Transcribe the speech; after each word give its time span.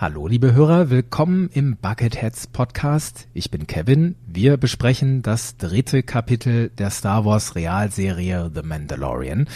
Hallo, 0.00 0.26
liebe 0.26 0.54
Hörer, 0.54 0.88
willkommen 0.88 1.50
im 1.52 1.76
Bucketheads 1.76 2.46
Podcast. 2.46 3.28
Ich 3.34 3.50
bin 3.50 3.66
Kevin. 3.66 4.14
Wir 4.26 4.56
besprechen 4.56 5.20
das 5.20 5.58
dritte 5.58 6.02
Kapitel 6.02 6.70
der 6.70 6.88
Star 6.88 7.26
Wars 7.26 7.54
Realserie 7.54 8.50
The 8.54 8.62
Mandalorian. 8.62 9.46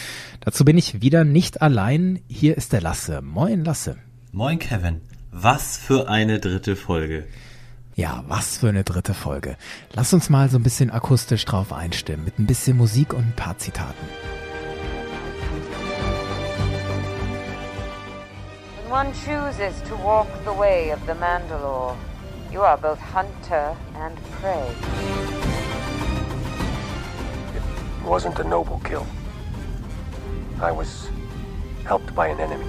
Dazu 0.41 0.67
bin 0.67 0.77
ich 0.77 1.01
wieder 1.01 1.25
nicht 1.25 1.62
allein. 1.62 2.21
Hier 2.29 2.59
ist 2.59 2.75
der 2.75 2.83
Lasse. 2.83 3.22
Moin, 3.22 3.65
Lasse. 3.65 3.96
Moin, 4.33 4.59
Kevin. 4.59 5.01
Was 5.33 5.79
für 5.79 6.11
eine 6.11 6.41
dritte 6.41 6.77
Folge. 6.77 7.25
Ja, 7.97 8.23
was 8.29 8.59
für 8.59 8.69
eine 8.69 8.85
dritte 8.85 9.15
Folge. 9.15 9.57
Lass 9.95 10.13
uns 10.13 10.29
mal 10.29 10.51
so 10.51 10.59
ein 10.59 10.63
bisschen 10.63 10.91
akustisch 10.91 11.47
drauf 11.47 11.73
einstimmen, 11.73 12.23
mit 12.23 12.39
ein 12.39 12.45
bisschen 12.45 12.77
Musik 12.77 13.15
und 13.15 13.25
ein 13.25 13.35
paar 13.35 13.57
Zitaten. 13.57 14.07
One 18.89 19.12
chooses 19.12 19.80
to 19.82 19.96
walk 19.96 20.29
the 20.45 20.53
way 20.53 20.91
of 20.91 21.05
the 21.07 21.14
Mandalore, 21.14 21.96
you 22.52 22.61
are 22.61 22.77
both 22.77 22.98
hunter 22.98 23.77
and 23.95 24.16
prey. 24.33 24.74
It 27.55 28.05
wasn't 28.05 28.38
a 28.38 28.45
noble 28.45 28.80
kill. 28.84 29.07
I 30.60 30.70
was 30.70 31.09
helped 31.84 32.15
by 32.15 32.29
an 32.29 32.41
enemy. 32.41 32.65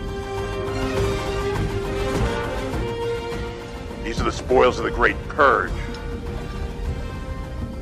These 4.03 4.21
are 4.21 4.25
the 4.25 4.31
spoils 4.31 4.79
of 4.79 4.85
the 4.85 4.91
Great 4.91 5.17
Purge. 5.27 5.71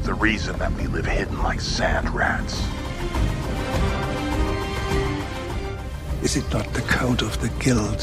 The 0.04 0.14
reason 0.14 0.58
that 0.58 0.72
we 0.73 0.88
live 0.88 1.06
hidden 1.06 1.42
like 1.42 1.62
sand 1.62 2.09
rats. 2.09 2.62
Is 6.23 6.38
it 6.38 6.54
not 6.54 6.66
the 6.73 6.82
code 6.84 7.22
of 7.22 7.38
the 7.41 7.50
guild 7.59 8.00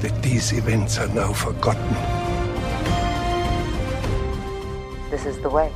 that 0.00 0.22
these 0.22 0.50
events 0.54 0.98
are 0.98 1.08
now 1.08 1.30
forgotten? 1.34 1.94
This 5.10 5.26
is 5.26 5.36
the 5.42 5.50
way. 5.50 5.70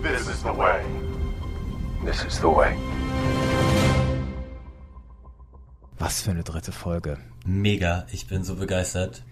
This 0.00 0.28
is 0.28 0.42
the 0.42 0.54
way. 0.54 0.82
This 2.06 2.24
is 2.24 2.40
the 2.40 2.48
way. 2.48 2.74
Was 5.98 6.22
für 6.22 6.30
eine 6.30 6.42
dritte 6.42 6.72
Folge. 6.72 7.18
Mega, 7.44 8.06
ich 8.10 8.26
bin 8.26 8.42
so 8.42 8.56
begeistert. 8.56 9.22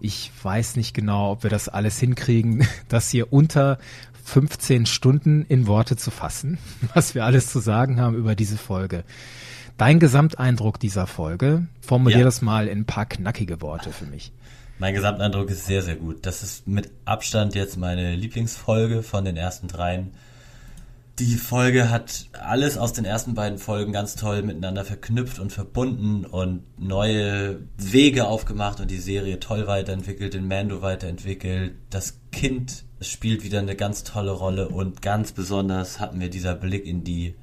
Ich 0.00 0.32
weiß 0.42 0.74
nicht 0.74 0.92
genau, 0.92 1.30
ob 1.30 1.44
wir 1.44 1.50
das 1.50 1.68
alles 1.68 2.00
hinkriegen, 2.00 2.66
das 2.88 3.10
hier 3.10 3.32
unter 3.32 3.78
15 4.24 4.86
Stunden 4.86 5.44
in 5.48 5.68
Worte 5.68 5.96
zu 5.96 6.10
fassen, 6.10 6.58
was 6.94 7.14
wir 7.14 7.24
alles 7.24 7.46
zu 7.46 7.60
sagen 7.60 8.00
haben 8.00 8.16
über 8.16 8.34
diese 8.34 8.58
Folge. 8.58 9.04
Dein 9.78 10.00
Gesamteindruck 10.00 10.80
dieser 10.80 11.06
Folge, 11.06 11.68
formulier 11.80 12.18
ja. 12.18 12.24
das 12.24 12.42
mal 12.42 12.66
in 12.66 12.80
ein 12.80 12.84
paar 12.84 13.06
knackige 13.06 13.62
Worte 13.62 13.92
für 13.92 14.06
mich. 14.06 14.32
Mein 14.80 14.92
Gesamteindruck 14.92 15.48
ist 15.50 15.66
sehr, 15.66 15.82
sehr 15.82 15.94
gut. 15.94 16.26
Das 16.26 16.42
ist 16.42 16.66
mit 16.66 16.90
Abstand 17.04 17.54
jetzt 17.54 17.76
meine 17.76 18.16
Lieblingsfolge 18.16 19.04
von 19.04 19.24
den 19.24 19.36
ersten 19.36 19.68
dreien. 19.68 20.10
Die 21.20 21.36
Folge 21.36 21.90
hat 21.90 22.26
alles 22.32 22.76
aus 22.76 22.92
den 22.92 23.04
ersten 23.04 23.34
beiden 23.34 23.58
Folgen 23.58 23.92
ganz 23.92 24.16
toll 24.16 24.42
miteinander 24.42 24.84
verknüpft 24.84 25.38
und 25.38 25.52
verbunden 25.52 26.24
und 26.24 26.64
neue 26.76 27.60
Wege 27.76 28.26
aufgemacht 28.26 28.80
und 28.80 28.90
die 28.90 28.98
Serie 28.98 29.38
toll 29.38 29.68
weiterentwickelt, 29.68 30.34
den 30.34 30.48
Mando 30.48 30.82
weiterentwickelt. 30.82 31.76
Das 31.90 32.18
Kind 32.32 32.84
spielt 33.00 33.44
wieder 33.44 33.60
eine 33.60 33.76
ganz 33.76 34.02
tolle 34.02 34.32
Rolle 34.32 34.70
und 34.70 35.02
ganz 35.02 35.30
besonders 35.30 36.00
hat 36.00 36.16
mir 36.16 36.30
dieser 36.30 36.56
Blick 36.56 36.84
in 36.84 37.04
die 37.04 37.36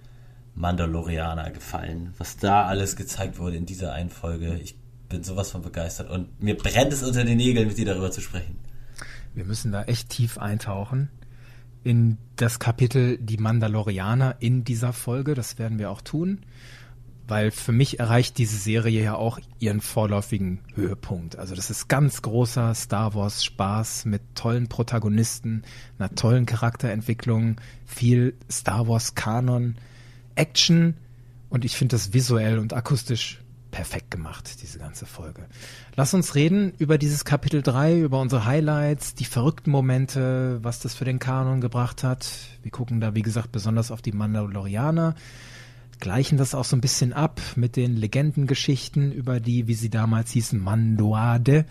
Mandalorianer 0.56 1.52
gefallen. 1.52 2.14
Was 2.18 2.38
da 2.38 2.66
alles 2.66 2.96
gezeigt 2.96 3.38
wurde 3.38 3.58
in 3.58 3.66
dieser 3.66 3.94
einen 3.94 4.10
Folge. 4.10 4.58
Ich 4.64 4.78
bin 5.10 5.24
sowas 5.24 5.52
von 5.52 5.62
begeistert 5.62 6.10
und 6.10 6.42
mir 6.42 6.58
brennt 6.58 6.92
es 6.94 7.04
unter 7.04 7.24
den 7.24 7.38
Nägeln, 7.38 7.68
mit 7.68 7.78
dir 7.78 7.86
darüber 7.86 8.12
zu 8.12 8.22
sprechen. 8.22 8.58
Wir 9.34 9.46
müssen 9.46 9.72
da 9.72 9.84
echt 9.84 10.10
tief 10.10 10.38
eintauchen 10.38 11.10
in 11.84 12.18
das 12.38 12.60
Kapitel 12.60 13.18
Die 13.20 13.38
Mandalorianer 13.38 14.38
in 14.40 14.64
dieser 14.64 14.94
Folge. 14.94 15.36
Das 15.36 15.60
werden 15.60 15.78
wir 15.78 15.92
auch 15.92 16.02
tun, 16.02 16.40
weil 17.28 17.52
für 17.52 17.74
mich 17.74 18.00
erreicht 18.00 18.38
diese 18.38 18.58
Serie 18.58 19.04
ja 19.04 19.16
auch 19.16 19.40
ihren 19.60 19.82
vorläufigen 19.82 20.62
Höhepunkt. 20.74 21.36
Also 21.36 21.54
das 21.54 21.70
ist 21.70 21.90
ganz 21.90 22.22
großer 22.22 22.74
Star 22.74 23.14
Wars 23.14 23.44
Spaß 23.44 24.06
mit 24.06 24.22
tollen 24.36 24.70
Protagonisten, 24.70 25.64
einer 26.00 26.16
tollen 26.16 26.46
Charakterentwicklung, 26.46 27.58
viel 27.86 28.36
Star 28.50 28.88
Wars 28.88 29.16
Kanon 29.16 29.76
Action 30.36 30.96
und 31.50 31.66
ich 31.66 31.76
finde 31.76 31.96
das 31.96 32.14
visuell 32.14 32.60
und 32.60 32.74
akustisch 32.74 33.40
perfekt 33.76 34.10
gemacht, 34.10 34.62
diese 34.62 34.80
ganze 34.80 35.06
Folge. 35.06 35.48
Lass 35.98 36.14
uns 36.14 36.34
reden 36.34 36.72
über 36.78 36.98
dieses 36.98 37.26
Kapitel 37.26 37.62
3, 37.62 38.00
über 38.00 38.22
unsere 38.22 38.46
Highlights, 38.46 39.16
die 39.16 39.26
verrückten 39.26 39.70
Momente, 39.70 40.60
was 40.62 40.80
das 40.80 40.96
für 40.96 41.04
den 41.04 41.20
Kanon 41.20 41.60
gebracht 41.60 42.02
hat. 42.02 42.30
Wir 42.62 42.72
gucken 42.72 43.02
da, 43.02 43.16
wie 43.16 43.22
gesagt, 43.22 43.52
besonders 43.52 43.92
auf 43.92 44.02
die 44.02 44.14
Mandalorianer, 44.14 45.16
gleichen 46.00 46.38
das 46.38 46.56
auch 46.56 46.64
so 46.64 46.78
ein 46.78 46.82
bisschen 46.82 47.12
ab 47.12 47.42
mit 47.58 47.76
den 47.76 47.98
Legendengeschichten 47.98 49.12
über 49.12 49.42
die, 49.42 49.68
wie 49.68 49.74
sie 49.76 49.90
damals 49.90 50.32
hießen, 50.32 50.58
Mandoade. 50.58 51.66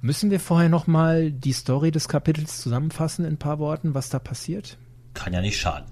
Müssen 0.00 0.32
wir 0.32 0.40
vorher 0.40 0.68
nochmal 0.68 1.30
die 1.30 1.52
Story 1.52 1.92
des 1.92 2.08
Kapitels 2.08 2.60
zusammenfassen 2.60 3.24
in 3.24 3.34
ein 3.34 3.38
paar 3.38 3.60
Worten, 3.60 3.94
was 3.94 4.08
da 4.08 4.18
passiert? 4.18 4.76
Kann 5.14 5.32
ja 5.32 5.40
nicht 5.40 5.60
schaden. 5.60 5.91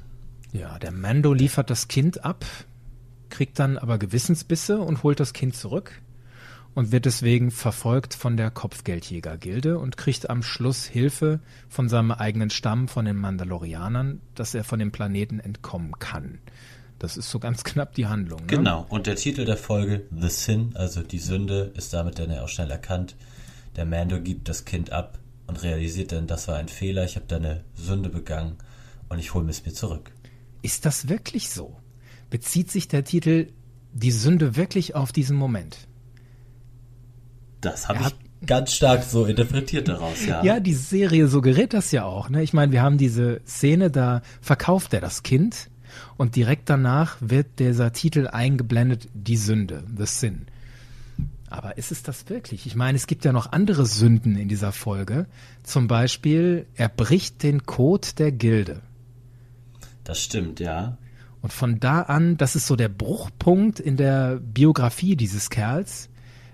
Ja, 0.53 0.79
der 0.79 0.93
Mando 0.93 1.33
liefert 1.33 1.71
das 1.71 1.89
Kind 1.89 2.25
ab, 2.25 2.45
kriegt 3.29 3.59
dann 3.59 3.79
aber 3.79 3.99
Gewissensbisse 3.99 4.81
und 4.81 5.03
holt 5.03 5.21
das 5.21 5.33
Kind 5.33 5.55
zurück 5.55 6.01
und 6.75 6.93
wird 6.93 7.05
deswegen 7.05 7.51
verfolgt 7.51 8.15
von 8.15 8.37
der 8.37 8.51
Kopfgeldjägergilde 8.51 9.79
und 9.79 9.97
kriegt 9.97 10.31
am 10.31 10.43
Schluss 10.43 10.85
Hilfe 10.87 11.41
von 11.69 11.89
seinem 11.89 12.13
eigenen 12.13 12.51
Stamm, 12.51 12.89
von 12.89 13.05
den 13.05 13.17
Mandalorianern, 13.17 14.21
dass 14.35 14.55
er 14.55 14.65
von 14.65 14.79
dem 14.79 14.93
Planeten 14.93 15.41
entkommen 15.41 15.99
kann. 15.99 16.39
Das 16.99 17.17
ist 17.17 17.31
so 17.31 17.39
ganz 17.39 17.65
knapp 17.65 17.95
die 17.95 18.07
Handlung. 18.07 18.41
Ne? 18.41 18.47
Genau. 18.47 18.87
Und 18.89 19.07
der 19.07 19.17
Titel 19.17 19.45
der 19.45 19.57
Folge, 19.57 20.03
The 20.17 20.29
Sin, 20.29 20.73
also 20.75 21.03
die 21.03 21.19
Sünde, 21.19 21.73
ist 21.75 21.93
damit 21.93 22.19
dann 22.19 22.31
ja 22.31 22.43
auch 22.43 22.49
schnell 22.49 22.71
erkannt. 22.71 23.17
Der 23.77 23.85
Mando 23.85 24.21
gibt 24.21 24.49
das 24.49 24.65
Kind 24.65 24.93
ab 24.93 25.19
und 25.47 25.63
realisiert 25.63 26.13
dann, 26.13 26.27
das 26.27 26.49
war 26.49 26.57
ein 26.57 26.69
Fehler, 26.69 27.05
ich 27.05 27.17
habe 27.17 27.27
da 27.27 27.37
eine 27.37 27.65
Sünde 27.75 28.09
begangen 28.09 28.57
und 29.09 29.19
ich 29.19 29.35
hole 29.35 29.49
es 29.49 29.65
mir 29.65 29.73
zurück. 29.73 30.13
Ist 30.63 30.87
das 30.87 31.09
wirklich 31.09 31.51
so? 31.51 31.77
Bezieht 32.29 32.71
sich 32.71 32.89
der 32.89 33.05
Titel 33.05 33.49
Die 33.93 34.13
Sünde 34.13 34.57
wirklich 34.57 34.95
auf 34.95 35.13
diesen 35.13 35.37
Moment? 35.37 35.89
Das 37.61 37.89
habe 37.89 38.01
ich 38.01 38.47
ganz 38.47 38.73
stark 38.73 39.03
so 39.03 39.27
interpretiert 39.27 39.89
daraus, 39.89 40.25
ja. 40.25 40.43
Ja, 40.43 40.61
die 40.61 40.75
Serie 40.75 41.29
suggeriert 41.29 41.75
das 41.75 41.93
ja 41.93 42.05
auch. 42.05 42.31
Ne? 42.31 42.43
Ich 42.43 42.53
meine, 42.53 42.73
wir 42.73 42.83
haben 42.83 42.99
diese 42.99 43.41
Szene, 43.47 43.91
da 43.91 44.23
verkauft 44.41 44.95
er 44.95 45.01
das 45.01 45.23
Kind 45.23 45.69
und 46.17 46.37
direkt 46.37 46.71
danach 46.71 47.17
wird 47.21 47.59
dieser 47.59 47.93
Titel 47.93 48.29
eingeblendet, 48.29 49.09
die 49.13 49.37
Sünde, 49.37 49.85
the 49.97 50.07
sin. 50.07 50.47
Aber 51.49 51.77
ist 51.77 51.91
es 51.91 52.05
das 52.05 52.29
wirklich? 52.29 52.65
Ich 52.67 52.77
meine, 52.77 52.97
es 52.97 53.09
gibt 53.09 53.25
ja 53.25 53.33
noch 53.33 53.51
andere 53.51 53.85
Sünden 53.85 54.37
in 54.37 54.49
dieser 54.49 54.71
Folge. 54.71 55.27
Zum 55.65 55.89
Beispiel, 55.89 56.67
er 56.77 56.89
bricht 56.89 57.43
den 57.43 57.67
Code 57.67 58.07
der 58.17 58.31
Gilde. 58.31 58.83
Das 60.05 60.21
stimmt, 60.21 60.61
ja. 60.61 60.99
Und 61.43 61.53
von 61.53 61.81
da 61.81 62.03
an, 62.03 62.37
das 62.37 62.57
ist 62.57 62.67
so 62.67 62.77
der 62.77 62.89
Bruchpunkt 62.89 63.81
in 63.81 63.97
der 63.97 64.37
Biografie 64.37 65.17
dieses 65.17 65.51
Kerls. 65.51 66.09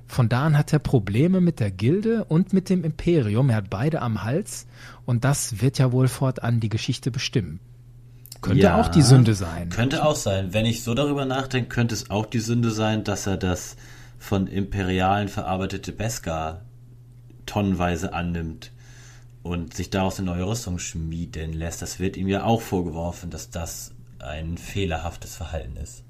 Von 0.06 0.28
da 0.28 0.46
an 0.46 0.56
hat 0.56 0.72
er 0.72 0.78
Probleme 0.78 1.40
mit 1.40 1.58
der 1.58 1.72
Gilde 1.72 2.24
und 2.24 2.52
mit 2.52 2.68
dem 2.68 2.84
Imperium. 2.84 3.50
Er 3.50 3.56
hat 3.56 3.70
beide 3.70 4.00
am 4.02 4.22
Hals 4.22 4.66
und 5.04 5.24
das 5.24 5.60
wird 5.60 5.78
ja 5.78 5.90
wohl 5.90 6.06
fortan 6.06 6.60
die 6.60 6.68
Geschichte 6.68 7.10
bestimmen. 7.10 7.58
Könnte 8.40 8.62
ja, 8.62 8.80
auch 8.80 8.88
die 8.88 9.02
Sünde 9.02 9.34
sein. 9.34 9.70
Könnte 9.70 10.04
auch 10.04 10.14
sein. 10.14 10.52
Wenn 10.52 10.66
ich 10.66 10.84
so 10.84 10.94
darüber 10.94 11.24
nachdenke, 11.24 11.68
könnte 11.68 11.94
es 11.94 12.10
auch 12.10 12.26
die 12.26 12.38
Sünde 12.38 12.70
sein, 12.70 13.02
dass 13.02 13.26
er 13.26 13.38
das 13.38 13.76
von 14.18 14.46
Imperialen 14.46 15.28
verarbeitete 15.28 15.90
Beskar 15.90 16.62
tonnenweise 17.44 18.12
annimmt 18.12 18.70
und 19.46 19.74
sich 19.74 19.90
daraus 19.90 20.18
eine 20.18 20.26
neue 20.26 20.46
Rüstung 20.46 20.78
schmieden 20.78 21.52
lässt. 21.52 21.80
Das 21.82 21.98
wird 21.98 22.16
ihm 22.16 22.28
ja 22.28 22.44
auch 22.44 22.60
vorgeworfen, 22.60 23.30
dass 23.30 23.50
das 23.50 23.92
ein 24.18 24.58
fehlerhaftes 24.58 25.36
Verhalten 25.36 25.76
ist. 25.76 26.02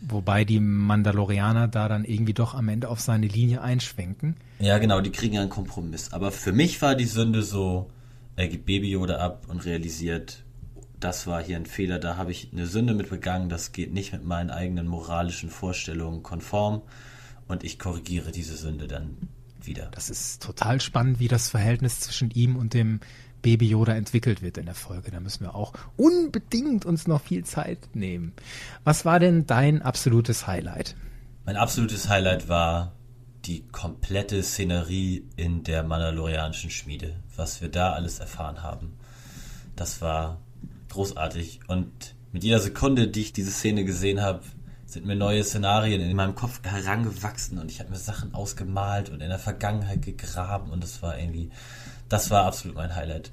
Wobei 0.00 0.44
die 0.44 0.60
Mandalorianer 0.60 1.66
da 1.66 1.88
dann 1.88 2.04
irgendwie 2.04 2.34
doch 2.34 2.54
am 2.54 2.68
Ende 2.68 2.90
auf 2.90 3.00
seine 3.00 3.26
Linie 3.26 3.62
einschwenken. 3.62 4.36
Ja, 4.58 4.76
genau, 4.78 5.00
die 5.00 5.10
kriegen 5.10 5.34
ja 5.34 5.40
einen 5.40 5.50
Kompromiss. 5.50 6.12
Aber 6.12 6.30
für 6.30 6.52
mich 6.52 6.82
war 6.82 6.94
die 6.94 7.06
Sünde 7.06 7.42
so, 7.42 7.90
er 8.36 8.48
gibt 8.48 8.66
Baby 8.66 8.90
Yoda 8.90 9.16
ab 9.16 9.46
und 9.48 9.64
realisiert, 9.64 10.42
das 11.00 11.26
war 11.26 11.42
hier 11.42 11.56
ein 11.56 11.66
Fehler, 11.66 11.98
da 11.98 12.16
habe 12.16 12.32
ich 12.32 12.50
eine 12.52 12.66
Sünde 12.66 12.94
mit 12.94 13.08
begangen, 13.08 13.48
das 13.48 13.72
geht 13.72 13.92
nicht 13.92 14.12
mit 14.12 14.24
meinen 14.24 14.50
eigenen 14.50 14.86
moralischen 14.86 15.50
Vorstellungen 15.50 16.22
konform 16.22 16.82
und 17.48 17.64
ich 17.64 17.78
korrigiere 17.78 18.30
diese 18.30 18.56
Sünde 18.56 18.88
dann 18.88 19.16
wieder. 19.66 19.88
Das 19.92 20.10
ist 20.10 20.42
total 20.42 20.80
spannend, 20.80 21.18
wie 21.18 21.28
das 21.28 21.50
Verhältnis 21.50 22.00
zwischen 22.00 22.30
ihm 22.30 22.56
und 22.56 22.74
dem 22.74 23.00
Baby 23.42 23.68
Yoda 23.68 23.94
entwickelt 23.94 24.40
wird 24.40 24.56
in 24.56 24.64
der 24.66 24.74
Folge. 24.74 25.10
Da 25.10 25.20
müssen 25.20 25.44
wir 25.44 25.54
auch 25.54 25.74
unbedingt 25.96 26.86
uns 26.86 27.06
noch 27.06 27.20
viel 27.20 27.44
Zeit 27.44 27.78
nehmen. 27.94 28.32
Was 28.84 29.04
war 29.04 29.20
denn 29.20 29.46
dein 29.46 29.82
absolutes 29.82 30.46
Highlight? 30.46 30.96
Mein 31.44 31.56
absolutes 31.56 32.08
Highlight 32.08 32.48
war 32.48 32.92
die 33.44 33.66
komplette 33.68 34.42
Szenerie 34.42 35.24
in 35.36 35.62
der 35.62 35.82
mandalorianischen 35.82 36.70
Schmiede, 36.70 37.16
was 37.36 37.60
wir 37.60 37.68
da 37.68 37.92
alles 37.92 38.18
erfahren 38.18 38.62
haben. 38.62 38.94
Das 39.76 40.00
war 40.00 40.40
großartig 40.88 41.60
und 41.66 42.14
mit 42.32 42.44
jeder 42.44 42.60
Sekunde, 42.60 43.08
die 43.08 43.20
ich 43.20 43.32
diese 43.32 43.50
Szene 43.50 43.84
gesehen 43.84 44.22
habe, 44.22 44.40
sind 44.94 45.06
mir 45.06 45.16
neue 45.16 45.42
Szenarien 45.42 46.00
in 46.00 46.16
meinem 46.16 46.36
Kopf 46.36 46.60
herangewachsen 46.62 47.58
und 47.58 47.68
ich 47.70 47.80
habe 47.80 47.90
mir 47.90 47.96
Sachen 47.96 48.32
ausgemalt 48.32 49.10
und 49.10 49.20
in 49.20 49.28
der 49.28 49.40
Vergangenheit 49.40 50.02
gegraben 50.02 50.70
und 50.70 50.82
das 50.84 51.02
war 51.02 51.18
irgendwie, 51.18 51.50
das 52.08 52.30
war 52.30 52.46
absolut 52.46 52.76
mein 52.76 52.94
Highlight. 52.94 53.32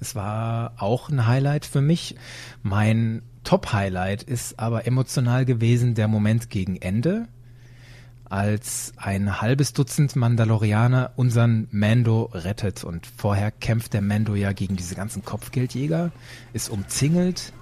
Es 0.00 0.14
war 0.14 0.72
auch 0.78 1.10
ein 1.10 1.26
Highlight 1.26 1.66
für 1.66 1.82
mich. 1.82 2.16
Mein 2.62 3.22
Top-Highlight 3.44 4.22
ist 4.22 4.58
aber 4.58 4.86
emotional 4.86 5.44
gewesen 5.44 5.94
der 5.94 6.08
Moment 6.08 6.48
gegen 6.48 6.76
Ende, 6.76 7.28
als 8.24 8.94
ein 8.96 9.42
halbes 9.42 9.74
Dutzend 9.74 10.16
Mandalorianer 10.16 11.12
unseren 11.16 11.68
Mando 11.70 12.30
rettet. 12.32 12.82
Und 12.82 13.06
vorher 13.06 13.50
kämpft 13.50 13.92
der 13.92 14.00
Mando 14.00 14.34
ja 14.34 14.52
gegen 14.52 14.76
diese 14.76 14.94
ganzen 14.94 15.22
Kopfgeldjäger, 15.22 16.12
ist 16.54 16.70
umzingelt, 16.70 17.52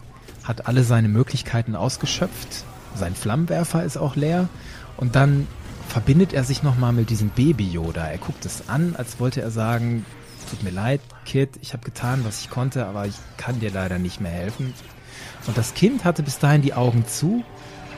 hat 0.45 0.69
alle 0.69 0.85
seine 0.85 1.09
Möglichkeiten 1.09 1.75
ausgeschöpft. 1.75 2.65
Sein 2.95 3.15
Flammenwerfer 3.15 3.85
ist 3.85 3.97
auch 3.97 4.17
leer. 4.17 4.49
Und 4.97 5.17
dann 5.17 5.47
verbindet 5.89 6.33
er 6.33 6.45
sich 6.45 6.63
nochmal 6.63 6.93
mit 6.93 7.11
diesem 7.11 7.31
Baby-Yoda. 7.31 8.07
Er 8.07 8.19
guckt 8.19 8.45
es 8.47 8.69
an, 8.69 8.95
als 8.97 9.21
wollte 9.21 9.43
er 9.43 9.51
sagen, 9.51 10.05
tut 10.51 10.63
mir 10.63 10.71
leid, 10.71 11.01
Kid, 11.25 11.51
ich 11.61 11.73
habe 11.73 11.85
getan, 11.85 12.25
was 12.25 12.41
ich 12.41 12.51
konnte, 12.51 12.87
aber 12.87 13.07
ich 13.07 13.17
kann 13.37 13.61
dir 13.61 13.71
leider 13.71 13.99
nicht 13.99 14.21
mehr 14.21 14.31
helfen. 14.31 14.75
Und 15.47 15.59
das 15.59 15.75
Kind 15.75 16.05
hatte 16.05 16.23
bis 16.23 16.39
dahin 16.39 16.63
die 16.63 16.75
Augen 16.75 17.07
zu, 17.07 17.45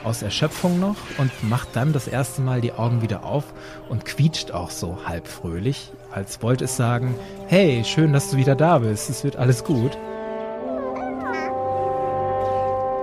aus 0.03 0.21
Erschöpfung 0.21 0.79
noch, 0.79 0.97
und 1.17 1.31
macht 1.49 1.69
dann 1.73 1.93
das 1.93 2.07
erste 2.07 2.41
Mal 2.41 2.61
die 2.61 2.73
Augen 2.73 3.01
wieder 3.01 3.23
auf 3.23 3.45
und 3.89 4.05
quietscht 4.05 4.51
auch 4.51 4.69
so 4.69 4.99
halb 5.05 5.27
fröhlich, 5.27 5.91
als 6.11 6.41
wollte 6.41 6.65
es 6.65 6.77
sagen, 6.77 7.15
hey, 7.47 7.83
schön, 7.83 8.13
dass 8.13 8.29
du 8.29 8.37
wieder 8.37 8.55
da 8.55 8.79
bist, 8.79 9.09
es 9.09 9.23
wird 9.23 9.35
alles 9.35 9.63
gut. 9.63 9.97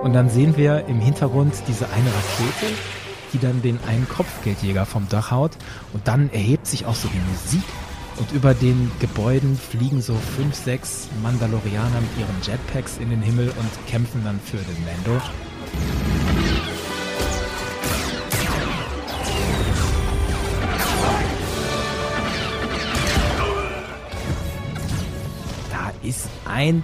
Und 0.03 0.11
dann 0.11 0.29
sehen 0.29 0.57
wir 0.57 0.85
im 0.87 0.99
Hintergrund 0.99 1.53
diese 1.65 1.85
eine 1.85 2.07
Rakete, 2.07 2.75
die 3.31 3.39
dann 3.39 3.61
den 3.61 3.79
einen 3.87 4.05
Kopfgeldjäger 4.09 4.85
vom 4.85 5.07
Dach 5.07 5.31
haut. 5.31 5.51
Und 5.93 6.05
dann 6.09 6.29
erhebt 6.29 6.67
sich 6.67 6.85
auch 6.85 6.93
so 6.93 7.07
die 7.07 7.21
Musik. 7.31 7.63
Und 8.17 8.29
über 8.33 8.53
den 8.53 8.91
Gebäuden 8.99 9.57
fliegen 9.57 10.01
so 10.01 10.13
fünf, 10.35 10.55
sechs 10.55 11.07
Mandalorianer 11.23 12.01
mit 12.01 12.17
ihren 12.19 12.35
Jetpacks 12.41 12.97
in 12.97 13.11
den 13.11 13.21
Himmel 13.21 13.47
und 13.57 13.87
kämpfen 13.87 14.25
dann 14.25 14.41
für 14.41 14.57
den 14.57 14.75
Mando. 14.83 15.21
Da 25.71 25.93
ist 26.03 26.27
ein 26.43 26.83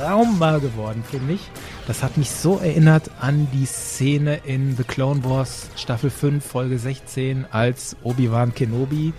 Trauma 0.00 0.58
geworden 0.58 1.04
für 1.08 1.20
mich. 1.20 1.48
Das 1.86 2.02
hat 2.02 2.16
mich 2.16 2.30
so 2.32 2.58
erinnert 2.58 3.10
an 3.20 3.46
die 3.52 3.64
Szene 3.64 4.40
in 4.44 4.76
The 4.76 4.82
Clone 4.82 5.22
Wars 5.22 5.70
Staffel 5.76 6.10
5, 6.10 6.44
Folge 6.44 6.80
16, 6.80 7.46
als 7.52 7.96
Obi-Wan 8.02 8.54
Kenobi 8.54 9.12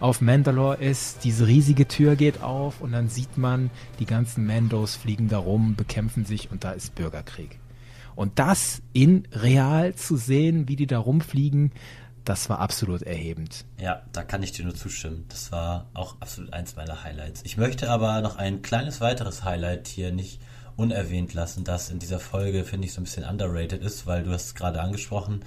auf 0.00 0.20
Mandalore 0.20 0.76
ist, 0.76 1.24
diese 1.24 1.46
riesige 1.46 1.86
Tür 1.86 2.16
geht 2.16 2.42
auf 2.42 2.80
und 2.80 2.92
dann 2.92 3.08
sieht 3.08 3.36
man, 3.36 3.70
die 3.98 4.06
ganzen 4.06 4.46
Mandos 4.46 4.96
fliegen 4.96 5.28
da 5.28 5.38
rum, 5.38 5.76
bekämpfen 5.76 6.24
sich 6.24 6.50
und 6.50 6.64
da 6.64 6.72
ist 6.72 6.94
Bürgerkrieg. 6.94 7.58
Und 8.16 8.38
das 8.40 8.82
in 8.92 9.28
real 9.32 9.94
zu 9.94 10.16
sehen, 10.16 10.68
wie 10.68 10.76
die 10.76 10.86
da 10.86 10.98
rumfliegen, 10.98 11.72
das 12.24 12.50
war 12.50 12.58
absolut 12.58 13.02
erhebend. 13.02 13.64
Ja, 13.80 14.02
da 14.12 14.22
kann 14.22 14.42
ich 14.42 14.52
dir 14.52 14.64
nur 14.64 14.74
zustimmen. 14.74 15.24
Das 15.28 15.50
war 15.50 15.88
auch 15.94 16.16
absolut 16.20 16.52
eins 16.52 16.76
meiner 16.76 17.02
Highlights. 17.04 17.42
Ich 17.44 17.56
möchte 17.56 17.90
aber 17.90 18.20
noch 18.20 18.36
ein 18.36 18.62
kleines 18.62 19.00
weiteres 19.00 19.44
Highlight 19.44 19.88
hier 19.88 20.12
nicht 20.12 20.40
unerwähnt 20.78 21.34
lassen, 21.34 21.64
das 21.64 21.90
in 21.90 21.98
dieser 21.98 22.20
Folge, 22.20 22.64
finde 22.64 22.86
ich, 22.86 22.94
so 22.94 23.00
ein 23.00 23.04
bisschen 23.04 23.24
underrated 23.24 23.82
ist, 23.82 24.06
weil 24.06 24.22
du 24.22 24.32
hast 24.32 24.46
es 24.46 24.54
gerade 24.54 24.80
angesprochen, 24.80 25.44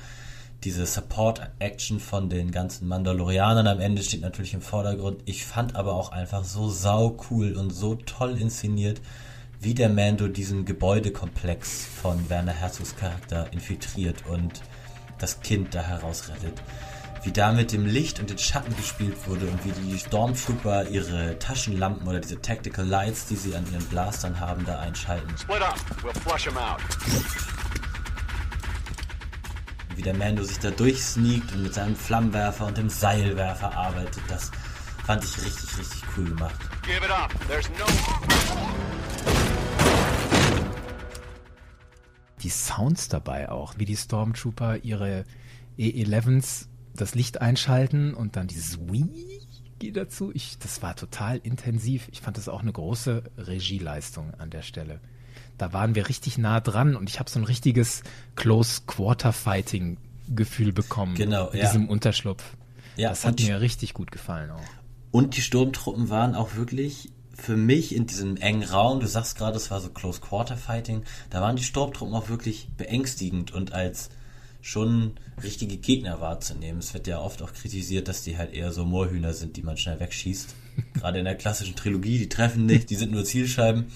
diese 0.64 0.86
Support-Action 0.86 2.00
von 2.00 2.30
den 2.30 2.52
ganzen 2.52 2.88
Mandalorianern 2.88 3.66
am 3.66 3.80
Ende 3.80 4.04
steht 4.04 4.22
natürlich 4.22 4.54
im 4.54 4.62
Vordergrund. 4.62 5.24
Ich 5.26 5.44
fand 5.46 5.76
aber 5.76 5.94
auch 5.94 6.12
einfach 6.12 6.44
so 6.44 6.70
sau 6.70 7.18
cool 7.32 7.54
und 7.54 7.72
so 7.72 7.96
toll 7.96 8.38
inszeniert, 8.40 9.02
wie 9.60 9.74
der 9.74 9.90
Mando 9.90 10.28
diesen 10.28 10.66
Gebäudekomplex 10.66 11.86
von 11.86 12.30
Werner 12.30 12.52
Herzogs 12.52 12.96
Charakter 12.96 13.52
infiltriert 13.54 14.28
und 14.28 14.62
das 15.18 15.40
Kind 15.40 15.74
da 15.74 15.82
herausrettet. 15.82 16.62
Wie 17.24 17.32
da 17.32 17.52
mit 17.52 17.72
dem 17.72 17.86
Licht 17.86 18.20
und 18.20 18.30
den 18.30 18.40
Schatten 18.40 18.76
gespielt 18.76 19.16
wurde 19.28 19.46
und 19.46 19.64
wie 19.64 19.72
die 19.72 19.98
Stormtrooper 20.00 20.88
ihre 20.88 21.38
Taschenlampen 21.38 22.08
oder 22.08 22.20
diese 22.20 22.42
Tactical 22.42 22.86
Lights, 22.86 23.28
die 23.28 23.36
sie 23.36 23.56
an 23.56 23.64
ihren 23.72 23.86
Blastern 23.86 24.40
haben, 24.40 24.66
da 24.66 24.80
einschalten. 24.80 25.38
Split 25.38 25.62
up. 25.62 25.76
We'll 26.02 26.20
flush 26.22 26.46
them 26.46 26.58
out. 26.58 26.82
wie 30.02 30.02
der 30.02 30.16
Mando 30.16 30.44
sich 30.44 30.58
da 30.58 30.72
durchsneakt 30.72 31.54
und 31.54 31.62
mit 31.62 31.76
seinem 31.76 31.96
Flammenwerfer 31.96 32.66
und 32.66 32.76
dem 32.76 32.90
Seilwerfer 32.90 33.72
arbeitet. 33.78 34.24
Das 34.28 34.50
fand 35.06 35.24
ich 35.24 35.38
richtig, 35.46 35.78
richtig 35.78 36.02
cool 36.18 36.26
gemacht. 36.26 36.60
Give 36.82 37.06
it 37.06 37.12
up. 37.12 37.32
There's 37.48 37.70
no. 37.70 37.86
Die 42.42 42.50
Sounds 42.50 43.10
dabei 43.10 43.50
auch, 43.50 43.76
wie 43.78 43.86
die 43.86 43.96
Stormtrooper 43.96 44.78
ihre 44.78 45.26
E11s 45.78 46.66
das 46.96 47.16
Licht 47.16 47.42
einschalten 47.42 48.14
und 48.14 48.36
dann 48.36 48.48
dieses 48.48 48.80
Wii 48.80 49.40
dazu. 49.94 50.32
Ich, 50.34 50.60
das 50.60 50.82
war 50.84 50.96
total 50.96 51.38
intensiv. 51.38 52.08
Ich 52.12 52.22
fand 52.22 52.38
das 52.38 52.48
auch 52.48 52.62
eine 52.62 52.72
große 52.72 53.24
Regieleistung 53.38 54.34
an 54.36 54.52
der 54.52 54.62
Stelle. 54.62 55.00
Da 55.58 55.74
waren 55.74 55.96
wir 55.96 56.08
richtig 56.08 56.38
nah 56.38 56.60
dran 56.60 56.96
und 56.96 57.10
ich 57.10 57.20
habe 57.20 57.30
so 57.30 57.40
ein 57.40 57.46
richtiges 57.46 58.04
Close 58.36 58.82
Quarter 58.86 59.34
Fighting 59.34 59.98
Gefühl 60.34 60.72
bekommen 60.72 61.16
Genau, 61.16 61.46
mit 61.46 61.56
ja. 61.56 61.66
diesem 61.66 61.90
Unterschlupf. 61.90 62.44
Ja, 62.96 63.10
das 63.10 63.26
hat 63.26 63.40
mir 63.40 63.62
richtig 63.62 63.94
gut 63.94 64.12
gefallen 64.12 64.52
auch. 64.52 64.62
Und 65.12 65.36
die 65.36 65.42
Sturmtruppen 65.42 66.10
waren 66.10 66.36
auch 66.36 66.56
wirklich 66.56 67.12
für 67.34 67.58
mich 67.58 67.96
in 67.96 68.06
diesem 68.06 68.38
engen 68.38 68.64
Raum, 68.64 69.00
du 69.00 69.08
sagst 69.08 69.38
gerade, 69.38 69.58
es 69.58 69.72
war 69.72 69.82
so 69.82 69.90
Close 69.90 70.22
Quarter 70.22 70.58
Fighting, 70.58 71.04
da 71.30 71.42
waren 71.42 71.56
die 71.56 71.64
Sturmtruppen 71.64 72.14
auch 72.14 72.30
wirklich 72.30 72.70
beängstigend 72.78 73.52
und 73.52 73.74
als 73.74 74.10
schon 74.62 75.14
richtige 75.44 75.78
Gegner 75.78 76.22
wahrzunehmen. 76.22 76.80
Es 76.80 76.94
wird 76.94 77.08
ja 77.08 77.20
oft 77.20 77.42
auch 77.42 77.54
kritisiert, 77.54 78.08
dass 78.08 78.24
die 78.24 78.38
halt 78.38 78.54
eher 78.54 78.72
so 78.72 78.86
Moorhühner 78.86 79.34
sind, 79.34 79.58
die 79.58 79.64
man 79.64 79.78
schnell 79.78 80.00
wegschießt. 80.00 80.56
Gerade 80.94 81.20
in 81.20 81.26
der 81.26 81.36
klassischen 81.36 81.76
Trilogie, 81.76 82.20
die 82.20 82.30
treffen 82.30 82.66
nicht, 82.66 82.90
die 82.90 82.96
sind 82.96 83.12
nur 83.12 83.26
Zielscheiben. 83.26 83.88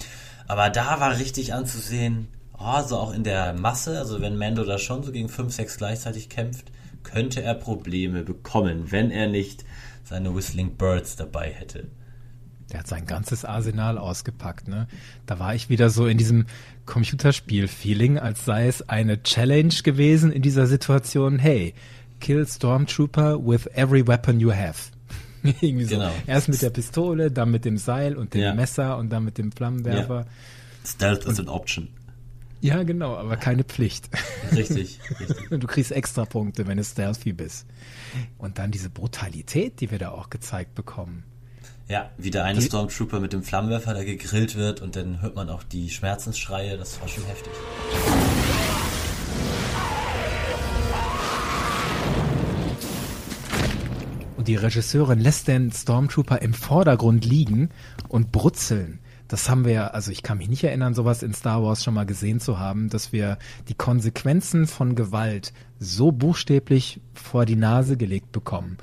Aber 0.48 0.70
da 0.70 1.00
war 1.00 1.18
richtig 1.18 1.54
anzusehen, 1.54 2.28
oh, 2.58 2.82
so 2.82 2.96
auch 2.96 3.12
in 3.12 3.24
der 3.24 3.52
Masse, 3.52 3.98
also 3.98 4.20
wenn 4.20 4.36
Mando 4.36 4.64
da 4.64 4.78
schon 4.78 5.02
so 5.02 5.12
gegen 5.12 5.28
5, 5.28 5.52
6 5.52 5.78
gleichzeitig 5.78 6.28
kämpft, 6.28 6.70
könnte 7.02 7.42
er 7.42 7.54
Probleme 7.54 8.22
bekommen, 8.22 8.90
wenn 8.90 9.10
er 9.10 9.28
nicht 9.28 9.64
seine 10.04 10.34
Whistling 10.34 10.76
Birds 10.76 11.16
dabei 11.16 11.50
hätte. 11.50 11.88
Der 12.72 12.80
hat 12.80 12.88
sein 12.88 13.06
ganzes 13.06 13.44
Arsenal 13.44 13.96
ausgepackt, 13.96 14.66
ne? 14.66 14.88
Da 15.26 15.38
war 15.38 15.54
ich 15.54 15.68
wieder 15.68 15.88
so 15.88 16.06
in 16.06 16.18
diesem 16.18 16.46
Computerspiel-Feeling, 16.84 18.18
als 18.18 18.44
sei 18.44 18.66
es 18.66 18.88
eine 18.88 19.22
Challenge 19.22 19.74
gewesen 19.82 20.32
in 20.32 20.42
dieser 20.42 20.66
Situation. 20.66 21.38
Hey, 21.38 21.74
kill 22.20 22.46
Stormtrooper 22.46 23.38
with 23.44 23.66
every 23.74 24.06
weapon 24.06 24.40
you 24.40 24.52
have. 24.52 24.90
Irgendwie 25.60 25.84
so. 25.84 25.96
Genau. 25.96 26.12
Erst 26.26 26.48
mit 26.48 26.60
der 26.62 26.70
Pistole, 26.70 27.30
dann 27.30 27.50
mit 27.50 27.64
dem 27.64 27.78
Seil 27.78 28.16
und 28.16 28.34
dem 28.34 28.40
Ja. 28.42 28.54
Messer 28.54 28.98
und 28.98 29.10
dann 29.10 29.24
mit 29.24 29.38
dem 29.38 29.52
Flammenwerfer. 29.52 30.26
Stealth 30.84 31.24
is 31.26 31.38
an 31.40 31.48
option. 31.48 31.88
Ja. 32.60 32.82
genau, 32.82 33.16
aber 33.16 33.36
keine 33.36 33.62
Pflicht. 33.64 34.08
Richtig, 34.52 34.98
richtig. 35.20 35.48
Du 35.50 35.66
kriegst 35.66 35.92
extra 35.92 36.24
Punkte, 36.24 36.66
wenn 36.66 36.78
du 36.78 36.84
stealthy 36.84 37.32
bist. 37.32 37.66
Und 38.38 38.58
dann 38.58 38.70
diese 38.72 38.90
Brutalität, 38.90 39.80
die 39.80 39.90
wir 39.90 39.98
da 39.98 40.10
auch 40.10 40.30
gezeigt 40.30 40.74
bekommen. 40.74 41.22
Ja, 41.88 42.10
wie 42.18 42.30
der 42.30 42.44
eine 42.44 42.58
Die- 42.58 42.66
Stormtrooper 42.66 43.20
mit 43.20 43.32
dem 43.32 43.42
Flammenwerfer 43.44 43.94
da 43.94 44.02
gegrillt 44.02 44.56
wird 44.56 44.82
und 44.82 44.96
dann 44.96 45.22
hört 45.22 45.36
man 45.36 45.48
auch 45.48 45.62
die 45.62 45.88
Schmerzensschreie, 45.90 46.76
das 46.76 47.00
war 47.00 47.06
schon 47.08 47.24
heftig. 47.24 47.52
Und 54.36 54.48
die 54.48 54.56
Regisseurin 54.56 55.18
lässt 55.18 55.48
den 55.48 55.72
Stormtrooper 55.72 56.42
im 56.42 56.52
Vordergrund 56.54 57.24
liegen 57.24 57.70
und 58.08 58.32
brutzeln. 58.32 58.98
Das 59.28 59.48
haben 59.48 59.64
wir 59.64 59.94
also 59.94 60.12
ich 60.12 60.22
kann 60.22 60.38
mich 60.38 60.48
nicht 60.48 60.62
erinnern, 60.62 60.94
sowas 60.94 61.22
in 61.24 61.34
Star 61.34 61.62
Wars 61.62 61.82
schon 61.82 61.94
mal 61.94 62.06
gesehen 62.06 62.38
zu 62.38 62.58
haben, 62.60 62.88
dass 62.90 63.12
wir 63.12 63.38
die 63.68 63.74
Konsequenzen 63.74 64.66
von 64.68 64.94
Gewalt 64.94 65.52
so 65.80 66.12
buchstäblich 66.12 67.00
vor 67.14 67.44
die 67.44 67.56
Nase 67.56 67.96
gelegt 67.96 68.30
bekommen. 68.30 68.76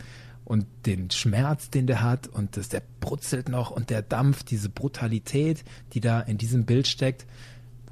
Und 0.46 0.66
den 0.86 1.10
Schmerz, 1.10 1.70
den 1.70 1.88
der 1.88 2.02
hat, 2.02 2.28
und 2.28 2.58
das, 2.58 2.68
der 2.70 2.82
brutzelt 3.00 3.48
noch 3.50 3.72
und 3.72 3.90
der 3.90 4.02
Dampf, 4.02 4.44
diese 4.44 4.68
Brutalität, 4.70 5.64
die 5.94 6.02
da 6.02 6.20
in 6.20 6.38
diesem 6.38 6.66
Bild 6.66 6.88
steckt. 6.88 7.26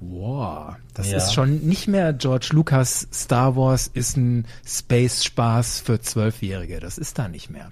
Wow, 0.02 0.76
das 0.94 1.12
Ja. 1.12 1.18
ist 1.18 1.34
schon 1.34 1.60
nicht 1.60 1.88
mehr 1.88 2.12
George 2.14 2.50
Lucas 2.54 3.08
Star 3.14 3.56
Wars 3.56 3.88
ist 3.94 4.18
ein 4.18 4.46
Space-Spaß 4.66 5.80
für 5.82 6.02
Zwölfjährige. 6.02 6.80
Das 6.80 6.98
ist 6.98 7.20
da 7.20 7.28
nicht 7.28 7.50
mehr. 7.50 7.72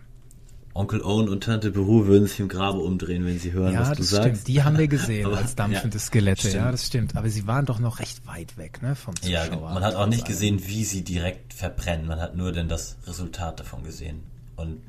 Onkel 0.75 1.01
Owen 1.01 1.27
und 1.27 1.43
Tante 1.43 1.71
Beru 1.71 2.05
würden 2.05 2.27
sich 2.27 2.39
im 2.39 2.47
Grabe 2.47 2.77
umdrehen, 2.79 3.25
wenn 3.25 3.39
sie 3.39 3.51
hören, 3.51 3.73
Ja, 3.73 3.81
was 3.81 3.89
du 3.89 3.95
das 3.97 4.09
sagst. 4.11 4.27
stimmt. 4.29 4.47
Die 4.47 4.63
haben 4.63 4.77
wir 4.77 4.87
gesehen 4.87 5.25
Aber- 5.25 5.39
als 5.39 5.55
dampfende 5.55 5.97
ja, 5.97 6.03
Skelette. 6.03 6.47
Ja, 6.47 6.51
stimmt. 6.53 6.73
das 6.73 6.85
stimmt. 6.85 7.15
Aber 7.17 7.29
sie 7.29 7.47
waren 7.47 7.65
doch 7.65 7.79
noch 7.79 7.99
recht 7.99 8.25
weit 8.27 8.55
weg, 8.57 8.81
ne, 8.81 8.95
vom 8.95 9.15
Ja, 9.23 9.45
Zuschauer. 9.45 9.73
man 9.73 9.83
hat 9.83 9.95
auch 9.95 10.07
nicht 10.07 10.25
gesehen, 10.25 10.65
wie 10.67 10.85
sie 10.85 11.03
direkt 11.03 11.53
verbrennen. 11.53 12.05
Man 12.07 12.19
hat 12.21 12.37
nur 12.37 12.51
denn 12.53 12.69
das 12.69 12.95
Resultat 13.07 13.59
davon 13.59 13.83
gesehen. 13.83 14.21
Und 14.59 14.81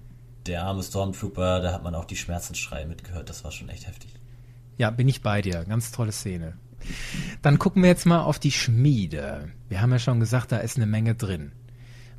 der 0.46 0.64
arme 0.64 0.82
Stormtrooper, 0.82 1.60
da 1.60 1.72
hat 1.72 1.84
man 1.84 1.94
auch 1.94 2.04
die 2.04 2.16
Schmerzensschreie 2.16 2.86
mitgehört. 2.86 3.28
Das 3.28 3.44
war 3.44 3.52
schon 3.52 3.68
echt 3.68 3.86
heftig. 3.86 4.10
Ja, 4.78 4.90
bin 4.90 5.08
ich 5.08 5.22
bei 5.22 5.42
dir. 5.42 5.64
Ganz 5.64 5.92
tolle 5.92 6.12
Szene. 6.12 6.54
Dann 7.42 7.58
gucken 7.58 7.82
wir 7.82 7.90
jetzt 7.90 8.06
mal 8.06 8.22
auf 8.22 8.38
die 8.38 8.50
Schmiede. 8.50 9.50
Wir 9.68 9.80
haben 9.80 9.92
ja 9.92 9.98
schon 9.98 10.18
gesagt, 10.18 10.50
da 10.50 10.58
ist 10.58 10.76
eine 10.76 10.86
Menge 10.86 11.14
drin. 11.14 11.52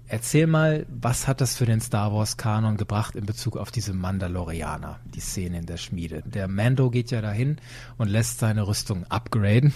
Erzähl 0.07 0.45
mal, 0.45 0.85
was 0.89 1.27
hat 1.27 1.41
das 1.41 1.55
für 1.55 1.65
den 1.65 1.81
Star 1.81 2.13
Wars 2.13 2.37
Kanon 2.37 2.77
gebracht 2.77 3.15
in 3.15 3.25
Bezug 3.25 3.57
auf 3.57 3.71
diese 3.71 3.93
Mandalorianer, 3.93 4.99
die 5.05 5.21
Szene 5.21 5.59
in 5.59 5.65
der 5.65 5.77
Schmiede? 5.77 6.21
Der 6.25 6.47
Mando 6.47 6.89
geht 6.89 7.11
ja 7.11 7.21
dahin 7.21 7.57
und 7.97 8.09
lässt 8.09 8.39
seine 8.39 8.67
Rüstung 8.67 9.05
upgraden. 9.05 9.73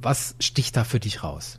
Was 0.00 0.36
sticht 0.40 0.76
da 0.76 0.84
für 0.84 1.00
dich 1.00 1.22
raus? 1.22 1.58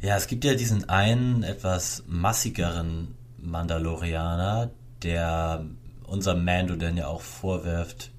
Ja, 0.00 0.16
es 0.16 0.26
gibt 0.26 0.44
ja 0.44 0.54
diesen 0.54 0.88
einen 0.88 1.42
etwas 1.42 2.04
massigeren 2.06 3.16
Mandalorianer, 3.44 4.70
der 5.02 5.64
unserem 6.04 6.44
Mando 6.44 6.76
dann 6.76 6.96
ja 6.96 7.06
auch 7.06 7.20
vorwirft, 7.20 8.10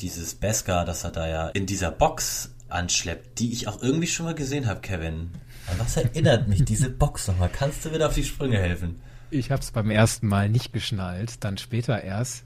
dieses 0.00 0.34
Beskar, 0.34 0.84
das 0.84 1.04
er 1.04 1.10
da 1.10 1.28
ja 1.28 1.48
in 1.48 1.66
dieser 1.66 1.90
Box 1.90 2.54
anschleppt, 2.68 3.38
die 3.38 3.52
ich 3.52 3.68
auch 3.68 3.82
irgendwie 3.82 4.06
schon 4.06 4.26
mal 4.26 4.34
gesehen 4.34 4.66
habe, 4.66 4.80
Kevin. 4.80 5.30
An 5.70 5.78
was 5.78 5.96
erinnert 5.96 6.48
mich 6.48 6.64
diese 6.64 6.90
Box 6.90 7.28
nochmal? 7.28 7.50
Kannst 7.52 7.84
du 7.84 7.90
mir 7.90 7.98
da 7.98 8.06
auf 8.08 8.14
die 8.14 8.24
Sprünge 8.24 8.58
helfen? 8.58 9.00
Ich 9.30 9.50
habe 9.50 9.60
es 9.60 9.70
beim 9.70 9.90
ersten 9.90 10.26
Mal 10.26 10.48
nicht 10.48 10.72
geschnallt, 10.72 11.44
dann 11.44 11.58
später 11.58 12.02
erst. 12.02 12.44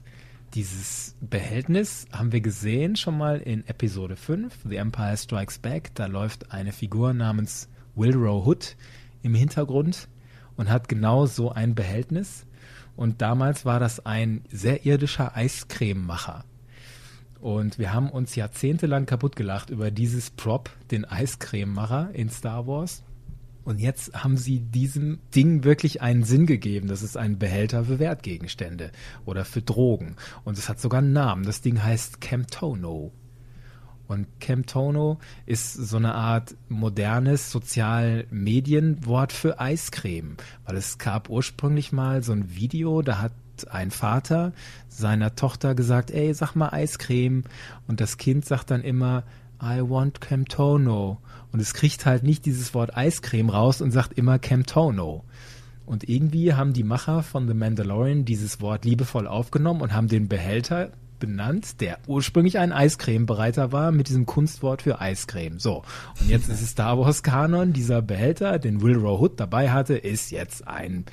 Dieses 0.53 1.15
Behältnis 1.21 2.05
haben 2.11 2.31
wir 2.31 2.41
gesehen 2.41 2.95
schon 2.95 3.17
mal 3.17 3.39
in 3.39 3.65
Episode 3.67 4.15
5, 4.15 4.53
The 4.69 4.75
Empire 4.75 5.17
Strikes 5.17 5.59
Back. 5.59 5.95
Da 5.95 6.05
läuft 6.05 6.51
eine 6.51 6.71
Figur 6.71 7.13
namens 7.13 7.69
Wilrow 7.95 8.45
Hood 8.45 8.75
im 9.23 9.33
Hintergrund 9.33 10.09
und 10.57 10.69
hat 10.69 10.89
genau 10.89 11.25
so 11.25 11.51
ein 11.51 11.75
Behältnis. 11.75 12.45
Und 12.95 13.21
damals 13.21 13.65
war 13.65 13.79
das 13.79 14.05
ein 14.05 14.43
sehr 14.51 14.85
irdischer 14.85 15.35
Eiscrememacher. 15.35 16.45
Und 17.39 17.77
wir 17.77 17.91
haben 17.91 18.09
uns 18.09 18.35
jahrzehntelang 18.35 19.05
kaputt 19.05 19.35
gelacht 19.35 19.69
über 19.69 19.91
dieses 19.91 20.29
Prop, 20.29 20.69
den 20.91 21.03
Eiscrememacher 21.03 22.11
in 22.13 22.29
Star 22.29 22.67
Wars. 22.67 23.03
Und 23.65 23.79
jetzt 23.79 24.13
haben 24.23 24.37
sie 24.37 24.59
diesem 24.59 25.19
Ding 25.35 25.63
wirklich 25.63 26.01
einen 26.01 26.23
Sinn 26.23 26.45
gegeben. 26.45 26.87
Das 26.87 27.01
ist 27.01 27.17
ein 27.17 27.39
Behälter 27.39 27.85
für 27.85 27.99
Wertgegenstände 27.99 28.91
oder 29.25 29.45
für 29.45 29.61
Drogen. 29.61 30.15
Und 30.43 30.57
es 30.57 30.69
hat 30.69 30.79
sogar 30.79 30.99
einen 30.99 31.13
Namen. 31.13 31.43
Das 31.43 31.61
Ding 31.61 31.81
heißt 31.81 32.21
Camtono. 32.21 33.11
Und 34.07 34.27
Camtono 34.39 35.19
ist 35.45 35.73
so 35.73 35.97
eine 35.97 36.13
Art 36.13 36.55
modernes 36.69 37.51
Sozialmedienwort 37.51 39.31
für 39.31 39.59
Eiscreme. 39.59 40.35
Weil 40.65 40.75
es 40.75 40.97
gab 40.97 41.29
ursprünglich 41.29 41.91
mal 41.91 42.21
so 42.21 42.33
ein 42.33 42.55
Video, 42.55 43.01
da 43.01 43.21
hat 43.21 43.31
ein 43.69 43.91
Vater 43.91 44.51
seiner 44.89 45.35
Tochter 45.35 45.75
gesagt, 45.75 46.11
ey, 46.11 46.33
sag 46.33 46.55
mal 46.55 46.69
Eiscreme. 46.69 47.43
Und 47.87 48.01
das 48.01 48.17
Kind 48.17 48.45
sagt 48.45 48.71
dann 48.71 48.81
immer, 48.81 49.23
I 49.61 49.79
want 49.81 50.19
Camtono. 50.19 51.19
Und 51.51 51.59
es 51.59 51.73
kriegt 51.73 52.05
halt 52.05 52.23
nicht 52.23 52.45
dieses 52.45 52.73
Wort 52.73 52.97
Eiscreme 52.97 53.49
raus 53.49 53.81
und 53.81 53.91
sagt 53.91 54.17
immer 54.17 54.39
Camtono. 54.39 55.23
Und 55.85 56.07
irgendwie 56.07 56.53
haben 56.53 56.73
die 56.73 56.83
Macher 56.83 57.23
von 57.23 57.47
The 57.47 57.53
Mandalorian 57.53 58.25
dieses 58.25 58.61
Wort 58.61 58.85
liebevoll 58.85 59.27
aufgenommen 59.27 59.81
und 59.81 59.93
haben 59.93 60.07
den 60.07 60.27
Behälter 60.27 60.91
benannt, 61.27 61.79
der 61.79 61.99
ursprünglich 62.07 62.59
ein 62.59 62.73
Eiscremebereiter 62.73 63.71
war, 63.71 63.91
mit 63.93 64.09
diesem 64.09 64.25
Kunstwort 64.25 64.81
für 64.81 64.99
Eiscreme. 64.99 65.57
So. 65.59 65.83
Und 66.19 66.29
jetzt 66.29 66.49
ist 66.49 66.61
es 66.61 66.71
Star 66.71 66.99
Wars 66.99 67.23
Kanon. 67.23 67.71
Dieser 67.71 68.01
Behälter, 68.01 68.59
den 68.59 68.81
Wilrow 68.81 69.21
Hood 69.21 69.39
dabei 69.39 69.71
hatte, 69.71 69.95
ist 69.95 70.31
jetzt 70.31 70.67
ein 70.67 71.05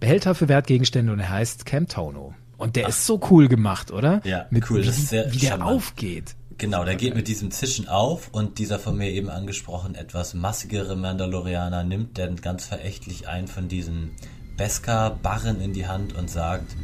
Behälter 0.00 0.34
für 0.34 0.48
Wertgegenstände 0.48 1.12
und 1.12 1.20
er 1.20 1.30
heißt 1.30 1.64
Camtono. 1.66 2.34
Und 2.56 2.74
der 2.74 2.88
ist 2.88 3.06
so 3.06 3.20
cool 3.30 3.46
gemacht, 3.46 3.92
oder? 3.92 4.20
Ja, 4.24 4.46
Mit 4.50 4.68
cool, 4.70 4.82
Wie, 4.82 4.86
das 4.86 4.98
ist 4.98 5.10
sehr 5.10 5.32
wie 5.32 5.38
der 5.38 5.50
charmant. 5.50 5.70
aufgeht. 5.70 6.34
Genau, 6.58 6.84
der 6.84 6.96
geht 6.96 7.14
mit 7.14 7.28
diesem 7.28 7.52
Zischen 7.52 7.86
auf 7.86 8.30
und 8.32 8.58
dieser 8.58 8.80
von 8.80 8.96
mir 8.98 9.10
eben 9.12 9.30
angesprochen 9.30 9.94
etwas 9.94 10.34
massigere 10.34 10.96
Mandalorianer 10.96 11.84
nimmt 11.84 12.18
dann 12.18 12.34
ganz 12.34 12.64
verächtlich 12.66 13.28
einen 13.28 13.46
von 13.46 13.68
diesen 13.68 14.10
Beskar-Barren 14.56 15.60
in 15.60 15.72
die 15.72 15.86
Hand 15.86 16.16
und 16.16 16.28
sagt, 16.28 16.74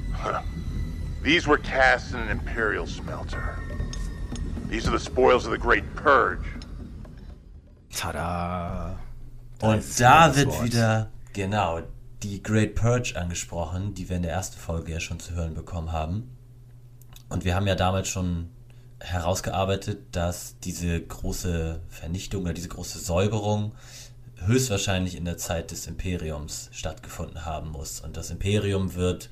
These 1.24 1.48
were 1.48 1.56
cast 1.56 2.12
in 2.12 2.20
an 2.20 2.28
Imperial 2.28 2.86
smelter. 2.86 3.58
These 4.68 4.86
are 4.86 4.90
the 4.90 5.02
spoils 5.02 5.46
of 5.46 5.52
the 5.52 5.58
Great 5.58 5.84
Purge. 5.96 6.44
Tada. 7.90 8.98
Und 9.62 9.82
da 9.98 10.28
das 10.28 10.36
wird 10.36 10.48
Wort. 10.48 10.64
wieder, 10.64 11.10
genau, 11.32 11.80
die 12.22 12.42
Great 12.42 12.74
Purge 12.74 13.14
angesprochen, 13.16 13.94
die 13.94 14.10
wir 14.10 14.16
in 14.16 14.22
der 14.22 14.32
ersten 14.32 14.58
Folge 14.58 14.92
ja 14.92 15.00
schon 15.00 15.18
zu 15.18 15.32
hören 15.34 15.54
bekommen 15.54 15.92
haben. 15.92 16.28
Und 17.30 17.46
wir 17.46 17.54
haben 17.54 17.66
ja 17.66 17.74
damals 17.74 18.08
schon 18.08 18.50
herausgearbeitet, 19.00 20.00
dass 20.12 20.58
diese 20.58 21.00
große 21.00 21.80
Vernichtung 21.88 22.42
oder 22.42 22.52
diese 22.52 22.68
große 22.68 22.98
Säuberung 22.98 23.72
höchstwahrscheinlich 24.44 25.16
in 25.16 25.24
der 25.24 25.38
Zeit 25.38 25.70
des 25.70 25.86
Imperiums 25.86 26.68
stattgefunden 26.72 27.46
haben 27.46 27.70
muss. 27.70 28.00
Und 28.00 28.18
das 28.18 28.30
Imperium 28.30 28.94
wird 28.94 29.30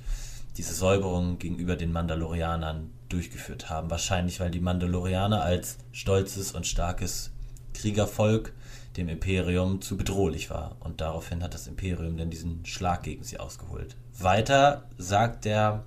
diese 0.56 0.74
Säuberung 0.74 1.38
gegenüber 1.38 1.76
den 1.76 1.92
Mandalorianern 1.92 2.90
durchgeführt 3.08 3.70
haben. 3.70 3.90
Wahrscheinlich, 3.90 4.40
weil 4.40 4.50
die 4.50 4.60
Mandalorianer 4.60 5.42
als 5.42 5.78
stolzes 5.92 6.52
und 6.52 6.66
starkes 6.66 7.30
Kriegervolk 7.74 8.52
dem 8.96 9.08
Imperium 9.08 9.80
zu 9.80 9.96
bedrohlich 9.96 10.50
war. 10.50 10.76
Und 10.80 11.00
daraufhin 11.00 11.42
hat 11.42 11.54
das 11.54 11.66
Imperium 11.66 12.16
dann 12.16 12.30
diesen 12.30 12.64
Schlag 12.66 13.02
gegen 13.04 13.24
sie 13.24 13.38
ausgeholt. 13.38 13.96
Weiter 14.18 14.84
sagt 14.98 15.46
der 15.46 15.84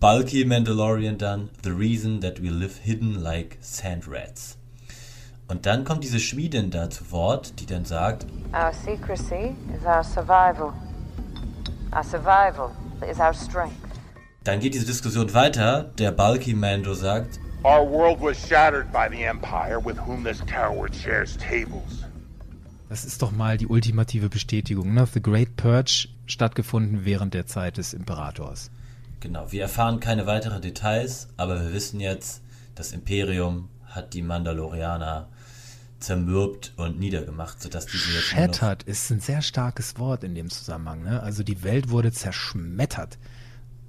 bulky 0.00 0.44
Mandalorian 0.44 1.16
dann, 1.16 1.48
The 1.64 1.70
reason 1.70 2.20
that 2.20 2.42
we 2.42 2.50
live 2.50 2.76
hidden 2.78 3.14
like 3.14 3.56
sand 3.60 4.04
rats. 4.06 4.58
Und 5.48 5.66
dann 5.66 5.84
kommt 5.84 6.04
diese 6.04 6.20
Schmiedin 6.20 6.70
da 6.70 6.90
zu 6.90 7.10
Wort, 7.10 7.60
die 7.60 7.66
dann 7.66 7.84
sagt, 7.84 8.26
Our 8.52 8.72
secrecy 8.72 9.54
is 9.74 9.84
our 9.86 10.04
survival. 10.04 10.72
Our 11.94 12.04
survival 12.04 12.70
is 13.04 13.18
our 13.18 13.34
strength. 13.34 13.74
dann 14.44 14.60
geht 14.60 14.74
diese 14.74 14.86
Diskussion 14.86 15.32
weiter, 15.34 15.92
der 15.98 16.12
bulky 16.12 16.54
Mando 16.54 16.94
sagt, 16.94 17.38
Our 17.64 17.88
world 17.88 18.20
was 18.20 18.36
shattered 18.48 18.90
by 18.90 19.06
the 19.08 19.22
Empire, 19.22 19.78
with 19.84 19.96
whom 20.04 20.24
this 20.24 20.40
tower 20.46 20.88
shares 20.92 21.36
tables. 21.36 22.02
Das 22.88 23.04
ist 23.04 23.22
doch 23.22 23.30
mal 23.30 23.56
die 23.56 23.68
ultimative 23.68 24.28
Bestätigung. 24.28 24.92
Ne? 24.94 25.06
The 25.06 25.22
Great 25.22 25.56
Purge 25.56 26.08
stattgefunden 26.26 27.04
während 27.04 27.34
der 27.34 27.46
Zeit 27.46 27.76
des 27.78 27.94
Imperators. 27.94 28.70
Genau, 29.20 29.50
wir 29.52 29.62
erfahren 29.62 30.00
keine 30.00 30.26
weiteren 30.26 30.60
Details, 30.60 31.28
aber 31.36 31.60
wir 31.62 31.72
wissen 31.72 32.00
jetzt, 32.00 32.42
das 32.74 32.90
Imperium 32.92 33.68
hat 33.86 34.12
die 34.12 34.22
Mandalorianer 34.22 35.28
zermürbt 36.02 36.72
und 36.76 36.98
niedergemacht, 36.98 37.62
sodass 37.62 37.86
diese 37.86 38.10
jetzt 38.12 38.24
Shattered 38.24 38.82
ist 38.82 39.10
ein 39.10 39.20
sehr 39.20 39.42
starkes 39.42 39.98
Wort 39.98 40.24
in 40.24 40.34
dem 40.34 40.50
Zusammenhang. 40.50 41.02
Ne? 41.02 41.22
Also 41.22 41.42
die 41.42 41.62
Welt 41.62 41.90
wurde 41.90 42.12
zerschmettert. 42.12 43.18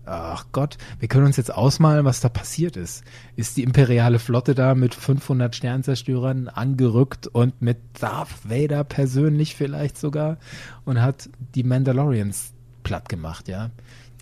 Ach 0.05 0.47
Gott, 0.51 0.77
wir 0.99 1.07
können 1.07 1.25
uns 1.25 1.37
jetzt 1.37 1.53
ausmalen, 1.53 2.03
was 2.03 2.19
da 2.19 2.27
passiert 2.27 2.75
ist. 2.75 3.03
Ist 3.37 3.55
die 3.55 3.63
imperiale 3.63 4.19
Flotte 4.19 4.53
da 4.53 4.75
mit 4.75 4.93
500 4.93 5.55
Sternzerstörern 5.55 6.49
angerückt 6.49 7.27
und 7.27 7.61
mit 7.61 7.77
Darth 7.99 8.49
Vader 8.49 8.83
persönlich 8.83 9.55
vielleicht 9.55 9.97
sogar 9.97 10.37
und 10.83 11.01
hat 11.01 11.29
die 11.55 11.63
Mandalorians 11.63 12.51
platt 12.83 13.07
gemacht, 13.07 13.47
ja? 13.47 13.71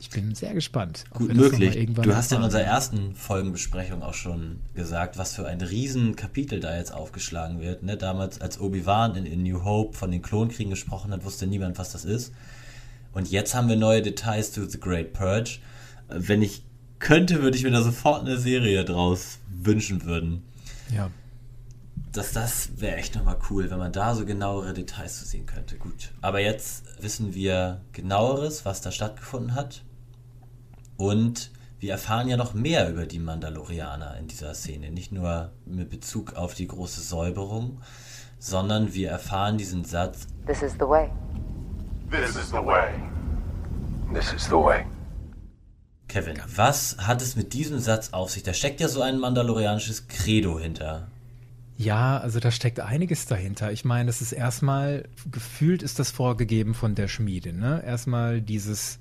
Ich 0.01 0.10
bin 0.10 0.34
sehr 0.34 0.55
gespannt. 0.55 1.03
Gut 1.12 1.29
das 1.29 1.38
möglich. 1.38 1.88
Du 1.93 2.15
hast 2.15 2.31
ja 2.31 2.38
in 2.38 2.43
unserer 2.43 2.63
ersten 2.63 3.13
Folgenbesprechung 3.13 4.01
auch 4.01 4.15
schon 4.15 4.60
gesagt, 4.74 5.20
was 5.20 5.36
für 5.36 5.48
ein 5.48 5.62
Riesenkapitel 5.62 6.60
da 6.60 6.75
jetzt 6.75 6.91
aufgeschlagen 6.91 7.62
wird. 7.62 7.84
Ne? 7.84 7.98
Damals, 7.98 8.41
als 8.41 8.60
Obi-Wan 8.60 9.15
in, 9.15 9.27
in 9.27 9.43
New 9.43 9.63
Hope 9.63 9.96
von 9.96 10.10
den 10.10 10.24
Klonkriegen 10.24 10.72
gesprochen 10.72 11.12
hat, 11.12 11.24
wusste 11.24 11.46
niemand, 11.46 11.77
was 11.77 11.91
das 11.91 12.03
ist. 12.03 12.34
Und 13.13 13.29
jetzt 13.29 13.53
haben 13.53 13.70
wir 13.70 13.75
neue 13.75 14.01
Details 14.01 14.51
zu 14.51 14.67
The 14.67 14.79
Great 14.79 15.13
Purge. 15.13 15.60
Äh, 16.10 16.15
Wenn 16.17 16.41
ich 16.41 16.63
könnte, 16.98 17.43
würde 17.43 17.55
ich 17.55 17.63
mir 17.63 17.70
da 17.70 17.84
sofort 17.84 18.22
eine 18.22 18.39
Serie 18.39 18.84
draus 18.84 19.38
wünschen 19.50 20.03
würden. 20.03 20.41
Ja. 20.91 21.12
dass 22.12 22.34
das 22.34 22.70
wäre 22.77 22.96
echt 22.98 23.15
nochmal 23.15 23.38
cool, 23.51 23.70
wenn 23.70 23.77
man 23.77 23.91
da 23.93 24.15
so 24.15 24.25
genauere 24.25 24.74
Details 24.74 25.20
zu 25.20 25.25
sehen 25.25 25.46
könnte. 25.46 25.77
Gut. 25.77 26.10
Aber 26.22 26.39
jetzt 26.39 26.86
wissen 27.01 27.36
wir 27.36 27.81
genaueres, 27.93 28.65
was 28.65 28.81
da 28.81 28.91
stattgefunden 28.91 29.53
hat. 29.53 29.84
Und 31.01 31.50
wir 31.79 31.93
erfahren 31.93 32.27
ja 32.27 32.38
noch 32.38 32.53
mehr 32.53 32.88
über 32.88 33.08
die 33.08 33.17
Mandalorianer 33.17 34.17
in 34.20 34.27
dieser 34.27 34.53
Szene. 34.53 34.91
Nicht 34.91 35.12
nur 35.12 35.51
mit 35.65 35.89
Bezug 35.89 36.36
auf 36.36 36.53
die 36.53 36.67
große 36.67 37.01
Säuberung, 37.01 37.81
sondern 38.38 38.93
wir 38.93 39.10
erfahren 39.10 39.58
diesen 39.58 39.84
Satz, 39.84 40.27
This 40.46 40.62
is 40.62 40.74
the 40.74 40.88
way. 40.88 41.10
This 42.12 42.36
is 42.36 42.50
the 42.50 42.63
way. 42.63 42.91
This 44.13 44.31
is 44.31 44.46
the 44.46 44.51
way. 44.51 44.86
Kevin, 46.08 46.38
was 46.55 46.98
hat 47.00 47.24
es 47.24 47.36
mit 47.36 47.53
diesem 47.53 47.79
Satz 47.79 48.10
auf 48.13 48.29
sich? 48.29 48.43
Da 48.43 48.53
steckt 48.53 48.79
ja 48.79 48.88
so 48.88 49.01
ein 49.01 49.17
mandalorianisches 49.17 50.08
Credo 50.08 50.60
hinter. 50.60 51.08
Ja, 51.77 52.20
also 52.20 52.39
da 52.39 52.51
steckt 52.51 52.79
einiges 52.79 53.25
dahinter. 53.25 53.72
Ich 53.72 53.86
meine, 53.86 54.05
das 54.05 54.22
ist 54.22 54.34
erstmal, 54.34 55.05
gefühlt 55.31 55.81
ist 55.81 55.98
das 55.98 56.12
vorgegeben 56.12 56.75
von 56.75 56.93
der 56.93 57.08
Schmiede. 57.08 57.53
Ne? 57.53 57.84
Erstmal 57.84 58.39
dieses 58.39 59.00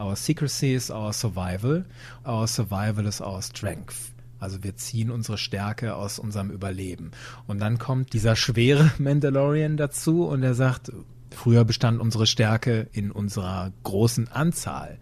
Our 0.00 0.16
secrecy 0.16 0.74
is 0.74 0.90
our 0.90 1.12
survival, 1.12 1.84
our 2.26 2.46
survival 2.46 3.06
is 3.06 3.20
our 3.20 3.42
strength. 3.42 4.12
Also 4.38 4.62
wir 4.64 4.74
ziehen 4.76 5.10
unsere 5.10 5.36
Stärke 5.36 5.94
aus 5.94 6.18
unserem 6.18 6.50
Überleben. 6.50 7.10
Und 7.46 7.58
dann 7.58 7.78
kommt 7.78 8.14
dieser 8.14 8.34
schwere 8.34 8.90
Mandalorian 8.98 9.76
dazu 9.76 10.24
und 10.26 10.42
er 10.42 10.54
sagt, 10.54 10.90
früher 11.30 11.64
bestand 11.64 12.00
unsere 12.00 12.26
Stärke 12.26 12.88
in 12.92 13.10
unserer 13.10 13.72
großen 13.82 14.28
Anzahl. 14.28 14.98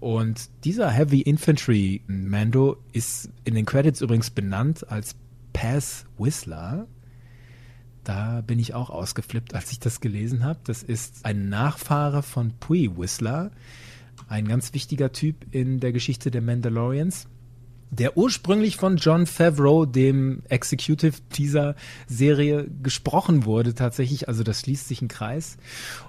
Und 0.00 0.48
dieser 0.64 0.90
Heavy 0.90 1.20
Infantry 1.20 2.02
Mando 2.08 2.78
ist 2.92 3.30
in 3.44 3.54
den 3.54 3.66
Credits 3.66 4.00
übrigens 4.00 4.30
benannt 4.30 4.90
als 4.90 5.14
Pass 5.52 6.06
Whistler. 6.18 6.88
Da 8.02 8.40
bin 8.40 8.58
ich 8.58 8.74
auch 8.74 8.90
ausgeflippt, 8.90 9.54
als 9.54 9.70
ich 9.70 9.78
das 9.78 10.00
gelesen 10.00 10.42
habe. 10.42 10.58
Das 10.64 10.82
ist 10.82 11.24
ein 11.24 11.48
Nachfahre 11.48 12.22
von 12.22 12.54
Pui 12.58 12.90
Whistler, 12.96 13.52
ein 14.30 14.46
ganz 14.46 14.72
wichtiger 14.72 15.12
Typ 15.12 15.44
in 15.50 15.80
der 15.80 15.92
Geschichte 15.92 16.30
der 16.30 16.40
Mandalorians, 16.40 17.26
der 17.90 18.16
ursprünglich 18.16 18.76
von 18.76 18.96
John 18.96 19.26
Favreau, 19.26 19.84
dem 19.84 20.42
Executive 20.48 21.16
dieser 21.34 21.74
Serie, 22.06 22.68
gesprochen 22.82 23.44
wurde 23.44 23.74
tatsächlich. 23.74 24.28
Also 24.28 24.44
das 24.44 24.60
schließt 24.60 24.86
sich 24.86 25.02
ein 25.02 25.08
Kreis. 25.08 25.58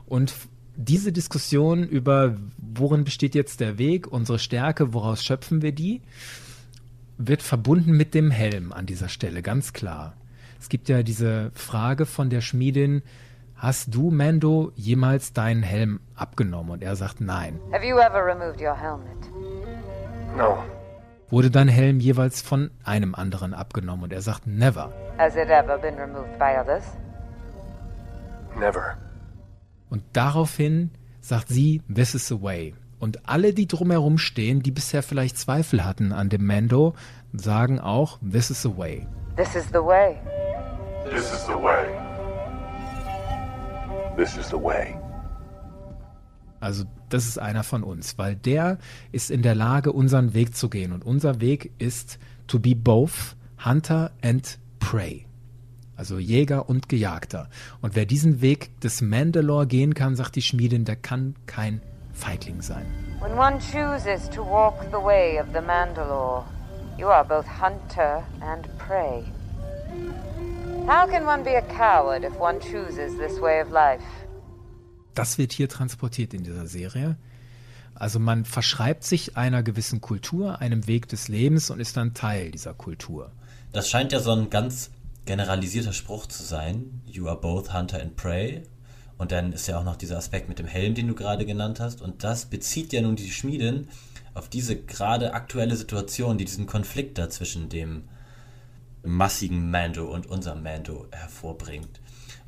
Und 0.06 0.36
diese 0.76 1.12
Diskussion 1.12 1.84
über, 1.84 2.38
worin 2.58 3.04
besteht 3.04 3.34
jetzt 3.34 3.60
der 3.60 3.80
Weg, 3.80 4.08
unsere 4.12 4.38
Stärke, 4.38 4.94
woraus 4.94 5.24
schöpfen 5.24 5.64
wir 5.64 5.72
die, 5.72 6.02
wird 7.18 7.42
verbunden 7.42 7.92
mit 7.92 8.14
dem 8.14 8.30
Helm 8.30 8.72
an 8.72 8.86
dieser 8.86 9.10
Stelle, 9.10 9.42
ganz 9.42 9.74
klar. 9.74 10.16
Es 10.60 10.70
gibt 10.70 10.90
ja 10.90 11.02
diese 11.02 11.50
Frage 11.56 12.06
von 12.06 12.30
der 12.30 12.42
Schmiedin, 12.42 13.02
hast 13.62 13.94
du, 13.94 14.10
Mando, 14.10 14.72
jemals 14.76 15.34
deinen 15.34 15.62
Helm 15.62 16.00
abgenommen? 16.16 16.72
Und 16.72 16.84
er 16.84 16.96
sagt 16.96 17.22
nein. 17.22 17.60
Have 17.72 17.86
you 17.86 17.98
ever 17.98 18.26
removed 18.26 18.60
your 18.60 18.76
helmet? 18.76 19.30
No. 20.36 20.58
Wurde 21.30 21.52
dein 21.52 21.68
Helm 21.68 22.00
jeweils 22.00 22.42
von 22.42 22.72
einem 22.84 23.14
anderen 23.14 23.54
abgenommen? 23.54 24.06
Und 24.06 24.14
er 24.14 24.22
sagt 24.22 24.48
never. 24.48 24.92
Has 25.18 25.36
it 25.36 25.50
ever 25.50 25.78
been 25.78 25.96
removed 25.96 26.38
by 26.40 26.58
others? 26.60 26.84
Never. 28.60 28.98
Und 29.90 30.04
daraufhin 30.14 30.90
sagt 31.22 31.50
sie, 31.50 31.84
this 31.94 32.16
is 32.16 32.28
the 32.28 32.42
way. 32.42 32.74
Und 33.00 33.30
alle, 33.30 33.54
die 33.54 33.68
drumherum 33.68 34.18
stehen, 34.18 34.64
die 34.64 34.72
bisher 34.72 35.04
vielleicht 35.04 35.38
Zweifel 35.38 35.86
hatten 35.86 36.14
an 36.14 36.30
dem 36.30 36.46
Mando, 36.46 36.96
sagen 37.34 37.80
auch, 37.80 38.18
this 38.20 38.50
is 38.50 38.62
the 38.64 38.76
way. 38.76 39.08
This 39.36 39.56
is 39.56 39.68
the 39.68 39.84
way. 39.84 40.18
This 41.10 41.32
is 41.32 41.46
the 41.46 41.54
way. 41.54 42.01
This 44.22 44.38
is 44.38 44.50
the 44.50 44.62
way. 44.62 44.96
Also 46.60 46.84
das 47.10 47.26
ist 47.26 47.40
einer 47.40 47.64
von 47.64 47.82
uns, 47.82 48.20
weil 48.20 48.36
der 48.36 48.78
ist 49.12 49.32
in 49.32 49.42
der 49.42 49.56
Lage, 49.56 49.92
unseren 49.92 50.36
Weg 50.36 50.56
zu 50.56 50.70
gehen. 50.70 50.94
Und 50.94 51.04
unser 51.04 51.42
Weg 51.42 51.72
ist 51.80 52.20
to 52.46 52.60
be 52.60 52.76
both 52.76 53.36
Hunter 53.66 54.12
and 54.22 54.60
Prey. 54.80 55.26
Also 55.96 56.20
Jäger 56.20 56.70
und 56.70 56.88
Gejagter. 56.88 57.50
Und 57.82 57.96
wer 57.96 58.06
diesen 58.06 58.42
Weg 58.42 58.80
des 58.82 59.02
Mandalore 59.02 59.66
gehen 59.66 59.96
kann, 59.96 60.16
sagt 60.16 60.36
die 60.36 60.44
Schmiedin, 60.44 60.86
der 60.86 60.98
kann 60.98 61.36
kein 61.48 61.82
Feigling 62.14 62.62
sein. 62.62 62.86
When 63.22 63.36
one 63.40 63.58
chooses 63.58 64.30
to 64.30 64.44
walk 64.44 64.84
the 64.92 65.04
way 65.04 65.40
of 65.40 65.48
the 65.52 65.62
Mandalore, 65.62 66.44
you 66.96 67.08
are 67.08 67.26
both 67.26 67.48
hunter 67.60 68.22
and 68.40 68.68
prey. 68.78 69.24
How 70.88 71.08
can 71.08 71.26
one 71.26 71.44
be 71.44 71.56
a 71.56 71.62
coward 71.62 72.24
if 72.24 72.38
one 72.40 72.60
chooses 72.60 73.16
this 73.18 73.40
way 73.40 73.62
of 73.62 73.70
life? 73.70 74.04
Das 75.14 75.38
wird 75.38 75.54
hier 75.54 75.70
transportiert 75.70 76.34
in 76.34 76.44
dieser 76.44 76.66
Serie. 76.66 77.18
Also 77.94 78.18
man 78.20 78.46
verschreibt 78.46 79.04
sich 79.04 79.38
einer 79.38 79.62
gewissen 79.62 80.02
Kultur, 80.02 80.60
einem 80.60 80.88
Weg 80.88 81.08
des 81.08 81.28
Lebens 81.28 81.70
und 81.70 81.80
ist 81.80 81.98
dann 81.98 82.16
Teil 82.16 82.50
dieser 82.50 82.74
Kultur. 82.74 83.32
Das 83.74 83.90
scheint 83.90 84.12
ja 84.12 84.20
so 84.20 84.32
ein 84.32 84.50
ganz 84.50 84.90
generalisierter 85.26 85.94
Spruch 85.94 86.26
zu 86.26 86.42
sein. 86.42 87.02
You 87.06 87.28
are 87.28 87.40
both 87.40 87.74
hunter 87.74 88.02
and 88.02 88.16
prey. 88.16 88.64
Und 89.20 89.32
dann 89.32 89.54
ist 89.54 89.68
ja 89.68 89.78
auch 89.78 89.84
noch 89.84 89.98
dieser 89.98 90.18
Aspekt 90.18 90.50
mit 90.50 90.58
dem 90.58 90.66
Helm, 90.66 90.96
den 90.96 91.08
du 91.08 91.14
gerade 91.14 91.46
genannt 91.46 91.80
hast. 91.80 92.02
Und 92.02 92.24
das 92.24 92.46
bezieht 92.46 92.92
ja 92.92 93.02
nun 93.02 93.16
die 93.16 93.30
Schmiedin 93.30 93.88
auf 94.34 94.50
diese 94.50 94.76
gerade 94.76 95.36
aktuelle 95.36 95.76
Situation, 95.76 96.40
die 96.40 96.46
diesen 96.46 96.66
Konflikt 96.66 97.20
da 97.20 97.30
zwischen 97.30 97.70
dem 97.70 98.06
massigen 99.04 99.72
Mando 99.72 100.06
und 100.12 100.28
unserem 100.28 100.64
Mando 100.64 101.08
hervorbringt. 101.12 102.00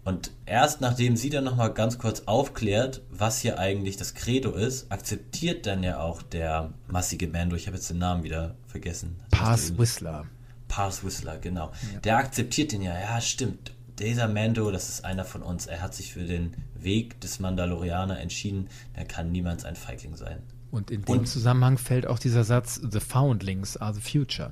Und 0.06 0.32
erst 0.46 0.82
nachdem 0.82 1.16
sie 1.16 1.30
dann 1.30 1.46
nochmal 1.46 1.74
ganz 1.74 1.98
kurz 1.98 2.24
aufklärt, 2.26 3.02
was 3.10 3.40
hier 3.40 3.58
eigentlich 3.58 3.96
das 3.96 4.14
Credo 4.14 4.52
ist, 4.52 4.92
akzeptiert 4.92 5.66
dann 5.66 5.82
ja 5.82 6.00
auch 6.02 6.22
der 6.22 6.74
massige 6.88 7.28
Mando, 7.28 7.56
ich 7.56 7.68
habe 7.68 7.78
jetzt 7.78 7.90
den 7.90 8.00
Namen 8.00 8.24
wieder 8.24 8.56
vergessen. 8.68 9.16
Pass 9.32 9.78
Whistler. 9.78 10.26
Pass 10.68 11.04
Whistler, 11.06 11.38
genau. 11.38 11.72
Der 12.04 12.18
akzeptiert 12.18 12.72
den 12.74 12.82
ja, 12.82 13.00
ja, 13.00 13.22
stimmt. 13.22 13.72
Dieser 14.00 14.28
Mando, 14.28 14.72
das 14.72 14.90
ist 14.90 15.06
einer 15.06 15.24
von 15.24 15.42
uns. 15.44 15.68
Er 15.68 15.82
hat 15.82 15.94
sich 15.94 16.12
für 16.14 16.24
den 16.26 16.56
Weg 16.76 17.22
des 17.22 17.40
Mandalorianer 17.40 18.20
entschieden. 18.20 18.68
Da 18.96 19.04
kann 19.04 19.32
niemals 19.32 19.64
ein 19.66 19.76
Feigling 19.76 20.16
sein. 20.18 20.40
Und 20.72 20.90
in 20.92 21.04
dem 21.04 21.20
Und- 21.20 21.28
Zusammenhang 21.28 21.78
fällt 21.78 22.08
auch 22.08 22.18
dieser 22.20 22.44
Satz, 22.44 22.82
The 22.92 23.00
Foundlings 23.00 23.78
are 23.78 23.94
the 23.94 24.02
future. 24.02 24.52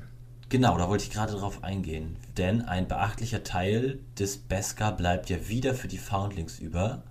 Genau, 0.51 0.77
da 0.77 0.89
wollte 0.89 1.05
ich 1.05 1.11
gerade 1.11 1.31
drauf 1.31 1.63
eingehen. 1.63 2.17
Denn 2.35 2.61
ein 2.61 2.89
beachtlicher 2.89 3.41
Teil 3.41 3.99
des 4.19 4.35
Beskar 4.35 4.97
bleibt 4.97 5.29
ja 5.29 5.47
wieder 5.47 5.73
für 5.73 5.87
die 5.87 5.97
Foundlings 5.97 6.59
über. 6.59 7.03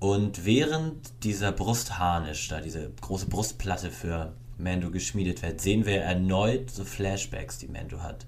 Und 0.00 0.44
während 0.44 0.96
dieser 1.22 1.52
Brustharnisch, 1.52 2.48
da 2.48 2.60
diese 2.60 2.90
große 3.00 3.26
Brustplatte 3.26 3.92
für 3.92 4.32
Mando 4.58 4.90
geschmiedet 4.90 5.40
wird, 5.42 5.60
sehen 5.60 5.86
wir 5.86 6.00
erneut 6.00 6.68
so 6.68 6.84
Flashbacks, 6.84 7.58
die 7.58 7.68
Mando 7.68 8.02
hat. 8.02 8.26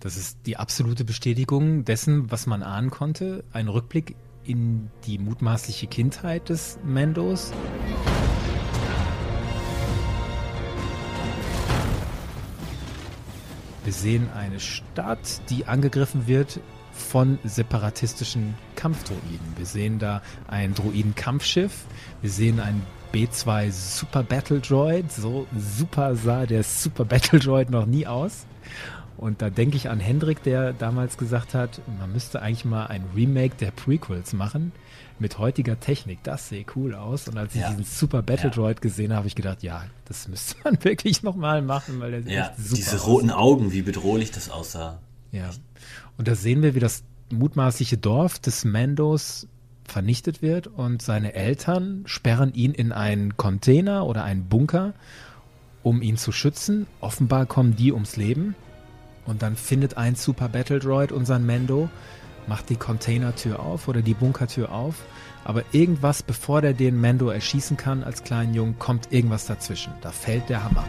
Das 0.00 0.16
ist 0.16 0.38
die 0.46 0.56
absolute 0.56 1.04
Bestätigung 1.04 1.84
dessen, 1.84 2.30
was 2.30 2.46
man 2.46 2.62
ahnen 2.62 2.88
konnte. 2.88 3.44
Ein 3.52 3.68
Rückblick 3.68 4.16
in 4.44 4.90
die 5.04 5.18
mutmaßliche 5.18 5.88
Kindheit 5.88 6.48
des 6.48 6.78
Mandos. 6.84 7.52
Wir 13.88 13.94
sehen 13.94 14.28
eine 14.36 14.60
Stadt, 14.60 15.40
die 15.48 15.64
angegriffen 15.64 16.26
wird 16.26 16.60
von 16.92 17.38
separatistischen 17.42 18.54
Kampfdroiden. 18.76 19.54
Wir 19.56 19.64
sehen 19.64 19.98
da 19.98 20.20
ein 20.46 20.74
Droiden-Kampfschiff. 20.74 21.86
Wir 22.20 22.28
sehen 22.28 22.60
ein 22.60 22.82
B2 23.14 23.70
Super 23.70 24.24
Battle 24.24 24.60
Droid. 24.60 25.10
So 25.10 25.46
super 25.56 26.16
sah 26.16 26.44
der 26.44 26.64
Super 26.64 27.06
Battle 27.06 27.38
Droid 27.38 27.70
noch 27.70 27.86
nie 27.86 28.06
aus. 28.06 28.44
Und 29.16 29.40
da 29.40 29.48
denke 29.48 29.78
ich 29.78 29.88
an 29.88 30.00
Hendrik, 30.00 30.42
der 30.42 30.74
damals 30.74 31.16
gesagt 31.16 31.54
hat, 31.54 31.80
man 31.98 32.12
müsste 32.12 32.42
eigentlich 32.42 32.66
mal 32.66 32.88
ein 32.88 33.06
Remake 33.16 33.54
der 33.58 33.70
Prequels 33.70 34.34
machen 34.34 34.72
mit 35.20 35.38
heutiger 35.38 35.78
Technik. 35.80 36.22
Das 36.22 36.48
sehe 36.48 36.64
cool 36.76 36.94
aus. 36.94 37.28
Und 37.28 37.36
als 37.38 37.54
ich 37.54 37.60
Ja. 37.62 37.70
diesen 37.70 37.84
Super 37.84 38.22
Battle 38.22 38.50
Ja. 38.50 38.54
Droid 38.54 38.80
gesehen 38.80 39.10
habe, 39.10 39.18
habe 39.18 39.28
ich 39.28 39.34
gedacht, 39.34 39.62
ja, 39.62 39.84
das 40.06 40.28
müsste 40.28 40.56
man 40.64 40.78
wirklich 40.84 41.22
nochmal 41.22 41.62
machen, 41.62 42.00
weil 42.00 42.10
der 42.10 42.22
sieht 42.22 42.32
Ja, 42.32 42.52
super 42.58 42.76
diese 42.76 42.96
aus. 42.96 43.06
roten 43.06 43.30
Augen, 43.30 43.72
wie 43.72 43.82
bedrohlich 43.82 44.30
das 44.30 44.50
aussah. 44.50 44.98
Ja. 45.32 45.50
Und 46.16 46.28
da 46.28 46.34
sehen 46.34 46.62
wir, 46.62 46.74
wie 46.74 46.80
das 46.80 47.02
mutmaßliche 47.30 47.98
Dorf 47.98 48.38
des 48.38 48.64
Mandos 48.64 49.46
vernichtet 49.84 50.42
wird 50.42 50.66
und 50.66 51.00
seine 51.02 51.34
Eltern 51.34 52.02
sperren 52.06 52.52
ihn 52.54 52.72
in 52.72 52.92
einen 52.92 53.36
Container 53.36 54.06
oder 54.06 54.24
einen 54.24 54.44
Bunker, 54.44 54.94
um 55.82 56.02
ihn 56.02 56.16
zu 56.16 56.32
schützen. 56.32 56.86
Offenbar 57.00 57.46
kommen 57.46 57.76
die 57.76 57.92
ums 57.92 58.16
Leben. 58.16 58.54
Und 59.26 59.42
dann 59.42 59.56
findet 59.56 59.96
ein 59.98 60.14
Super 60.14 60.48
Battle 60.48 60.78
Droid 60.78 61.12
unseren 61.12 61.44
Mando, 61.44 61.90
macht 62.48 62.70
die 62.70 62.76
Containertür 62.76 63.60
auf 63.60 63.88
oder 63.88 64.02
die 64.02 64.14
Bunkertür 64.14 64.72
auf. 64.72 64.94
Aber 65.44 65.62
irgendwas, 65.72 66.22
bevor 66.22 66.62
der 66.62 66.72
den 66.72 67.00
Mando 67.00 67.28
erschießen 67.28 67.76
kann 67.76 68.02
als 68.02 68.24
kleinen 68.24 68.54
Jungen, 68.54 68.78
kommt 68.78 69.12
irgendwas 69.12 69.46
dazwischen. 69.46 69.92
Da 70.00 70.10
fällt 70.10 70.48
der 70.48 70.64
Hammer. 70.64 70.84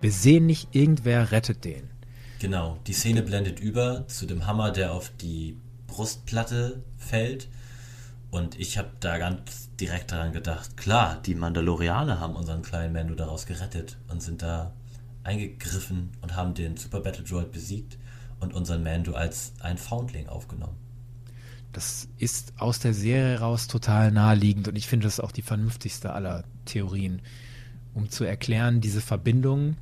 Wir 0.00 0.12
sehen 0.12 0.46
nicht, 0.46 0.74
irgendwer 0.74 1.32
rettet 1.32 1.64
den. 1.64 1.90
Genau, 2.38 2.78
die 2.86 2.92
Szene 2.92 3.22
blendet 3.22 3.58
über 3.58 4.06
zu 4.06 4.26
dem 4.26 4.46
Hammer, 4.46 4.70
der 4.70 4.92
auf 4.92 5.10
die 5.20 5.56
Brustplatte 5.88 6.84
fällt. 6.96 7.48
Und 8.30 8.58
ich 8.58 8.76
habe 8.76 8.90
da 9.00 9.16
ganz 9.18 9.70
direkt 9.76 10.12
daran 10.12 10.32
gedacht, 10.32 10.76
klar, 10.76 11.20
die 11.24 11.34
Mandalorianer 11.34 12.20
haben 12.20 12.36
unseren 12.36 12.62
kleinen 12.62 12.92
Mando 12.92 13.14
daraus 13.14 13.46
gerettet 13.46 13.96
und 14.08 14.22
sind 14.22 14.42
da 14.42 14.72
eingegriffen 15.24 16.10
und 16.20 16.36
haben 16.36 16.54
den 16.54 16.76
Super 16.76 17.00
Battle 17.00 17.24
Droid 17.24 17.52
besiegt 17.52 17.98
und 18.40 18.52
unseren 18.52 18.82
Mando 18.82 19.14
als 19.14 19.52
ein 19.60 19.78
Foundling 19.78 20.28
aufgenommen. 20.28 20.76
Das 21.72 22.08
ist 22.18 22.54
aus 22.58 22.80
der 22.80 22.94
Serie 22.94 23.40
raus 23.40 23.66
total 23.66 24.10
naheliegend 24.10 24.68
und 24.68 24.76
ich 24.76 24.88
finde 24.88 25.06
das 25.06 25.20
auch 25.20 25.32
die 25.32 25.42
vernünftigste 25.42 26.12
aller 26.12 26.44
Theorien, 26.64 27.22
um 27.94 28.10
zu 28.10 28.24
erklären, 28.24 28.80
diese 28.80 29.00
Verbindung 29.00 29.76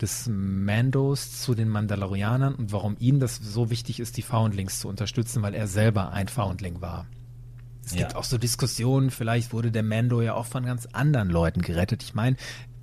des 0.00 0.28
Mandos 0.28 1.40
zu 1.40 1.54
den 1.54 1.68
Mandalorianern 1.68 2.54
und 2.54 2.72
warum 2.72 2.96
ihm 2.98 3.20
das 3.20 3.36
so 3.36 3.70
wichtig 3.70 4.00
ist, 4.00 4.16
die 4.16 4.22
Foundlings 4.22 4.80
zu 4.80 4.88
unterstützen, 4.88 5.42
weil 5.42 5.54
er 5.54 5.66
selber 5.66 6.12
ein 6.12 6.28
Foundling 6.28 6.80
war. 6.80 7.06
Es 7.86 7.94
Ja. 7.94 8.00
gibt 8.00 8.16
auch 8.16 8.24
so 8.24 8.38
Diskussionen, 8.38 9.10
vielleicht 9.10 9.52
wurde 9.52 9.70
der 9.70 9.82
Mando 9.82 10.22
ja 10.22 10.34
auch 10.34 10.46
von 10.46 10.64
ganz 10.64 10.86
anderen 10.92 11.28
Leuten 11.30 11.62
gerettet. 11.62 12.02
Ich 12.02 12.14
meine, 12.14 12.36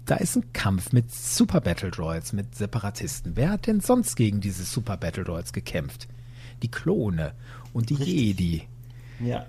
da 0.05 0.15
ist 0.15 0.35
ein 0.35 0.51
Kampf 0.53 0.91
mit 0.93 1.11
Super 1.13 1.61
Battle 1.61 1.91
Droids, 1.91 2.33
mit 2.33 2.55
Separatisten. 2.55 3.35
Wer 3.35 3.51
hat 3.51 3.67
denn 3.67 3.81
sonst 3.81 4.15
gegen 4.15 4.41
diese 4.41 4.63
Super 4.63 4.97
Battle 4.97 5.23
Droids 5.23 5.53
gekämpft? 5.53 6.07
Die 6.63 6.69
Klone 6.71 7.33
und 7.73 7.89
die 7.89 7.95
Jedi. 7.95 8.63
Ja. 9.23 9.45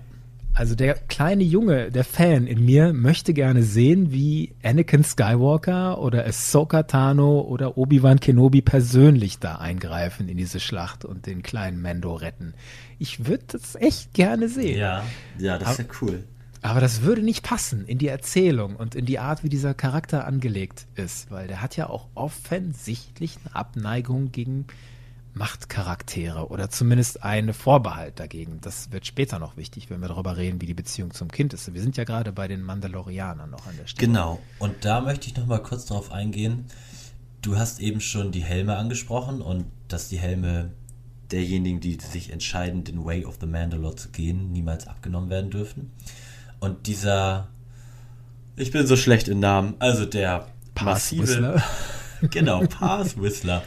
Also 0.55 0.75
der 0.75 0.93
kleine 0.93 1.43
Junge, 1.43 1.89
der 1.89 2.03
Fan 2.03 2.45
in 2.45 2.63
mir 2.63 2.93
möchte 2.93 3.33
gerne 3.33 3.63
sehen, 3.63 4.11
wie 4.11 4.53
Anakin 4.61 5.03
Skywalker 5.03 5.99
oder 5.99 6.27
Ahsoka 6.27 6.83
Tano 6.83 7.41
oder 7.41 7.75
Obi-Wan 7.75 8.19
Kenobi 8.19 8.61
persönlich 8.61 9.39
da 9.39 9.55
eingreifen 9.55 10.29
in 10.29 10.37
diese 10.37 10.59
Schlacht 10.59 11.05
und 11.05 11.25
den 11.25 11.41
kleinen 11.41 11.81
Mando 11.81 12.13
retten. 12.13 12.53
Ich 13.03 13.25
würde 13.25 13.43
das 13.49 13.75
echt 13.75 14.13
gerne 14.13 14.47
sehen. 14.47 14.79
Ja, 14.79 15.03
ja, 15.37 15.57
das 15.57 15.71
ist 15.71 15.79
ja 15.79 15.85
cool. 16.01 16.23
Aber 16.61 16.79
das 16.79 17.01
würde 17.01 17.21
nicht 17.21 17.43
passen 17.43 17.85
in 17.85 17.97
die 17.97 18.07
Erzählung 18.07 18.77
und 18.77 18.95
in 18.95 19.05
die 19.05 19.19
Art, 19.19 19.43
wie 19.43 19.49
dieser 19.49 19.73
Charakter 19.73 20.25
angelegt 20.25 20.87
ist, 20.95 21.29
weil 21.29 21.49
der 21.49 21.61
hat 21.61 21.75
ja 21.75 21.89
auch 21.89 22.07
offensichtlich 22.15 23.37
eine 23.43 23.57
Abneigung 23.57 24.31
gegen 24.31 24.67
Machtcharaktere 25.33 26.47
oder 26.47 26.69
zumindest 26.69 27.25
eine 27.25 27.53
Vorbehalt 27.53 28.21
dagegen. 28.21 28.61
Das 28.61 28.93
wird 28.93 29.05
später 29.05 29.37
noch 29.37 29.57
wichtig, 29.57 29.89
wenn 29.89 29.99
wir 29.99 30.07
darüber 30.07 30.37
reden, 30.37 30.61
wie 30.61 30.67
die 30.67 30.73
Beziehung 30.73 31.11
zum 31.11 31.29
Kind 31.29 31.53
ist. 31.53 31.73
Wir 31.73 31.81
sind 31.81 31.97
ja 31.97 32.05
gerade 32.05 32.31
bei 32.31 32.47
den 32.47 32.61
Mandalorianern 32.61 33.49
noch 33.49 33.67
an 33.67 33.75
der 33.77 33.87
Stelle. 33.87 34.07
Genau. 34.07 34.39
Und 34.59 34.85
da 34.85 35.01
möchte 35.01 35.27
ich 35.27 35.35
noch 35.35 35.47
mal 35.47 35.61
kurz 35.61 35.87
darauf 35.87 36.13
eingehen. 36.13 36.67
Du 37.41 37.57
hast 37.57 37.81
eben 37.81 37.99
schon 37.99 38.31
die 38.31 38.45
Helme 38.45 38.77
angesprochen 38.77 39.41
und 39.41 39.65
dass 39.89 40.07
die 40.07 40.19
Helme 40.19 40.71
derjenigen, 41.31 41.79
die 41.79 41.97
sich 41.99 42.31
entscheiden, 42.31 42.83
den 42.83 43.03
Way 43.05 43.25
of 43.25 43.37
the 43.39 43.47
Mandalore 43.47 43.95
zu 43.95 44.09
gehen, 44.09 44.51
niemals 44.51 44.87
abgenommen 44.87 45.29
werden 45.29 45.49
dürfen. 45.49 45.91
Und 46.59 46.87
dieser, 46.87 47.47
ich 48.55 48.71
bin 48.71 48.85
so 48.87 48.95
schlecht 48.95 49.27
in 49.27 49.39
Namen, 49.39 49.75
also 49.79 50.05
der 50.05 50.47
massive, 50.81 51.23
Pass-Whistler. 51.23 51.63
genau, 52.29 52.65
Pass 52.67 53.19
Whistler. 53.19 53.63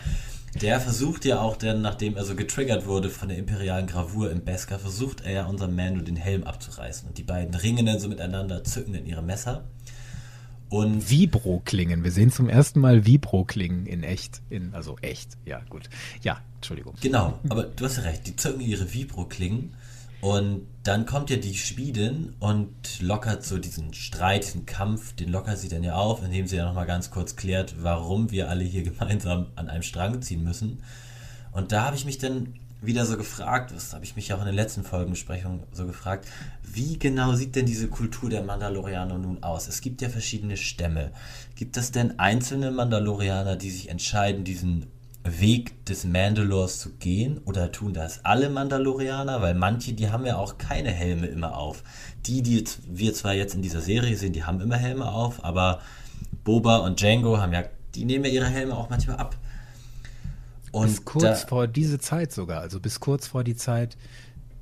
Der 0.62 0.80
versucht 0.80 1.26
ja 1.26 1.40
auch 1.40 1.56
dann, 1.56 1.82
nachdem 1.82 2.16
er 2.16 2.24
so 2.24 2.34
getriggert 2.34 2.86
wurde 2.86 3.10
von 3.10 3.28
der 3.28 3.36
imperialen 3.36 3.86
Gravur 3.86 4.30
im 4.30 4.42
Beskar, 4.42 4.78
versucht 4.78 5.20
er 5.20 5.32
ja 5.32 5.46
unserem 5.46 5.76
Mando 5.76 6.00
den 6.02 6.16
Helm 6.16 6.44
abzureißen. 6.44 7.08
Und 7.08 7.18
die 7.18 7.24
beiden 7.24 7.54
ringen 7.54 7.84
dann 7.84 7.98
so 7.98 8.08
miteinander, 8.08 8.64
zücken 8.64 8.94
dann 8.94 9.04
ihre 9.04 9.22
Messer. 9.22 9.64
Und 10.68 11.08
Vibro-Klingen. 11.08 12.02
Wir 12.02 12.10
sehen 12.10 12.30
zum 12.30 12.48
ersten 12.48 12.80
Mal 12.80 13.06
Vibro-Klingen 13.06 13.86
in 13.86 14.02
echt. 14.02 14.42
In, 14.50 14.74
also 14.74 14.96
echt. 15.00 15.36
Ja, 15.44 15.60
gut. 15.68 15.88
Ja, 16.22 16.40
Entschuldigung. 16.56 16.94
Genau, 17.00 17.38
aber 17.48 17.64
du 17.64 17.84
hast 17.84 18.02
recht, 18.02 18.26
die 18.26 18.34
zücken 18.34 18.60
ihre 18.60 18.92
Vibro-Klingen 18.92 19.74
und 20.20 20.66
dann 20.82 21.06
kommt 21.06 21.30
ja 21.30 21.36
die 21.36 21.54
Schmiedin 21.54 22.34
und 22.40 23.00
lockert 23.00 23.44
so 23.44 23.58
diesen 23.58 23.92
Streit, 23.94 24.44
diesen 24.44 24.66
Kampf, 24.66 25.14
den 25.14 25.30
lockert 25.30 25.58
sie 25.58 25.68
dann 25.68 25.84
ja 25.84 25.94
auf, 25.94 26.24
indem 26.24 26.46
sie 26.46 26.56
ja 26.56 26.64
nochmal 26.64 26.86
ganz 26.86 27.10
kurz 27.10 27.36
klärt, 27.36 27.76
warum 27.82 28.30
wir 28.30 28.48
alle 28.48 28.64
hier 28.64 28.82
gemeinsam 28.84 29.46
an 29.54 29.68
einem 29.68 29.82
Strang 29.82 30.22
ziehen 30.22 30.42
müssen. 30.42 30.82
Und 31.52 31.72
da 31.72 31.84
habe 31.84 31.96
ich 31.96 32.04
mich 32.04 32.18
dann 32.18 32.54
wieder 32.80 33.06
so 33.06 33.16
gefragt, 33.16 33.72
das 33.74 33.94
habe 33.94 34.04
ich 34.04 34.16
mich 34.16 34.28
ja 34.28 34.36
auch 34.36 34.40
in 34.40 34.46
den 34.46 34.54
letzten 34.54 34.84
Folgenbesprechungen 34.84 35.62
so 35.72 35.86
gefragt, 35.86 36.28
wie 36.62 36.98
genau 36.98 37.32
sieht 37.34 37.56
denn 37.56 37.66
diese 37.66 37.88
Kultur 37.88 38.28
der 38.28 38.42
Mandalorianer 38.42 39.18
nun 39.18 39.42
aus? 39.42 39.66
Es 39.66 39.80
gibt 39.80 40.02
ja 40.02 40.08
verschiedene 40.08 40.56
Stämme. 40.56 41.12
Gibt 41.54 41.76
es 41.76 41.90
denn 41.90 42.18
einzelne 42.18 42.70
Mandalorianer, 42.70 43.56
die 43.56 43.70
sich 43.70 43.88
entscheiden, 43.88 44.44
diesen 44.44 44.86
Weg 45.24 45.84
des 45.86 46.04
Mandalors 46.04 46.78
zu 46.78 46.92
gehen? 46.94 47.38
Oder 47.44 47.72
tun 47.72 47.94
das 47.94 48.24
alle 48.24 48.50
Mandalorianer? 48.50 49.40
Weil 49.40 49.54
manche, 49.54 49.94
die 49.94 50.10
haben 50.10 50.26
ja 50.26 50.36
auch 50.36 50.58
keine 50.58 50.90
Helme 50.90 51.26
immer 51.26 51.56
auf. 51.56 51.82
Die, 52.26 52.42
die 52.42 52.64
wir 52.86 53.14
zwar 53.14 53.34
jetzt 53.34 53.54
in 53.54 53.62
dieser 53.62 53.80
Serie 53.80 54.16
sehen, 54.16 54.32
die 54.32 54.44
haben 54.44 54.60
immer 54.60 54.76
Helme 54.76 55.10
auf, 55.10 55.44
aber 55.44 55.80
Boba 56.44 56.78
und 56.78 57.00
Django 57.00 57.38
haben 57.38 57.52
ja, 57.52 57.64
die 57.94 58.04
nehmen 58.04 58.26
ja 58.26 58.30
ihre 58.30 58.46
Helme 58.46 58.76
auch 58.76 58.90
manchmal 58.90 59.16
ab. 59.16 59.36
Und 60.76 60.86
bis 60.88 61.04
kurz 61.04 61.42
da- 61.42 61.46
vor 61.46 61.66
diese 61.66 61.98
Zeit 61.98 62.32
sogar, 62.32 62.60
also 62.60 62.80
bis 62.80 63.00
kurz 63.00 63.26
vor 63.26 63.44
die 63.44 63.56
Zeit 63.56 63.96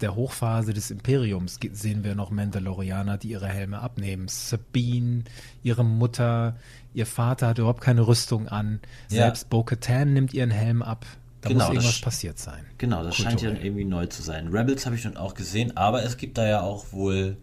der 0.01 0.17
Hochphase 0.17 0.75
des 0.75 0.91
Imperiums 0.91 1.59
sehen 1.73 2.03
wir 2.05 2.15
noch 2.15 2.31
Mandalorianer, 2.31 3.17
die 3.17 3.29
ihre 3.29 3.47
Helme 3.49 3.79
abnehmen. 3.79 4.27
Sabine, 4.29 5.23
ihre 5.63 5.85
Mutter, 5.85 6.57
ihr 6.95 7.07
Vater 7.07 7.47
hat 7.49 7.59
überhaupt 7.59 7.81
keine 7.81 8.07
Rüstung 8.07 8.49
an. 8.49 8.81
Ja. 9.11 9.23
Selbst 9.23 9.51
Bo-Katan 9.51 10.13
nimmt 10.13 10.35
ihren 10.35 10.51
Helm 10.51 10.83
ab. 10.83 11.07
Da 11.41 11.49
Genau, 11.51 11.67
muss 11.67 11.67
das 11.69 11.75
irgendwas 11.85 11.95
sch- 12.01 12.05
passiert 12.05 12.39
sein. 12.39 12.65
Genau, 12.79 13.05
das 13.05 13.17
scheint 13.17 13.41
ja 13.41 13.49
Kulturell. 13.49 13.67
irgendwie 13.67 13.85
neu 13.85 14.07
zu 14.07 14.23
sein. 14.23 14.49
Rebels 14.49 14.85
habe 14.85 14.97
ich 14.97 15.03
schon 15.03 15.17
auch 15.17 15.35
gesehen, 15.35 15.77
aber 15.77 16.03
es 16.03 16.17
gibt 16.17 16.39
da 16.39 16.47
ja 16.47 16.61
auch 16.63 16.87
wohl 16.93 17.37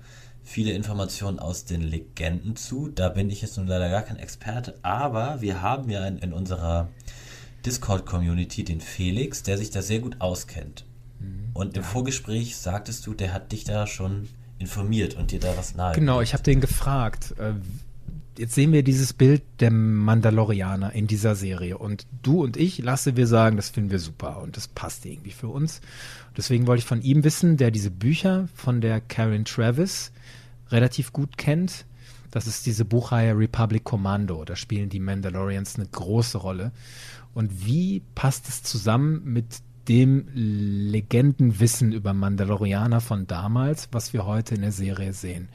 viele 0.44 0.72
Informationen 0.74 1.40
aus 1.40 1.66
den 1.66 1.82
Legenden 1.82 2.56
zu. 2.56 2.90
Da 2.90 3.10
bin 3.10 3.30
ich 3.30 3.42
jetzt 3.42 3.58
nun 3.58 3.68
leider 3.68 3.90
gar 3.90 4.02
kein 4.02 4.18
Experte, 4.18 4.76
aber 4.82 5.40
wir 5.42 5.62
haben 5.62 5.90
ja 5.90 6.06
in, 6.06 6.18
in 6.18 6.34
unserer 6.34 6.90
Discord-Community 7.66 8.64
den 8.64 8.82
Felix, 8.82 9.44
der 9.44 9.58
sich 9.58 9.70
da 9.70 9.82
sehr 9.82 10.00
gut 10.00 10.18
auskennt. 10.20 10.86
Mhm. 11.20 11.50
Und 11.54 11.78
im 11.78 11.84
Vorgespräch 11.84 12.56
sagtest 12.58 13.06
du, 13.06 13.14
der 13.14 13.34
hat 13.34 13.52
dich 13.52 13.64
da 13.64 13.88
schon 13.88 14.28
informiert 14.60 15.16
und 15.16 15.32
dir 15.32 15.40
da 15.40 15.58
was 15.58 15.76
nahe. 15.76 15.96
Genau, 15.96 16.22
ich 16.22 16.34
habe 16.34 16.44
den 16.44 16.62
gefragt. 16.62 17.34
Äh, 17.38 17.54
jetzt 18.38 18.56
sehen 18.56 18.72
wir 18.72 18.84
dieses 18.84 19.14
Bild 19.14 19.44
der 19.60 19.72
Mandalorianer 19.72 20.94
in 20.94 21.08
dieser 21.08 21.36
Serie. 21.36 21.78
Und 21.78 22.06
du 22.22 22.44
und 22.44 22.58
ich, 22.58 22.80
Lasse, 22.80 23.16
wir 23.16 23.28
sagen, 23.28 23.58
das 23.58 23.70
finden 23.70 23.92
wir 23.92 24.00
super 24.00 24.42
und 24.42 24.58
das 24.58 24.68
passt 24.68 25.06
irgendwie 25.06 25.32
für 25.32 25.48
uns. 25.48 25.82
Deswegen 26.38 26.68
wollte 26.68 26.80
ich 26.80 26.86
von 26.86 27.02
ihm 27.02 27.24
wissen, 27.24 27.58
der 27.58 27.72
diese 27.72 27.92
Bücher 27.92 28.48
von 28.56 28.82
der 28.82 29.02
Karen 29.02 29.46
Travis 29.46 30.12
relativ 30.70 31.12
gut 31.12 31.38
kennt. 31.38 31.86
Das 32.32 32.48
ist 32.48 32.66
diese 32.66 32.86
Buchreihe 32.86 33.38
Republic 33.38 33.84
Commando. 33.84 34.44
Da 34.46 34.56
spielen 34.56 34.90
die 34.90 35.00
Mandalorians 35.00 35.76
eine 35.76 35.88
große 35.88 36.38
Rolle. 36.38 36.72
Und 37.34 37.66
wie 37.66 38.02
passt 38.16 38.48
es 38.50 38.64
zusammen 38.64 39.22
mit 39.24 39.46
dem 39.88 40.28
Legendenwissen 40.34 41.92
über 41.92 42.14
Mandalorianer 42.14 43.02
von 43.02 43.28
damals, 43.28 43.90
was 43.92 44.14
wir 44.14 44.26
heute 44.26 44.56
in 44.56 44.62
der 44.62 44.72
Serie 44.72 45.14
sehen? 45.14 45.50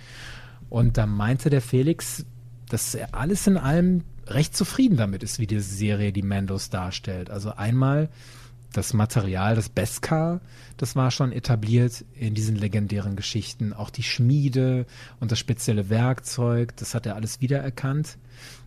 Und 0.68 0.98
da 0.98 1.06
meinte 1.06 1.48
der 1.48 1.62
Felix, 1.62 2.24
dass 2.68 2.94
er 2.94 3.14
alles 3.14 3.46
in 3.46 3.56
allem 3.56 4.02
recht 4.26 4.56
zufrieden 4.56 4.96
damit 4.96 5.22
ist, 5.22 5.38
wie 5.38 5.46
die 5.46 5.60
Serie 5.60 6.12
die 6.12 6.22
Mandos 6.22 6.70
darstellt. 6.70 7.30
Also 7.30 7.52
einmal 7.52 8.08
das 8.76 8.92
Material, 8.92 9.54
das 9.56 9.68
Beskar, 9.68 10.40
das 10.76 10.94
war 10.96 11.10
schon 11.10 11.32
etabliert 11.32 12.04
in 12.14 12.34
diesen 12.34 12.56
legendären 12.56 13.16
Geschichten. 13.16 13.72
Auch 13.72 13.90
die 13.90 14.02
Schmiede 14.02 14.86
und 15.20 15.32
das 15.32 15.38
spezielle 15.38 15.88
Werkzeug, 15.90 16.76
das 16.76 16.94
hat 16.94 17.06
er 17.06 17.14
alles 17.16 17.40
wiedererkannt. 17.40 18.18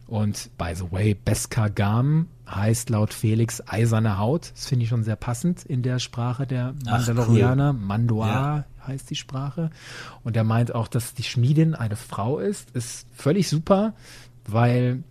Und 0.08 0.50
by 0.58 0.74
the 0.74 0.92
way, 0.92 1.14
Beskar 1.14 1.70
Gam 1.70 2.28
heißt 2.50 2.90
laut 2.90 3.14
Felix 3.14 3.62
eiserne 3.68 4.18
Haut. 4.18 4.52
Das 4.56 4.66
finde 4.66 4.84
ich 4.84 4.90
schon 4.90 5.04
sehr 5.04 5.16
passend 5.16 5.64
in 5.64 5.84
der 5.84 6.00
Sprache 6.00 6.48
der 6.48 6.74
Mandalorianer. 6.84 7.74
Mandoar 7.74 8.28
Ja. 8.28 8.66
heißt 8.88 9.08
die 9.12 9.16
Sprache. 9.16 9.70
Und 10.24 10.36
er 10.36 10.44
meint 10.44 10.74
auch, 10.74 10.88
dass 10.88 11.14
die 11.14 11.22
Schmiedin 11.22 11.76
eine 11.76 11.96
Frau 11.96 12.40
ist. 12.40 12.72
Ist 12.72 13.06
völlig 13.14 13.48
super, 13.50 13.94
weil 14.48 15.04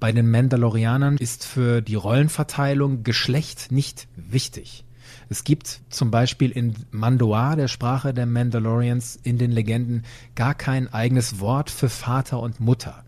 bei 0.00 0.12
den 0.12 0.30
Mandalorianern 0.30 1.16
ist 1.16 1.44
für 1.44 1.80
die 1.82 1.94
Rollenverteilung 1.96 3.02
Geschlecht 3.02 3.72
nicht 3.72 4.08
wichtig. 4.16 4.84
Es 5.30 5.44
gibt 5.44 5.80
zum 5.90 6.10
Beispiel 6.10 6.50
in 6.50 6.74
Mandoar, 6.90 7.56
der 7.56 7.68
Sprache 7.68 8.14
der 8.14 8.26
Mandalorians, 8.26 9.18
in 9.22 9.38
den 9.38 9.50
Legenden 9.52 10.04
gar 10.34 10.54
kein 10.54 10.92
eigenes 10.92 11.40
Wort 11.40 11.70
für 11.70 11.88
Vater 11.88 12.40
und 12.40 12.60
Mutter, 12.60 13.04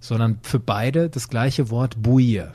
sondern 0.00 0.38
für 0.42 0.58
beide 0.58 1.08
das 1.08 1.28
gleiche 1.28 1.70
Wort 1.70 2.02
Buir. 2.02 2.54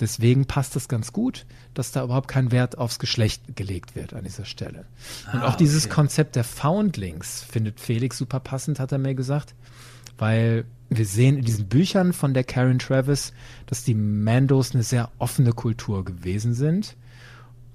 Deswegen 0.00 0.46
passt 0.46 0.74
es 0.74 0.88
ganz 0.88 1.12
gut, 1.12 1.46
dass 1.72 1.92
da 1.92 2.02
überhaupt 2.02 2.28
kein 2.28 2.50
Wert 2.50 2.78
aufs 2.78 2.98
Geschlecht 2.98 3.56
gelegt 3.56 3.94
wird 3.94 4.12
an 4.12 4.24
dieser 4.24 4.44
Stelle. 4.44 4.86
Und 5.32 5.40
Ah, 5.40 5.48
auch 5.48 5.54
dieses 5.54 5.86
okay. 5.86 5.94
Konzept 5.94 6.36
der 6.36 6.44
Foundlings 6.44 7.42
findet 7.48 7.78
Felix 7.78 8.18
super 8.18 8.40
passend, 8.40 8.80
hat 8.80 8.90
er 8.90 8.98
mir 8.98 9.14
gesagt, 9.14 9.54
weil 10.18 10.64
wir 10.96 11.06
sehen 11.06 11.38
in 11.38 11.44
diesen 11.44 11.68
Büchern 11.68 12.12
von 12.12 12.34
der 12.34 12.44
Karen 12.44 12.78
Travis, 12.78 13.32
dass 13.66 13.84
die 13.84 13.94
Mandos 13.94 14.74
eine 14.74 14.82
sehr 14.82 15.10
offene 15.18 15.52
Kultur 15.52 16.04
gewesen 16.04 16.54
sind. 16.54 16.96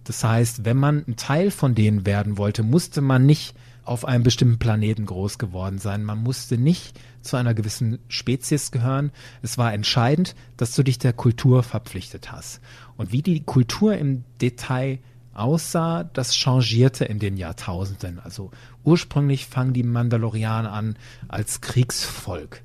Das 0.04 0.24
heißt, 0.24 0.66
wenn 0.66 0.78
man 0.78 1.04
ein 1.08 1.16
Teil 1.18 1.52
von 1.52 1.76
denen 1.76 2.06
werden 2.06 2.38
wollte, 2.38 2.64
musste 2.64 3.02
man 3.02 3.26
nicht 3.26 3.56
auf 3.84 4.06
einem 4.06 4.24
bestimmten 4.24 4.60
Planeten 4.60 5.06
groß 5.06 5.38
geworden 5.38 5.80
sein. 5.80 6.04
Man 6.04 6.22
musste 6.22 6.58
nicht 6.58 7.00
zu 7.22 7.38
einer 7.38 7.54
gewissen 7.54 8.00
Spezies 8.08 8.72
gehören. 8.72 9.12
Es 9.42 9.58
war 9.58 9.74
entscheidend, 9.74 10.36
dass 10.58 10.76
du 10.76 10.84
dich 10.84 11.00
der 11.00 11.14
Kultur 11.14 11.64
verpflichtet 11.64 12.32
hast. 12.32 12.62
Und 12.98 13.12
wie 13.12 13.22
die 13.22 13.44
Kultur 13.44 13.98
im 13.98 14.24
Detail 14.42 15.00
aussah, 15.34 16.04
das 16.04 16.36
changierte 16.36 17.06
in 17.06 17.20
den 17.20 17.38
Jahrtausenden. 17.38 18.20
Also 18.20 18.52
ursprünglich 18.84 19.48
fangen 19.48 19.74
die 19.74 19.84
Mandalorianer 19.84 20.72
an 20.72 20.96
als 21.28 21.62
Kriegsvolk. 21.62 22.62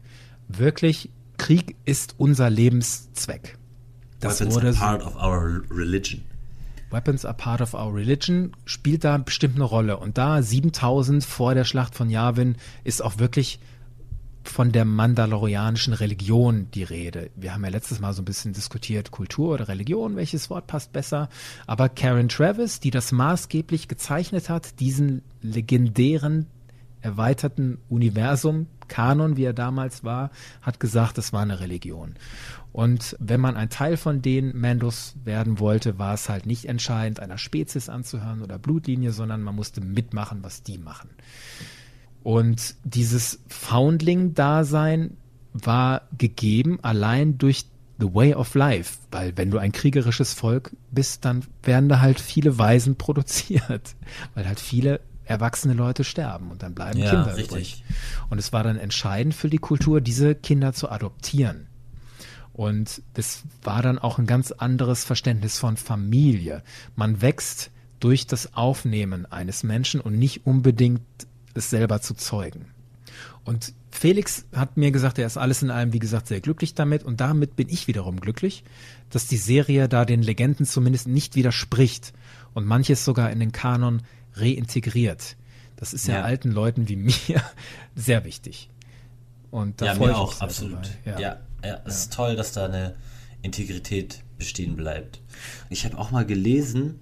Wirklich, 0.48 1.10
Krieg 1.36 1.76
ist 1.84 2.14
unser 2.18 2.50
Lebenszweck. 2.50 3.58
Das 4.20 4.40
Weapons 4.40 4.54
wurde 4.54 4.68
are 4.68 4.76
part 4.76 5.02
of 5.02 5.16
our 5.16 5.62
religion. 5.70 6.22
Weapons 6.90 7.24
are 7.24 7.34
part 7.34 7.60
of 7.60 7.74
our 7.74 7.92
religion 7.92 8.52
spielt 8.64 9.04
da 9.04 9.18
bestimmt 9.18 9.56
eine 9.56 9.64
Rolle. 9.64 9.96
Und 9.98 10.16
da 10.16 10.40
7000 10.40 11.24
vor 11.24 11.54
der 11.54 11.64
Schlacht 11.64 11.94
von 11.94 12.08
Yavin 12.08 12.56
ist 12.84 13.02
auch 13.02 13.18
wirklich 13.18 13.58
von 14.44 14.72
der 14.72 14.84
mandalorianischen 14.84 15.94
Religion 15.94 16.68
die 16.72 16.82
Rede. 16.82 17.30
Wir 17.34 17.54
haben 17.54 17.64
ja 17.64 17.70
letztes 17.70 17.98
Mal 17.98 18.12
so 18.12 18.22
ein 18.22 18.26
bisschen 18.26 18.52
diskutiert, 18.52 19.10
Kultur 19.10 19.54
oder 19.54 19.68
Religion, 19.68 20.16
welches 20.16 20.50
Wort 20.50 20.66
passt 20.66 20.92
besser. 20.92 21.28
Aber 21.66 21.88
Karen 21.88 22.28
Travis, 22.28 22.78
die 22.78 22.90
das 22.90 23.10
maßgeblich 23.10 23.88
gezeichnet 23.88 24.48
hat, 24.48 24.78
diesen 24.80 25.22
legendären 25.42 26.46
erweiterten 27.04 27.78
Universum, 27.88 28.66
Kanon, 28.88 29.36
wie 29.36 29.44
er 29.44 29.52
damals 29.52 30.04
war, 30.04 30.30
hat 30.62 30.80
gesagt, 30.80 31.18
es 31.18 31.32
war 31.32 31.42
eine 31.42 31.60
Religion. 31.60 32.14
Und 32.72 33.16
wenn 33.20 33.40
man 33.40 33.56
ein 33.56 33.70
Teil 33.70 33.96
von 33.96 34.20
den 34.20 34.58
Mandos 34.58 35.14
werden 35.24 35.58
wollte, 35.58 35.98
war 35.98 36.14
es 36.14 36.28
halt 36.28 36.46
nicht 36.46 36.64
entscheidend, 36.64 37.20
einer 37.20 37.38
Spezies 37.38 37.88
anzuhören 37.88 38.42
oder 38.42 38.58
Blutlinie, 38.58 39.12
sondern 39.12 39.42
man 39.42 39.54
musste 39.54 39.80
mitmachen, 39.80 40.42
was 40.42 40.62
die 40.62 40.78
machen. 40.78 41.10
Und 42.22 42.74
dieses 42.84 43.40
Foundling-Dasein 43.48 45.16
war 45.52 46.02
gegeben 46.16 46.78
allein 46.82 47.38
durch 47.38 47.66
the 48.00 48.12
way 48.12 48.34
of 48.34 48.54
life, 48.54 48.98
weil 49.10 49.36
wenn 49.36 49.50
du 49.50 49.58
ein 49.58 49.72
kriegerisches 49.72 50.32
Volk 50.32 50.72
bist, 50.90 51.24
dann 51.24 51.44
werden 51.62 51.88
da 51.88 52.00
halt 52.00 52.18
viele 52.18 52.58
Waisen 52.58 52.96
produziert, 52.98 53.94
weil 54.34 54.46
halt 54.46 54.58
viele 54.58 55.00
erwachsene 55.24 55.74
Leute 55.74 56.04
sterben 56.04 56.50
und 56.50 56.62
dann 56.62 56.74
bleiben 56.74 56.98
ja, 56.98 57.10
Kinder 57.10 57.36
richtig. 57.36 57.50
übrig. 57.50 57.84
Und 58.30 58.38
es 58.38 58.52
war 58.52 58.62
dann 58.62 58.76
entscheidend 58.76 59.34
für 59.34 59.48
die 59.48 59.58
Kultur, 59.58 60.00
diese 60.00 60.34
Kinder 60.34 60.72
zu 60.72 60.90
adoptieren. 60.90 61.66
Und 62.52 63.02
das 63.14 63.42
war 63.62 63.82
dann 63.82 63.98
auch 63.98 64.18
ein 64.18 64.26
ganz 64.26 64.52
anderes 64.52 65.04
Verständnis 65.04 65.58
von 65.58 65.76
Familie. 65.76 66.62
Man 66.94 67.20
wächst 67.20 67.70
durch 67.98 68.26
das 68.26 68.54
Aufnehmen 68.54 69.26
eines 69.26 69.64
Menschen 69.64 70.00
und 70.00 70.18
nicht 70.18 70.46
unbedingt 70.46 71.02
es 71.54 71.70
selber 71.70 72.00
zu 72.00 72.14
zeugen. 72.14 72.66
Und 73.44 73.74
Felix 73.90 74.46
hat 74.54 74.76
mir 74.76 74.90
gesagt, 74.90 75.18
er 75.18 75.26
ist 75.26 75.36
alles 75.36 75.62
in 75.62 75.70
allem, 75.70 75.92
wie 75.92 75.98
gesagt, 75.98 76.28
sehr 76.28 76.40
glücklich 76.40 76.74
damit. 76.74 77.04
Und 77.04 77.20
damit 77.20 77.56
bin 77.56 77.68
ich 77.68 77.86
wiederum 77.86 78.20
glücklich, 78.20 78.64
dass 79.10 79.26
die 79.26 79.36
Serie 79.36 79.88
da 79.88 80.04
den 80.04 80.22
Legenden 80.22 80.66
zumindest 80.66 81.08
nicht 81.08 81.36
widerspricht 81.36 82.12
und 82.54 82.66
manches 82.66 83.04
sogar 83.04 83.30
in 83.30 83.40
den 83.40 83.52
Kanon 83.52 84.02
reintegriert. 84.34 85.36
Das 85.76 85.92
ist 85.92 86.06
ja, 86.06 86.14
ja 86.14 86.22
alten 86.22 86.50
Leuten 86.50 86.88
wie 86.88 86.96
mir 86.96 87.12
sehr 87.94 88.24
wichtig. 88.24 88.70
Und 89.50 89.80
da 89.80 89.86
ja, 89.86 89.94
mir 89.94 90.16
auch, 90.16 90.40
absolut. 90.40 90.90
Ja. 91.04 91.18
ja. 91.18 91.40
Ja, 91.64 91.80
es 91.86 92.00
ist 92.00 92.12
toll, 92.12 92.36
dass 92.36 92.52
da 92.52 92.66
eine 92.66 92.94
Integrität 93.40 94.22
bestehen 94.36 94.76
bleibt. 94.76 95.20
Ich 95.70 95.84
habe 95.84 95.96
auch 95.96 96.10
mal 96.10 96.26
gelesen, 96.26 97.00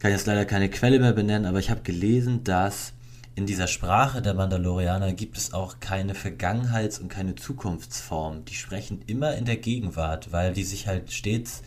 kann 0.00 0.10
jetzt 0.10 0.26
leider 0.26 0.44
keine 0.44 0.68
Quelle 0.68 0.98
mehr 0.98 1.12
benennen, 1.12 1.46
aber 1.46 1.60
ich 1.60 1.70
habe 1.70 1.82
gelesen, 1.82 2.42
dass 2.42 2.92
in 3.34 3.46
dieser 3.46 3.68
Sprache 3.68 4.20
der 4.20 4.34
Mandalorianer 4.34 5.12
gibt 5.12 5.38
es 5.38 5.54
auch 5.54 5.80
keine 5.80 6.14
Vergangenheits- 6.14 6.98
und 6.98 7.08
keine 7.08 7.34
Zukunftsform. 7.34 8.44
Die 8.44 8.54
sprechen 8.54 9.02
immer 9.06 9.36
in 9.36 9.44
der 9.44 9.56
Gegenwart, 9.56 10.32
weil 10.32 10.52
die 10.52 10.64
sich 10.64 10.86
halt 10.86 11.12
stets 11.12 11.62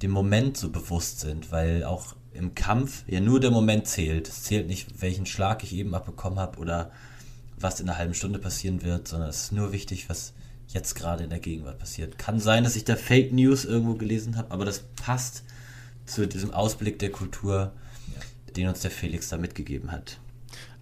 dem 0.00 0.10
Moment 0.10 0.56
so 0.56 0.70
bewusst 0.70 1.20
sind, 1.20 1.52
weil 1.52 1.84
auch 1.84 2.14
im 2.34 2.54
Kampf 2.54 3.04
ja 3.06 3.20
nur 3.20 3.40
der 3.40 3.50
Moment 3.50 3.86
zählt. 3.86 4.28
Es 4.28 4.42
zählt 4.42 4.66
nicht, 4.66 5.00
welchen 5.00 5.26
Schlag 5.26 5.62
ich 5.64 5.74
eben 5.74 5.94
abbekommen 5.94 6.38
habe 6.38 6.58
oder 6.58 6.90
was 7.58 7.80
in 7.80 7.88
einer 7.88 7.98
halben 7.98 8.14
Stunde 8.14 8.38
passieren 8.38 8.82
wird, 8.82 9.08
sondern 9.08 9.30
es 9.30 9.44
ist 9.44 9.52
nur 9.52 9.72
wichtig, 9.72 10.08
was 10.08 10.32
jetzt 10.68 10.94
gerade 10.94 11.24
in 11.24 11.30
der 11.30 11.38
Gegenwart 11.38 11.78
passiert. 11.78 12.18
Kann 12.18 12.40
sein, 12.40 12.64
dass 12.64 12.76
ich 12.76 12.84
da 12.84 12.96
Fake 12.96 13.32
News 13.32 13.64
irgendwo 13.64 13.94
gelesen 13.94 14.36
habe, 14.36 14.50
aber 14.50 14.64
das 14.64 14.80
passt 14.96 15.44
zu 16.06 16.26
diesem 16.26 16.50
Ausblick 16.50 16.98
der 16.98 17.12
Kultur, 17.12 17.72
ja. 18.14 18.52
den 18.54 18.68
uns 18.68 18.80
der 18.80 18.90
Felix 18.90 19.28
da 19.28 19.36
mitgegeben 19.36 19.92
hat. 19.92 20.18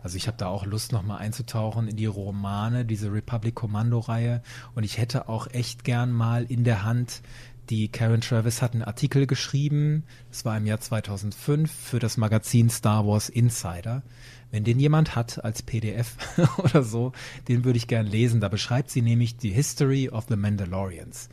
Also 0.03 0.17
ich 0.17 0.27
habe 0.27 0.39
da 0.39 0.47
auch 0.47 0.65
Lust, 0.65 0.93
nochmal 0.93 1.19
einzutauchen 1.19 1.87
in 1.87 1.97
die 1.97 2.07
Romane, 2.07 2.85
diese 2.85 3.13
Republic 3.13 3.55
Commando-Reihe. 3.55 4.43
Und 4.75 4.85
ich 4.85 4.99
hätte 4.99 5.29
auch 5.29 5.47
echt 5.49 5.85
gern 5.85 6.11
mal 6.11 6.45
in 6.45 6.65
der 6.65 6.85
Hand 6.85 7.23
die 7.71 7.87
Karen 7.87 8.21
Travis 8.21 8.63
hat 8.63 8.73
einen 8.73 8.83
Artikel 8.83 9.29
geschrieben, 9.29 10.03
das 10.29 10.45
war 10.45 10.57
im 10.57 10.67
Jahr 10.67 10.81
2005, 10.81 11.71
für 11.71 12.01
das 12.01 12.17
Magazin 12.17 12.69
Star 12.69 13.07
Wars 13.07 13.29
Insider. 13.29 14.03
Wenn 14.51 14.65
den 14.65 14.81
jemand 14.81 15.15
hat 15.15 15.45
als 15.45 15.63
PDF 15.63 16.17
oder 16.59 16.83
so, 16.83 17.13
den 17.47 17.65
würde 17.65 17.77
ich 17.77 17.87
gern 17.87 18.07
lesen. 18.07 18.41
Da 18.41 18.49
beschreibt 18.49 18.91
sie 18.91 19.03
nämlich 19.03 19.37
die 19.37 19.51
History 19.51 20.09
of 20.09 20.27
the 20.29 20.35
Mandalorians. 20.35 21.29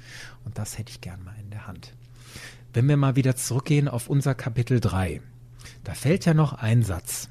Und 0.46 0.60
das 0.60 0.78
hätte 0.78 0.92
ich 0.92 1.02
gern 1.02 1.24
mal 1.24 1.36
in 1.42 1.50
der 1.50 1.66
Hand. 1.66 1.96
Wenn 2.72 2.88
wir 2.88 2.98
mal 2.98 3.16
wieder 3.16 3.36
zurückgehen 3.36 3.88
auf 3.88 4.08
unser 4.08 4.36
Kapitel 4.36 4.80
3, 4.80 5.22
da 5.84 5.96
fällt 5.96 6.26
ja 6.26 6.36
noch 6.36 6.54
ein 6.54 6.84
Satz. 6.84 7.30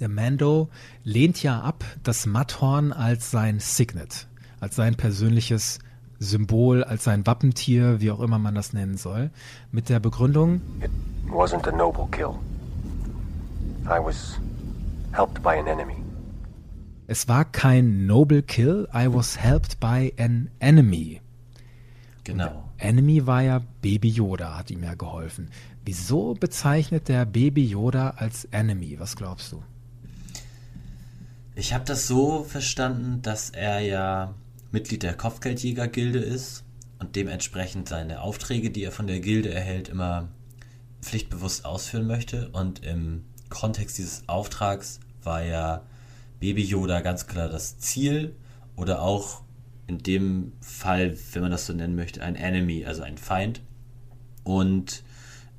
Der 0.00 0.08
Mando 0.08 0.68
lehnt 1.04 1.42
ja 1.42 1.60
ab 1.60 1.84
das 2.02 2.26
Matthorn 2.26 2.92
als 2.92 3.30
sein 3.30 3.60
Signet, 3.60 4.26
als 4.60 4.76
sein 4.76 4.96
persönliches 4.96 5.78
Symbol, 6.18 6.84
als 6.84 7.04
sein 7.04 7.26
Wappentier, 7.26 8.00
wie 8.00 8.10
auch 8.10 8.20
immer 8.20 8.38
man 8.38 8.54
das 8.54 8.72
nennen 8.72 8.96
soll, 8.96 9.30
mit 9.70 9.88
der 9.88 10.00
Begründung 10.00 10.60
It 10.80 10.90
wasn't 11.28 11.68
a 11.68 11.76
noble 11.76 12.06
kill. 12.10 12.34
I 13.84 13.98
was 13.98 14.38
helped 15.12 15.42
by 15.42 15.58
an 15.58 15.66
enemy. 15.66 15.96
Es 17.06 17.28
war 17.28 17.44
kein 17.44 18.06
noble 18.06 18.42
kill, 18.42 18.88
I 18.94 19.12
was 19.12 19.36
helped 19.36 19.80
by 19.80 20.12
an 20.18 20.50
enemy. 20.60 21.20
Genau. 22.24 22.70
Enemy 22.78 23.26
war 23.26 23.42
ja 23.42 23.60
Baby 23.80 24.08
Yoda, 24.08 24.56
hat 24.56 24.70
ihm 24.70 24.82
ja 24.84 24.94
geholfen. 24.94 25.50
Wieso 25.84 26.34
bezeichnet 26.34 27.08
der 27.08 27.26
Baby 27.26 27.66
Yoda 27.66 28.10
als 28.16 28.44
Enemy? 28.46 28.98
Was 28.98 29.16
glaubst 29.16 29.52
du? 29.52 29.62
Ich 31.54 31.74
habe 31.74 31.84
das 31.84 32.06
so 32.06 32.44
verstanden, 32.44 33.20
dass 33.20 33.50
er 33.50 33.80
ja 33.80 34.34
Mitglied 34.70 35.02
der 35.02 35.14
Kopfgeldjäger-Gilde 35.14 36.18
ist 36.18 36.64
und 36.98 37.14
dementsprechend 37.14 37.90
seine 37.90 38.22
Aufträge, 38.22 38.70
die 38.70 38.82
er 38.82 38.90
von 38.90 39.06
der 39.06 39.20
Gilde 39.20 39.52
erhält, 39.52 39.90
immer 39.90 40.28
pflichtbewusst 41.02 41.66
ausführen 41.66 42.06
möchte. 42.06 42.48
Und 42.50 42.82
im 42.84 43.26
Kontext 43.50 43.98
dieses 43.98 44.26
Auftrags 44.30 45.00
war 45.22 45.44
ja 45.44 45.82
Baby 46.40 46.62
Yoda 46.62 47.00
ganz 47.00 47.26
klar 47.26 47.50
das 47.50 47.78
Ziel 47.78 48.34
oder 48.74 49.02
auch 49.02 49.42
in 49.86 49.98
dem 49.98 50.52
Fall, 50.62 51.18
wenn 51.32 51.42
man 51.42 51.50
das 51.50 51.66
so 51.66 51.74
nennen 51.74 51.96
möchte, 51.96 52.22
ein 52.22 52.34
Enemy, 52.34 52.86
also 52.86 53.02
ein 53.02 53.18
Feind. 53.18 53.60
Und 54.42 55.02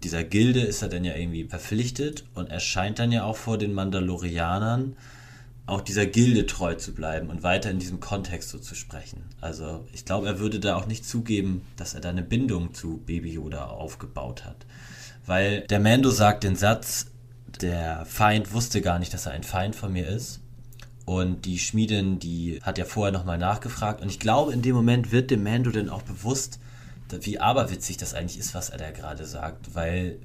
dieser 0.03 0.23
Gilde 0.23 0.61
ist 0.61 0.81
er 0.81 0.89
dann 0.89 1.05
ja 1.05 1.15
irgendwie 1.15 1.43
verpflichtet 1.43 2.25
und 2.33 2.49
erscheint 2.49 2.97
dann 2.97 3.11
ja 3.11 3.25
auch 3.25 3.37
vor 3.37 3.59
den 3.59 3.73
Mandalorianern 3.73 4.95
auch 5.65 5.81
dieser 5.81 6.05
Gilde 6.05 6.45
treu 6.45 6.75
zu 6.75 6.93
bleiben 6.93 7.29
und 7.29 7.43
weiter 7.43 7.71
in 7.71 7.79
diesem 7.79 7.99
Kontext 7.99 8.49
so 8.49 8.59
zu 8.59 8.75
sprechen. 8.75 9.23
Also 9.39 9.85
ich 9.93 10.03
glaube, 10.03 10.27
er 10.27 10.39
würde 10.39 10.59
da 10.59 10.75
auch 10.75 10.87
nicht 10.87 11.05
zugeben, 11.05 11.61
dass 11.77 11.93
er 11.93 12.01
da 12.01 12.09
eine 12.09 12.23
Bindung 12.23 12.73
zu 12.73 12.97
Baby 13.05 13.33
Yoda 13.33 13.67
aufgebaut 13.67 14.43
hat. 14.43 14.65
Weil 15.25 15.61
der 15.61 15.79
Mando 15.79 16.11
sagt 16.11 16.43
den 16.43 16.57
Satz, 16.57 17.07
der 17.61 18.05
Feind 18.05 18.51
wusste 18.51 18.81
gar 18.81 18.99
nicht, 18.99 19.13
dass 19.13 19.25
er 19.25 19.31
ein 19.31 19.43
Feind 19.43 19.75
von 19.75 19.93
mir 19.93 20.07
ist. 20.07 20.41
Und 21.05 21.45
die 21.45 21.59
Schmiedin, 21.59 22.19
die 22.19 22.59
hat 22.61 22.77
ja 22.77 22.85
vorher 22.85 23.13
nochmal 23.13 23.37
nachgefragt. 23.37 24.01
Und 24.01 24.09
ich 24.09 24.19
glaube, 24.19 24.53
in 24.53 24.61
dem 24.61 24.75
Moment 24.75 25.11
wird 25.11 25.31
dem 25.31 25.43
Mando 25.43 25.71
dann 25.71 25.89
auch 25.89 26.01
bewusst, 26.01 26.59
wie 27.21 27.39
aberwitzig 27.39 27.97
das 27.97 28.13
eigentlich 28.13 28.39
ist, 28.39 28.53
was 28.53 28.69
er 28.69 28.79
da 28.79 28.91
gerade 28.91 29.25
sagt. 29.25 29.75
Weil 29.75 30.19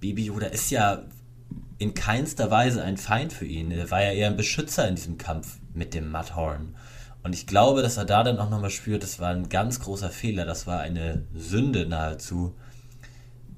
Baby 0.00 0.26
Yoda 0.26 0.48
ist 0.48 0.70
ja 0.70 1.02
in 1.78 1.94
keinster 1.94 2.50
Weise 2.50 2.82
ein 2.82 2.96
Feind 2.96 3.32
für 3.32 3.46
ihn. 3.46 3.70
Er 3.70 3.90
war 3.90 4.02
ja 4.02 4.12
eher 4.12 4.28
ein 4.28 4.36
Beschützer 4.36 4.88
in 4.88 4.96
diesem 4.96 5.16
Kampf 5.16 5.58
mit 5.74 5.94
dem 5.94 6.10
Mudhorn. 6.10 6.74
Und 7.22 7.34
ich 7.34 7.46
glaube, 7.46 7.82
dass 7.82 7.96
er 7.96 8.04
da 8.04 8.22
dann 8.22 8.38
auch 8.38 8.50
nochmal 8.50 8.70
spürt, 8.70 9.02
das 9.02 9.18
war 9.18 9.30
ein 9.30 9.48
ganz 9.48 9.80
großer 9.80 10.10
Fehler, 10.10 10.44
das 10.44 10.66
war 10.66 10.80
eine 10.80 11.24
Sünde 11.34 11.86
nahezu, 11.86 12.54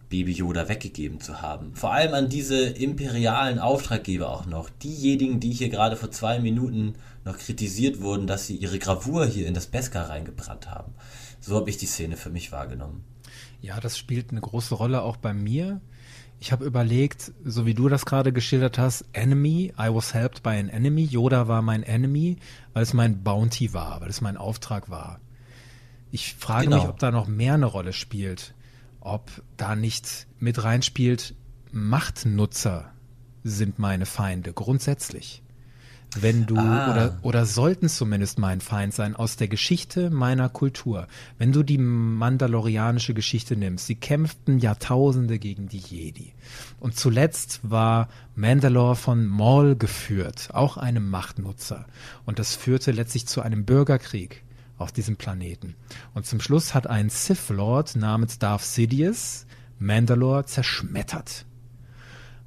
Baby 0.08 0.32
Yoda 0.32 0.68
weggegeben 0.68 1.20
zu 1.20 1.40
haben. 1.40 1.74
Vor 1.76 1.92
allem 1.92 2.14
an 2.14 2.28
diese 2.28 2.60
imperialen 2.64 3.60
Auftraggeber 3.60 4.28
auch 4.28 4.44
noch. 4.44 4.68
Diejenigen, 4.68 5.38
die 5.38 5.52
hier 5.52 5.68
gerade 5.68 5.96
vor 5.96 6.10
zwei 6.10 6.40
Minuten 6.40 6.94
noch 7.24 7.38
kritisiert 7.38 8.00
wurden, 8.00 8.26
dass 8.26 8.46
sie 8.46 8.56
ihre 8.56 8.80
Gravur 8.80 9.24
hier 9.24 9.46
in 9.46 9.54
das 9.54 9.68
Beskar 9.68 10.08
reingebrannt 10.08 10.68
haben. 10.68 10.94
So 11.40 11.54
habe 11.54 11.70
ich 11.70 11.76
die 11.76 11.86
Szene 11.86 12.16
für 12.16 12.30
mich 12.30 12.50
wahrgenommen. 12.50 13.04
Ja, 13.60 13.78
das 13.78 13.96
spielt 13.96 14.30
eine 14.30 14.40
große 14.40 14.74
Rolle 14.74 15.02
auch 15.02 15.16
bei 15.16 15.32
mir 15.32 15.80
Ich 16.42 16.52
habe 16.52 16.64
überlegt, 16.64 17.32
so 17.44 17.66
wie 17.66 17.74
du 17.74 17.88
das 17.90 18.06
gerade 18.06 18.32
geschildert 18.32 18.78
hast, 18.78 19.04
Enemy, 19.12 19.74
I 19.78 19.94
was 19.94 20.14
helped 20.14 20.42
by 20.42 20.50
an 20.50 20.70
enemy. 20.70 21.02
Yoda 21.04 21.48
war 21.48 21.60
mein 21.60 21.82
Enemy, 21.82 22.38
weil 22.72 22.82
es 22.82 22.94
mein 22.94 23.22
Bounty 23.22 23.74
war, 23.74 24.00
weil 24.00 24.08
es 24.08 24.22
mein 24.22 24.38
Auftrag 24.38 24.88
war. 24.88 25.20
Ich 26.10 26.34
frage 26.34 26.64
Genau. 26.64 26.76
mich, 26.78 26.88
ob 26.88 26.98
da 26.98 27.10
noch 27.10 27.28
mehr 27.28 27.54
eine 27.54 27.66
Rolle 27.66 27.92
spielt. 27.92 28.54
Ob 29.00 29.30
da 29.58 29.76
nicht 29.76 30.26
mit 30.38 30.64
reinspielt, 30.64 31.34
Machtnutzer 31.72 32.90
sind 33.44 33.78
meine 33.78 34.06
Feinde, 34.06 34.52
grundsätzlich. 34.54 35.42
Wenn 36.18 36.44
du, 36.46 36.56
Ah. 36.56 36.90
oder, 36.90 37.18
oder 37.22 37.46
sollten 37.46 37.88
zumindest 37.88 38.38
mein 38.38 38.60
Feind 38.60 38.92
sein, 38.92 39.14
aus 39.14 39.36
der 39.36 39.46
Geschichte 39.46 40.10
meiner 40.10 40.48
Kultur. 40.48 41.06
Wenn 41.38 41.52
du 41.52 41.62
die 41.62 41.78
mandalorianische 41.78 43.14
Geschichte 43.14 43.56
nimmst, 43.56 43.86
sie 43.86 43.94
kämpften 43.94 44.58
Jahrtausende 44.58 45.38
gegen 45.38 45.68
die 45.68 45.78
Jedi. 45.78 46.32
Und 46.80 46.96
zuletzt 46.96 47.60
war 47.62 48.08
Mandalore 48.34 48.96
von 48.96 49.24
Maul 49.26 49.76
geführt, 49.76 50.48
auch 50.52 50.76
einem 50.76 51.08
Machtnutzer. 51.08 51.86
Und 52.26 52.40
das 52.40 52.56
führte 52.56 52.90
letztlich 52.90 53.26
zu 53.28 53.40
einem 53.40 53.64
Bürgerkrieg 53.64 54.42
auf 54.78 54.90
diesem 54.90 55.16
Planeten. 55.16 55.76
Und 56.14 56.26
zum 56.26 56.40
Schluss 56.40 56.74
hat 56.74 56.88
ein 56.88 57.08
Sith 57.10 57.50
Lord 57.50 57.94
namens 57.94 58.38
Darth 58.38 58.62
Sidious 58.62 59.46
Mandalore 59.78 60.44
zerschmettert. 60.44 61.44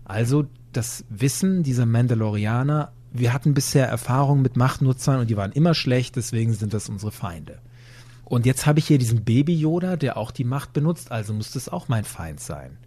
Also 0.03 0.47
das 0.73 1.05
Wissen 1.09 1.63
dieser 1.63 1.85
Mandalorianer, 1.85 2.91
wir 3.13 3.31
hatten 3.31 3.53
bisher 3.53 3.87
Erfahrungen 3.87 4.41
mit 4.41 4.57
Machtnutzern 4.57 5.19
und 5.19 5.29
die 5.29 5.37
waren 5.37 5.51
immer 5.51 5.75
schlecht, 5.75 6.15
deswegen 6.15 6.53
sind 6.53 6.73
das 6.73 6.89
unsere 6.89 7.11
Feinde. 7.11 7.59
Und 8.25 8.45
jetzt 8.45 8.65
habe 8.65 8.79
ich 8.79 8.87
hier 8.87 8.97
diesen 8.97 9.23
Baby 9.23 9.55
Yoda, 9.55 9.95
der 9.95 10.17
auch 10.17 10.31
die 10.31 10.43
Macht 10.43 10.73
benutzt, 10.73 11.11
also 11.11 11.33
muss 11.33 11.51
das 11.51 11.69
auch 11.69 11.87
mein 11.87 12.03
Feind 12.03 12.39
sein. 12.39 12.77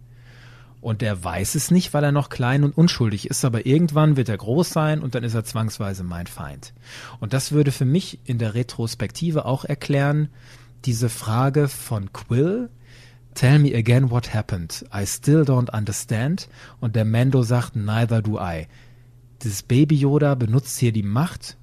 Und 0.81 1.01
der 1.01 1.23
weiß 1.23 1.55
es 1.55 1.71
nicht, 1.71 1.93
weil 1.93 2.03
er 2.03 2.11
noch 2.11 2.29
klein 2.29 2.63
und 2.63 2.77
unschuldig 2.77 3.29
ist, 3.29 3.43
aber 3.45 3.65
irgendwann 3.65 4.15
wird 4.15 4.29
er 4.29 4.37
groß 4.37 4.69
sein 4.69 5.01
und 5.01 5.15
dann 5.15 5.23
ist 5.23 5.33
er 5.33 5.43
zwangsweise 5.43 6.03
mein 6.03 6.27
Feind. 6.27 6.73
Und 7.19 7.33
das 7.33 7.51
würde 7.51 7.71
für 7.71 7.85
mich 7.85 8.19
in 8.25 8.37
der 8.37 8.53
Retrospektive 8.53 9.45
auch 9.45 9.65
erklären, 9.65 10.29
diese 10.85 11.09
Frage 11.09 11.67
von 11.67 12.13
Quill, 12.13 12.69
Tell 13.33 13.59
me 13.59 13.75
again 13.75 14.09
what 14.09 14.33
happened. 14.33 14.83
I 14.91 15.05
still 15.05 15.41
don't 15.41 15.69
understand. 15.71 16.49
Und 16.79 16.95
der 16.95 17.05
Mando 17.05 17.43
sagt, 17.43 17.75
neither 17.75 18.23
do 18.23 18.39
I. 18.39 18.65
Dieses 19.43 19.63
Baby 19.63 19.95
Yoda 19.95 20.35
benutzt 20.35 20.77
hier 20.79 20.91
die 20.91 21.03
Macht 21.03 21.57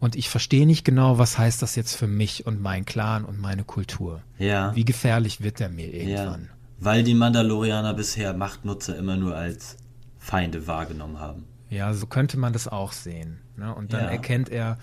und 0.00 0.16
ich 0.16 0.28
verstehe 0.28 0.66
nicht 0.66 0.84
genau, 0.84 1.18
was 1.18 1.38
heißt 1.38 1.62
das 1.62 1.76
jetzt 1.76 1.94
für 1.94 2.06
mich 2.06 2.46
und 2.46 2.60
mein 2.60 2.84
Clan 2.84 3.24
und 3.24 3.40
meine 3.40 3.64
Kultur. 3.64 4.22
Ja. 4.38 4.74
Wie 4.74 4.84
gefährlich 4.84 5.42
wird 5.42 5.60
der 5.60 5.68
mir 5.68 5.88
ja. 5.94 6.20
irgendwann? 6.20 6.50
Weil 6.78 7.02
die 7.02 7.14
Mandalorianer 7.14 7.94
bisher 7.94 8.34
Machtnutzer 8.34 8.96
immer 8.96 9.16
nur 9.16 9.34
als 9.36 9.76
Feinde 10.18 10.66
wahrgenommen 10.66 11.18
haben. 11.18 11.44
Ja, 11.70 11.92
so 11.94 12.06
könnte 12.06 12.38
man 12.38 12.52
das 12.52 12.68
auch 12.68 12.92
sehen. 12.92 13.40
Ne? 13.56 13.74
Und 13.74 13.92
dann 13.92 14.04
Ja. 14.04 14.10
erkennt 14.10 14.48
er, 14.50 14.78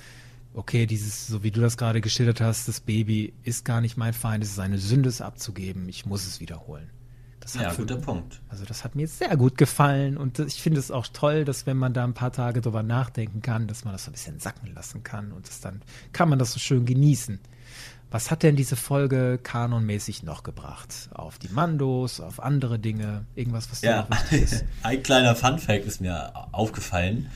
okay, 0.54 0.86
dieses, 0.86 1.28
so 1.28 1.44
wie 1.44 1.52
du 1.52 1.62
das 1.62 1.78
gerade 1.78 2.02
geschildert 2.02 2.42
hast, 2.42 2.68
das 2.68 2.80
Baby 2.80 3.34
ist 3.44 3.66
gar 3.66 3.82
nicht 3.82 3.98
mein 3.98 4.14
Feind, 4.14 4.44
es 4.44 4.52
ist 4.52 4.60
eine 4.60 4.78
Sünde, 4.78 5.10
es 5.10 5.22
abzugeben, 5.22 5.88
ich 5.90 6.06
muss 6.06 6.26
es 6.26 6.40
wiederholen. 6.40 6.90
Das 7.44 7.56
Ja, 7.56 7.74
guter 7.74 7.98
Punkt. 7.98 8.40
Also 8.48 8.64
das 8.64 8.86
hat 8.86 8.96
mir 8.96 9.06
sehr 9.06 9.36
gut 9.36 9.58
gefallen 9.58 10.16
und 10.16 10.40
ich 10.40 10.62
finde 10.62 10.80
es 10.80 10.92
auch 10.92 11.08
toll, 11.08 11.44
dass 11.44 11.66
wenn 11.66 11.76
man 11.76 11.94
da 11.94 12.06
ein 12.06 12.14
paar 12.14 12.32
Tage 12.32 12.62
drüber 12.62 12.84
nachdenken 12.84 13.42
kann, 13.42 13.68
dass 13.68 13.84
man 13.84 13.94
das 13.94 14.06
so 14.06 14.12
ein 14.12 14.14
bisschen 14.14 14.40
sacken 14.40 14.74
lassen 14.74 15.04
kann 15.04 15.34
und 15.34 15.48
das 15.48 15.60
dann 15.60 15.82
kann 16.14 16.30
man 16.30 16.40
das 16.40 16.54
so 16.54 16.60
schön 16.60 16.86
genießen. 16.86 17.40
Was 18.12 18.32
hat 18.32 18.44
denn 18.44 18.56
diese 18.56 18.76
Folge 18.76 19.40
kanonmäßig 19.42 20.24
noch 20.24 20.44
gebracht? 20.44 21.10
Auf 21.14 21.38
die 21.38 21.50
Mandos, 21.50 22.22
auf 22.22 22.42
andere 22.42 22.80
Dinge, 22.80 23.26
irgendwas, 23.36 23.70
was 23.72 23.82
Ja, 23.82 24.04
noch 24.04 24.12
wichtig 24.12 24.44
ist? 24.44 24.66
ein 24.84 25.04
kleiner 25.04 25.36
Funfact 25.36 25.86
ist 25.86 26.00
mir 26.00 26.32
aufgefallen. 26.54 27.30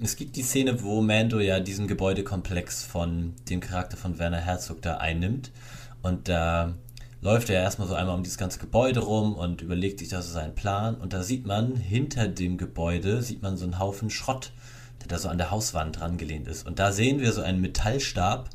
Es 0.00 0.16
gibt 0.16 0.34
die 0.36 0.42
Szene, 0.42 0.82
wo 0.82 1.00
Mando 1.00 1.38
ja 1.38 1.60
diesen 1.60 1.86
Gebäudekomplex 1.86 2.82
von 2.82 3.34
dem 3.48 3.60
Charakter 3.60 3.96
von 3.96 4.18
Werner 4.18 4.40
Herzog 4.40 4.82
da 4.82 4.96
einnimmt. 4.96 5.52
Und 6.02 6.28
da 6.28 6.74
läuft 7.24 7.48
er 7.48 7.62
erstmal 7.62 7.88
so 7.88 7.94
einmal 7.94 8.14
um 8.14 8.22
dieses 8.22 8.36
ganze 8.36 8.58
Gebäude 8.58 9.00
rum 9.00 9.34
und 9.34 9.62
überlegt 9.62 9.98
sich 9.98 10.10
das 10.10 10.26
ist 10.26 10.34
sein 10.34 10.54
Plan. 10.54 10.94
Und 10.94 11.14
da 11.14 11.22
sieht 11.22 11.46
man, 11.46 11.74
hinter 11.74 12.28
dem 12.28 12.58
Gebäude 12.58 13.22
sieht 13.22 13.40
man 13.42 13.56
so 13.56 13.64
einen 13.64 13.78
Haufen 13.78 14.10
Schrott, 14.10 14.52
der 15.00 15.08
da 15.08 15.18
so 15.18 15.28
an 15.30 15.38
der 15.38 15.50
Hauswand 15.50 15.98
dran 15.98 16.18
gelehnt 16.18 16.46
ist. 16.46 16.66
Und 16.66 16.78
da 16.78 16.92
sehen 16.92 17.20
wir 17.20 17.32
so 17.32 17.40
einen 17.40 17.62
Metallstab. 17.62 18.50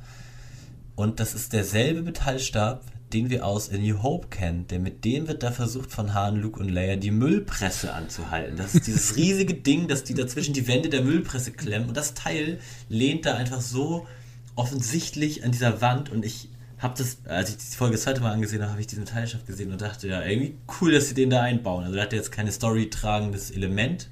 Und 0.95 1.19
das 1.19 1.33
ist 1.33 1.51
derselbe 1.51 2.03
Metallstab, 2.03 2.83
den 3.11 3.31
wir 3.31 3.43
aus 3.43 3.71
A 3.71 3.77
New 3.77 4.03
Hope 4.03 4.27
kennen. 4.27 4.67
Denn 4.67 4.83
mit 4.83 5.03
dem 5.03 5.27
wird 5.27 5.41
da 5.41 5.51
versucht 5.51 5.91
von 5.91 6.13
Han, 6.13 6.35
Luke 6.35 6.59
und 6.59 6.69
Leia 6.69 6.95
die 6.95 7.09
Müllpresse 7.09 7.91
anzuhalten. 7.91 8.55
Das 8.55 8.75
ist 8.75 8.85
dieses 8.85 9.15
riesige 9.15 9.55
Ding, 9.55 9.87
das 9.87 10.03
die 10.03 10.13
dazwischen 10.13 10.53
die 10.53 10.67
Wände 10.67 10.89
der 10.89 11.01
Müllpresse 11.01 11.53
klemmen. 11.53 11.87
Und 11.87 11.97
das 11.97 12.13
Teil 12.13 12.59
lehnt 12.87 13.25
da 13.25 13.33
einfach 13.33 13.61
so 13.61 14.05
offensichtlich 14.53 15.43
an 15.43 15.51
dieser 15.51 15.81
Wand. 15.81 16.11
Und 16.11 16.23
ich 16.23 16.49
habe 16.79 16.97
das, 16.97 17.17
als 17.25 17.49
ich 17.49 17.57
die 17.57 17.75
Folge 17.75 17.93
das 17.95 18.03
zweite 18.03 18.21
Mal 18.21 18.31
angesehen 18.31 18.61
habe, 18.61 18.71
habe 18.71 18.81
ich 18.81 18.87
diesen 18.87 19.03
Metallstab 19.03 19.45
gesehen 19.45 19.71
und 19.71 19.81
dachte, 19.81 20.07
ja, 20.07 20.23
irgendwie 20.23 20.55
cool, 20.79 20.93
dass 20.93 21.09
sie 21.09 21.13
den 21.13 21.29
da 21.29 21.41
einbauen. 21.41 21.83
Also 21.83 21.95
der 21.95 22.03
hatte 22.03 22.15
jetzt 22.15 22.31
keine 22.31 22.51
storytragendes 22.51 23.51
Element. 23.51 24.09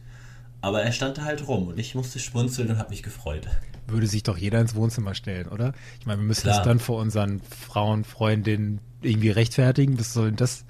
Aber 0.62 0.82
er 0.82 0.92
stand 0.92 1.18
da 1.18 1.24
halt 1.24 1.48
rum 1.48 1.68
und 1.68 1.80
ich 1.80 1.96
musste 1.96 2.20
schmunzeln 2.20 2.70
und 2.70 2.78
habe 2.78 2.90
mich 2.90 3.04
gefreut. 3.04 3.48
Würde 3.88 4.08
sich 4.08 4.24
doch 4.24 4.38
jeder 4.38 4.60
ins 4.60 4.76
Wohnzimmer 4.76 5.14
stellen, 5.14 5.48
oder? 5.48 5.74
Ich 6.00 6.06
meine, 6.06 6.20
wir 6.20 6.26
müssen 6.26 6.42
Klar. 6.42 6.58
das 6.58 6.66
dann 6.66 6.80
vor 6.80 7.00
unseren 7.00 7.42
Frauen, 7.42 8.04
Freundinnen 8.04 8.82
irgendwie 9.02 9.30
rechtfertigen. 9.30 10.00
Was 10.00 10.14
soll 10.14 10.28
denn 10.28 10.36
das? 10.36 10.66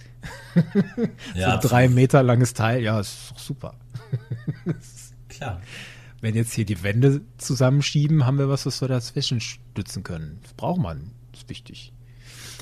Ja, 1.36 1.52
so 1.52 1.56
ein 1.56 1.60
drei 1.62 1.90
Meter 1.90 2.22
langes 2.22 2.54
Teil, 2.54 2.84
ja, 2.84 3.00
ist 3.00 3.32
doch 3.32 3.40
super. 3.40 3.76
Klar. 5.30 5.62
Wenn 6.20 6.36
jetzt 6.36 6.54
hier 6.54 6.66
die 6.66 6.84
Wände 6.84 7.22
zusammenschieben, 7.38 8.26
haben 8.26 8.38
wir 8.40 8.50
was, 8.50 8.66
was 8.66 8.82
wir 8.82 8.88
dazwischen 8.88 9.40
stützen 9.40 10.04
können. 10.04 10.40
Das 10.44 10.54
braucht 10.54 10.82
man. 10.82 11.12
Wichtig. 11.48 11.92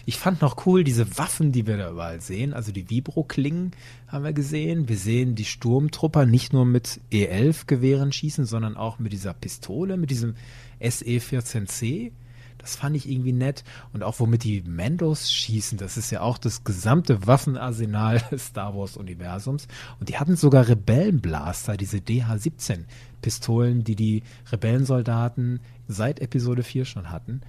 Ich 0.07 0.17
fand 0.17 0.41
noch 0.41 0.67
cool 0.67 0.83
diese 0.83 1.17
Waffen, 1.17 1.51
die 1.51 1.65
wir 1.65 1.77
da 1.77 1.89
überall 1.89 2.21
sehen. 2.21 2.53
Also 2.53 2.71
die 2.71 2.89
Vibro-Klingen 2.89 3.71
haben 4.07 4.23
wir 4.23 4.33
gesehen. 4.33 4.87
Wir 4.87 4.97
sehen 4.97 5.33
die 5.33 5.45
Sturmtrupper 5.45 6.27
nicht 6.27 6.53
nur 6.53 6.65
mit 6.65 7.01
E11-Gewehren 7.11 8.11
schießen, 8.11 8.45
sondern 8.45 8.77
auch 8.77 8.99
mit 8.99 9.13
dieser 9.13 9.33
Pistole, 9.33 9.97
mit 9.97 10.11
diesem 10.11 10.35
SE-14C. 10.79 12.11
Das 12.59 12.75
fand 12.75 12.95
ich 12.95 13.09
irgendwie 13.09 13.31
nett. 13.31 13.63
Und 13.93 14.03
auch 14.03 14.19
womit 14.19 14.43
die 14.43 14.61
Mandos 14.61 15.31
schießen, 15.31 15.79
das 15.79 15.97
ist 15.97 16.11
ja 16.11 16.21
auch 16.21 16.37
das 16.37 16.63
gesamte 16.63 17.25
Waffenarsenal 17.25 18.21
des 18.31 18.45
Star 18.47 18.75
Wars-Universums. 18.75 19.67
Und 19.99 20.09
die 20.09 20.17
hatten 20.17 20.35
sogar 20.35 20.67
Rebellenblaster, 20.67 21.77
diese 21.77 22.01
DH-17-Pistolen, 22.01 23.83
die 23.83 23.95
die 23.95 24.23
Rebellensoldaten 24.51 25.61
seit 25.87 26.19
Episode 26.19 26.61
4 26.61 26.85
schon 26.85 27.09
hatten. 27.09 27.41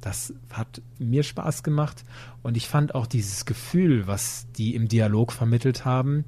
Das 0.00 0.32
hat 0.52 0.80
mir 0.98 1.22
Spaß 1.22 1.62
gemacht 1.62 2.04
und 2.42 2.56
ich 2.56 2.68
fand 2.68 2.94
auch 2.94 3.06
dieses 3.06 3.44
Gefühl, 3.46 4.06
was 4.06 4.46
die 4.56 4.74
im 4.74 4.88
Dialog 4.88 5.32
vermittelt 5.32 5.84
haben, 5.84 6.24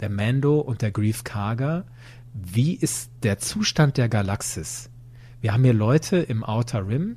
der 0.00 0.10
Mando 0.10 0.60
und 0.60 0.82
der 0.82 0.90
Grief 0.90 1.22
Karga, 1.24 1.84
wie 2.34 2.74
ist 2.74 3.10
der 3.22 3.38
Zustand 3.38 3.96
der 3.96 4.08
Galaxis? 4.08 4.90
Wir 5.40 5.52
haben 5.52 5.64
hier 5.64 5.72
Leute 5.72 6.16
im 6.16 6.42
Outer 6.44 6.86
Rim 6.86 7.16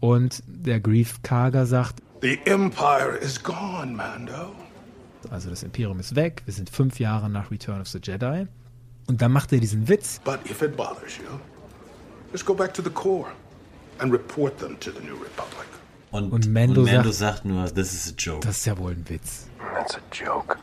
und 0.00 0.42
der 0.46 0.80
Grief 0.80 1.22
Karga 1.22 1.64
sagt, 1.64 2.02
The 2.20 2.38
Empire 2.44 3.16
is 3.16 3.42
gone, 3.42 3.92
Mando. 3.92 4.52
also 5.30 5.50
das 5.50 5.62
Imperium 5.62 5.98
ist 6.00 6.14
weg, 6.14 6.42
wir 6.44 6.52
sind 6.52 6.68
fünf 6.68 7.00
Jahre 7.00 7.30
nach 7.30 7.50
Return 7.50 7.80
of 7.80 7.88
the 7.88 7.98
Jedi. 8.02 8.46
Und 9.06 9.20
dann 9.20 9.32
macht 9.32 9.52
er 9.52 9.60
diesen 9.60 9.88
Witz, 9.88 10.20
But 10.24 10.40
if 10.50 10.62
it 10.62 10.76
bothers 10.76 11.16
you, 11.18 11.38
just 12.32 12.46
go 12.46 12.54
back 12.54 12.72
to 12.74 12.82
the 12.82 12.90
core 12.90 13.28
and 13.98 14.12
report 14.12 14.58
them 14.58 14.78
to 14.80 14.90
the 14.90 15.00
New 15.06 15.14
Republic. 15.14 15.66
Und, 16.10 16.32
Und 16.32 16.52
Mando 16.52 16.82
Mando 16.82 17.10
sagt- 17.10 17.14
sagt 17.14 17.44
nur, 17.44 17.66
this 17.74 17.92
is 17.92 18.12
a 18.12 18.14
joke. 18.16 18.46
das 18.46 18.58
ist 18.58 18.66
ja 18.66 18.78
wohl 18.78 18.92
ein 18.92 19.04
Witz. 19.08 19.48
That's 19.74 19.96
a 19.96 20.00
joke. 20.12 20.56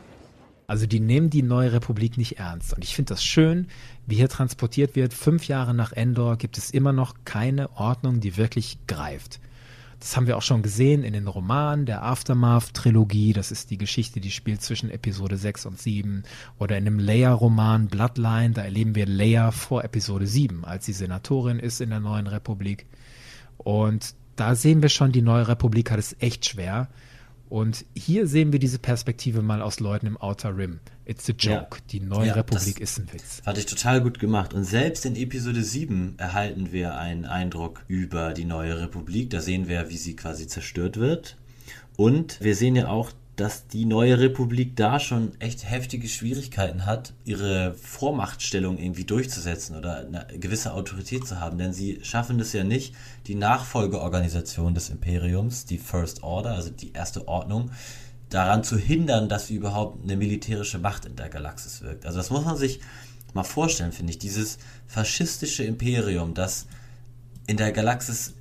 Also 0.66 0.86
die 0.86 1.00
nehmen 1.00 1.28
die 1.28 1.42
neue 1.42 1.72
Republik 1.72 2.16
nicht 2.16 2.38
ernst. 2.38 2.72
Und 2.72 2.82
ich 2.84 2.94
finde 2.94 3.10
das 3.12 3.22
schön, 3.22 3.66
wie 4.06 4.14
hier 4.14 4.30
transportiert 4.30 4.96
wird. 4.96 5.12
Fünf 5.12 5.46
Jahre 5.46 5.74
nach 5.74 5.92
Endor 5.92 6.36
gibt 6.36 6.56
es 6.56 6.70
immer 6.70 6.92
noch 6.94 7.14
keine 7.26 7.70
Ordnung, 7.76 8.20
die 8.20 8.38
wirklich 8.38 8.78
greift. 8.86 9.40
Das 10.00 10.16
haben 10.16 10.26
wir 10.26 10.36
auch 10.38 10.42
schon 10.42 10.62
gesehen 10.62 11.04
in 11.04 11.12
den 11.12 11.28
Romanen 11.28 11.84
der 11.86 12.02
Aftermath-Trilogie. 12.02 13.32
Das 13.34 13.52
ist 13.52 13.70
die 13.70 13.78
Geschichte, 13.78 14.20
die 14.20 14.30
spielt 14.30 14.62
zwischen 14.62 14.90
Episode 14.90 15.36
6 15.36 15.66
und 15.66 15.78
7. 15.78 16.22
Oder 16.58 16.78
in 16.78 16.84
dem 16.86 16.98
Leia-Roman 16.98 17.88
Bloodline, 17.88 18.50
da 18.54 18.62
erleben 18.62 18.94
wir 18.94 19.06
Leia 19.06 19.50
vor 19.50 19.84
Episode 19.84 20.26
7, 20.26 20.64
als 20.64 20.86
sie 20.86 20.92
Senatorin 20.92 21.58
ist 21.58 21.80
in 21.80 21.90
der 21.90 22.00
neuen 22.00 22.26
Republik. 22.26 22.86
Und 23.64 24.14
da 24.36 24.54
sehen 24.54 24.82
wir 24.82 24.88
schon, 24.88 25.12
die 25.12 25.22
neue 25.22 25.48
Republik 25.48 25.90
hat 25.90 25.98
es 25.98 26.16
echt 26.18 26.46
schwer. 26.46 26.88
Und 27.48 27.84
hier 27.94 28.26
sehen 28.26 28.50
wir 28.50 28.58
diese 28.58 28.78
Perspektive 28.78 29.42
mal 29.42 29.60
aus 29.60 29.78
Leuten 29.78 30.06
im 30.06 30.16
Outer 30.16 30.56
Rim. 30.56 30.80
It's 31.04 31.28
a 31.28 31.34
joke. 31.36 31.76
Ja. 31.76 31.82
Die 31.90 32.00
neue 32.00 32.28
Ja, 32.28 32.34
Republik 32.34 32.80
ist 32.80 32.98
ein 32.98 33.12
Witz. 33.12 33.42
Fand 33.44 33.58
ich 33.58 33.66
total 33.66 34.00
gut 34.00 34.18
gemacht. 34.18 34.54
Und 34.54 34.64
selbst 34.64 35.04
in 35.04 35.16
Episode 35.16 35.62
7 35.62 36.14
erhalten 36.16 36.72
wir 36.72 36.96
einen 36.96 37.26
Eindruck 37.26 37.84
über 37.88 38.32
die 38.32 38.46
neue 38.46 38.80
Republik. 38.80 39.28
Da 39.28 39.42
sehen 39.42 39.68
wir, 39.68 39.90
wie 39.90 39.98
sie 39.98 40.16
quasi 40.16 40.46
zerstört 40.46 40.96
wird. 40.96 41.36
Und 41.98 42.40
wir 42.40 42.56
sehen 42.56 42.74
ja 42.74 42.88
auch 42.88 43.12
dass 43.36 43.66
die 43.66 43.86
neue 43.86 44.18
Republik 44.18 44.76
da 44.76 45.00
schon 45.00 45.40
echt 45.40 45.68
heftige 45.68 46.06
Schwierigkeiten 46.06 46.84
hat, 46.84 47.14
ihre 47.24 47.74
Vormachtstellung 47.74 48.76
irgendwie 48.78 49.04
durchzusetzen 49.04 49.76
oder 49.76 50.06
eine 50.06 50.26
gewisse 50.38 50.74
Autorität 50.74 51.26
zu 51.26 51.40
haben. 51.40 51.56
Denn 51.56 51.72
sie 51.72 52.00
schaffen 52.02 52.38
es 52.40 52.52
ja 52.52 52.62
nicht, 52.62 52.94
die 53.26 53.34
Nachfolgeorganisation 53.34 54.74
des 54.74 54.90
Imperiums, 54.90 55.64
die 55.64 55.78
First 55.78 56.22
Order, 56.22 56.54
also 56.54 56.70
die 56.70 56.92
erste 56.92 57.26
Ordnung, 57.26 57.70
daran 58.28 58.64
zu 58.64 58.76
hindern, 58.76 59.30
dass 59.30 59.46
sie 59.46 59.54
überhaupt 59.54 60.02
eine 60.02 60.16
militärische 60.16 60.78
Macht 60.78 61.06
in 61.06 61.16
der 61.16 61.30
Galaxis 61.30 61.80
wirkt. 61.80 62.04
Also 62.04 62.18
das 62.18 62.30
muss 62.30 62.44
man 62.44 62.56
sich 62.56 62.80
mal 63.32 63.44
vorstellen, 63.44 63.92
finde 63.92 64.12
ich. 64.12 64.18
Dieses 64.18 64.58
faschistische 64.86 65.64
Imperium, 65.64 66.34
das 66.34 66.66
in 67.46 67.56
der 67.56 67.72
Galaxis 67.72 68.34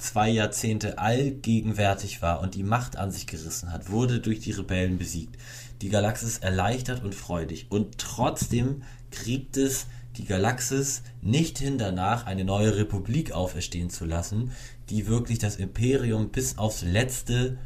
zwei 0.00 0.28
Jahrzehnte 0.28 0.98
allgegenwärtig 0.98 2.22
war 2.22 2.40
und 2.40 2.54
die 2.54 2.62
Macht 2.62 2.96
an 2.96 3.10
sich 3.10 3.26
gerissen 3.26 3.72
hat, 3.72 3.90
wurde 3.90 4.20
durch 4.20 4.40
die 4.40 4.52
Rebellen 4.52 4.98
besiegt. 4.98 5.36
Die 5.82 5.88
Galaxis 5.88 6.38
erleichtert 6.38 7.02
und 7.02 7.14
freudig. 7.14 7.66
Und 7.70 7.98
trotzdem 7.98 8.82
kriegt 9.10 9.56
es 9.56 9.86
die 10.16 10.24
Galaxis 10.24 11.02
nicht 11.22 11.58
hin 11.58 11.78
danach, 11.78 12.26
eine 12.26 12.44
neue 12.44 12.76
Republik 12.76 13.32
auferstehen 13.32 13.90
zu 13.90 14.04
lassen, 14.04 14.52
die 14.90 15.06
wirklich 15.06 15.38
das 15.38 15.56
Imperium 15.56 16.30
bis 16.30 16.58
aufs 16.58 16.82
Letzte 16.82 17.58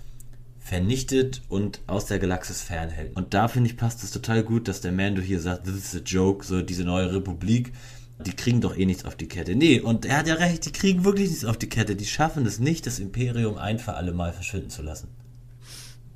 vernichtet 0.64 1.42
und 1.48 1.80
aus 1.86 2.06
der 2.06 2.18
Galaxis 2.18 2.62
fernhält. 2.62 3.14
Und 3.16 3.34
da 3.34 3.48
finde 3.48 3.68
ich 3.68 3.76
passt 3.76 4.02
es 4.02 4.10
total 4.10 4.42
gut, 4.42 4.66
dass 4.66 4.80
der 4.80 4.92
Mando 4.92 5.20
hier 5.20 5.40
sagt, 5.40 5.64
this 5.64 5.76
is 5.76 5.94
a 5.94 6.02
joke, 6.04 6.44
so 6.44 6.62
diese 6.62 6.84
neue 6.84 7.12
Republik 7.12 7.72
die 8.18 8.32
kriegen 8.32 8.60
doch 8.60 8.76
eh 8.76 8.86
nichts 8.86 9.04
auf 9.04 9.16
die 9.16 9.26
Kette. 9.26 9.56
Nee, 9.56 9.80
und 9.80 10.06
er 10.06 10.18
hat 10.18 10.28
ja 10.28 10.34
recht, 10.34 10.66
die 10.66 10.72
kriegen 10.72 11.04
wirklich 11.04 11.30
nichts 11.30 11.44
auf 11.44 11.58
die 11.58 11.68
Kette. 11.68 11.96
Die 11.96 12.06
schaffen 12.06 12.46
es 12.46 12.60
nicht, 12.60 12.86
das 12.86 12.98
Imperium 12.98 13.56
ein 13.56 13.78
für 13.78 13.94
alle 13.94 14.12
Mal 14.12 14.32
verschwinden 14.32 14.70
zu 14.70 14.82
lassen. 14.82 15.08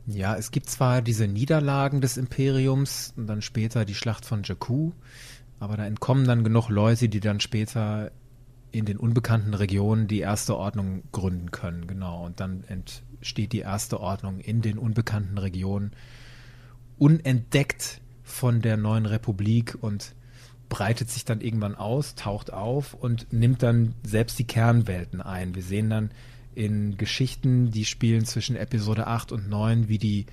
Ja, 0.06 0.36
es 0.36 0.50
gibt 0.50 0.70
zwar 0.70 1.02
diese 1.02 1.26
Niederlagen 1.26 2.00
des 2.00 2.16
Imperiums 2.16 3.12
und 3.16 3.26
dann 3.26 3.42
später 3.42 3.84
die 3.84 3.94
Schlacht 3.94 4.24
von 4.24 4.42
Jakku, 4.42 4.92
aber 5.60 5.76
da 5.76 5.84
entkommen 5.84 6.24
dann 6.24 6.44
genug 6.44 6.70
Leute, 6.70 7.08
die 7.08 7.20
dann 7.20 7.40
später 7.40 8.10
in 8.70 8.84
den 8.84 8.96
unbekannten 8.96 9.54
Regionen 9.54 10.08
die 10.08 10.20
erste 10.20 10.56
Ordnung 10.56 11.02
gründen 11.12 11.50
können, 11.50 11.86
genau. 11.86 12.24
Und 12.24 12.40
dann 12.40 12.64
entsteht 12.64 13.52
die 13.52 13.60
erste 13.60 14.00
Ordnung 14.00 14.40
in 14.40 14.62
den 14.62 14.78
unbekannten 14.78 15.36
Regionen, 15.36 15.92
unentdeckt 16.96 18.00
von 18.22 18.62
der 18.62 18.76
neuen 18.76 19.06
Republik 19.06 19.76
und 19.80 20.14
breitet 20.68 21.10
sich 21.10 21.24
dann 21.24 21.40
irgendwann 21.40 21.74
aus, 21.74 22.14
taucht 22.14 22.52
auf 22.52 22.94
und 22.94 23.32
nimmt 23.32 23.62
dann 23.62 23.94
selbst 24.02 24.38
die 24.38 24.46
Kernwelten 24.46 25.20
ein. 25.20 25.54
Wir 25.54 25.62
sehen 25.62 25.90
dann 25.90 26.10
in 26.54 26.96
Geschichten, 26.96 27.70
die 27.70 27.84
spielen 27.84 28.24
zwischen 28.24 28.56
Episode 28.56 29.06
8 29.06 29.32
und 29.32 29.48
9, 29.48 29.88
wie 29.88 29.98
die 29.98 30.26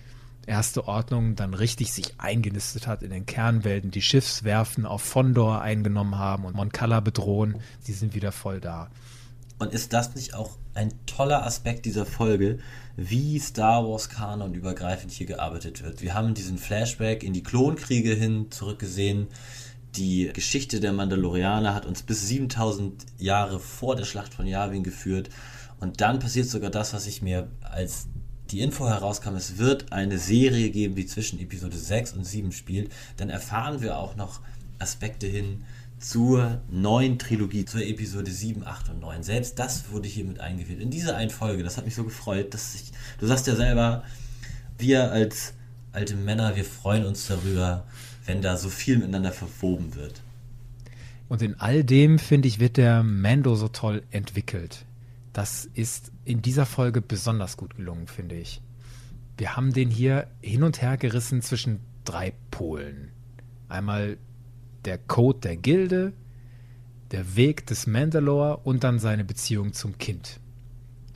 erste 0.48 0.88
Ordnung 0.88 1.36
dann 1.36 1.54
richtig 1.54 1.92
sich 1.92 2.20
eingenistet 2.20 2.88
hat 2.88 3.04
in 3.04 3.10
den 3.10 3.26
Kernwelten, 3.26 3.92
die 3.92 4.02
Schiffswerfen 4.02 4.86
auf 4.86 5.02
Fondor 5.02 5.62
eingenommen 5.62 6.18
haben 6.18 6.46
und 6.46 6.56
Moncala 6.56 7.00
bedrohen. 7.00 7.62
Sie 7.80 7.94
sind 7.94 8.16
wieder 8.16 8.32
voll 8.32 8.60
da. 8.60 8.90
Und 9.58 9.74
ist 9.74 9.94
das 9.94 10.16
nicht 10.16 10.34
auch 10.34 10.58
ein 10.74 10.92
toller 11.06 11.46
Aspekt 11.46 11.86
dieser 11.86 12.06
Folge, 12.06 12.60
wie 12.98 13.40
Star 13.40 13.88
Wars 13.88 14.10
Kanon 14.10 14.54
übergreifend 14.54 15.12
hier 15.12 15.28
gearbeitet 15.28 15.82
wird? 15.84 16.02
Wir 16.02 16.14
haben 16.14 16.34
diesen 16.34 16.58
Flashback 16.58 17.24
in 17.24 17.34
die 17.34 17.44
Klonkriege 17.44 18.14
hin 18.14 18.48
zurückgesehen 18.52 19.28
die 19.98 20.32
Geschichte 20.34 20.80
der 20.80 20.94
Mandalorianer 20.94 21.74
hat 21.74 21.86
uns 21.86 22.02
bis 22.02 22.28
7000 22.28 23.06
Jahre 23.18 23.60
vor 23.60 23.96
der 23.96 24.06
Schlacht 24.06 24.34
von 24.34 24.48
Yavin 24.48 24.84
geführt. 24.84 25.30
Und 25.80 26.02
dann 26.02 26.20
passiert 26.20 26.48
sogar 26.48 26.70
das, 26.70 26.94
was 26.94 27.08
ich 27.08 27.22
mir 27.22 27.50
als 27.62 28.08
die 28.52 28.62
Info 28.62 28.88
herauskam, 28.88 29.36
es 29.36 29.58
wird 29.58 29.92
eine 29.92 30.20
Serie 30.20 30.70
geben, 30.70 30.96
die 30.96 31.06
zwischen 31.06 31.40
Episode 31.40 31.78
6 31.78 32.14
und 32.14 32.26
7 32.26 32.52
spielt. 32.52 32.92
Dann 33.18 33.30
erfahren 33.30 33.82
wir 33.82 33.98
auch 33.98 34.16
noch 34.16 34.40
Aspekte 34.80 35.26
hin 35.26 35.64
zur 35.98 36.62
neuen 36.70 37.18
Trilogie, 37.18 37.66
zur 37.66 37.82
Episode 37.82 38.30
7, 38.30 38.66
8 38.66 38.90
und 38.90 39.00
9. 39.00 39.24
Selbst 39.24 39.58
das 39.58 39.90
wurde 39.92 40.08
hier 40.08 40.26
mit 40.26 40.40
eingewählt. 40.40 40.80
In 40.80 40.92
dieser 40.92 41.16
einen 41.16 41.32
Folge, 41.32 41.64
das 41.64 41.78
hat 41.78 41.86
mich 41.86 41.96
so 41.96 42.04
gefreut, 42.04 42.54
dass 42.54 42.76
ich, 42.76 42.92
du 43.20 43.26
sagst 43.26 43.48
ja 43.48 43.56
selber, 43.56 44.04
wir 44.78 45.12
als 45.12 45.54
alte 45.92 46.16
Männer, 46.16 46.56
wir 46.56 46.66
freuen 46.66 47.06
uns 47.06 47.28
darüber, 47.28 47.86
wenn 48.26 48.42
da 48.42 48.58
so 48.58 48.70
viel 48.70 48.98
miteinander 48.98 49.32
verwoben 49.32 49.96
wird. 49.96 50.22
Und 51.28 51.42
in 51.42 51.60
all 51.60 51.84
dem, 51.84 52.20
finde 52.20 52.48
ich, 52.48 52.60
wird 52.60 52.78
der 52.78 53.04
Mando 53.04 53.56
so 53.56 53.68
toll 53.68 54.04
entwickelt. 54.12 54.86
Das 55.34 55.66
ist 55.74 56.12
in 56.24 56.42
dieser 56.42 56.66
Folge 56.66 57.02
besonders 57.02 57.58
gut 57.58 57.76
gelungen, 57.76 58.08
finde 58.08 58.36
ich. 58.36 58.62
Wir 59.38 59.56
haben 59.56 59.74
den 59.74 59.90
hier 59.90 60.28
hin 60.42 60.64
und 60.64 60.82
her 60.82 60.98
gerissen 60.98 61.42
zwischen 61.42 61.80
drei 62.06 62.34
Polen. 62.52 63.12
Einmal 63.68 64.18
der 64.86 64.98
Code 64.98 65.40
der 65.40 65.58
Gilde, 65.58 66.14
der 67.12 67.36
Weg 67.36 67.66
des 67.66 67.88
Mandalore 67.88 68.58
und 68.58 68.84
dann 68.84 69.00
seine 69.00 69.26
Beziehung 69.26 69.74
zum 69.74 69.98
Kind. 69.98 70.40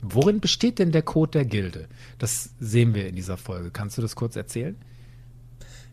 Worin 0.02 0.40
besteht 0.40 0.78
denn 0.78 0.92
der 0.92 1.02
Code 1.02 1.30
der 1.30 1.44
Gilde? 1.44 1.88
Das 2.18 2.50
sehen 2.58 2.94
wir 2.94 3.06
in 3.06 3.16
dieser 3.16 3.36
Folge. 3.36 3.70
Kannst 3.70 3.98
du 3.98 4.02
das 4.02 4.16
kurz 4.16 4.36
erzählen? 4.36 4.76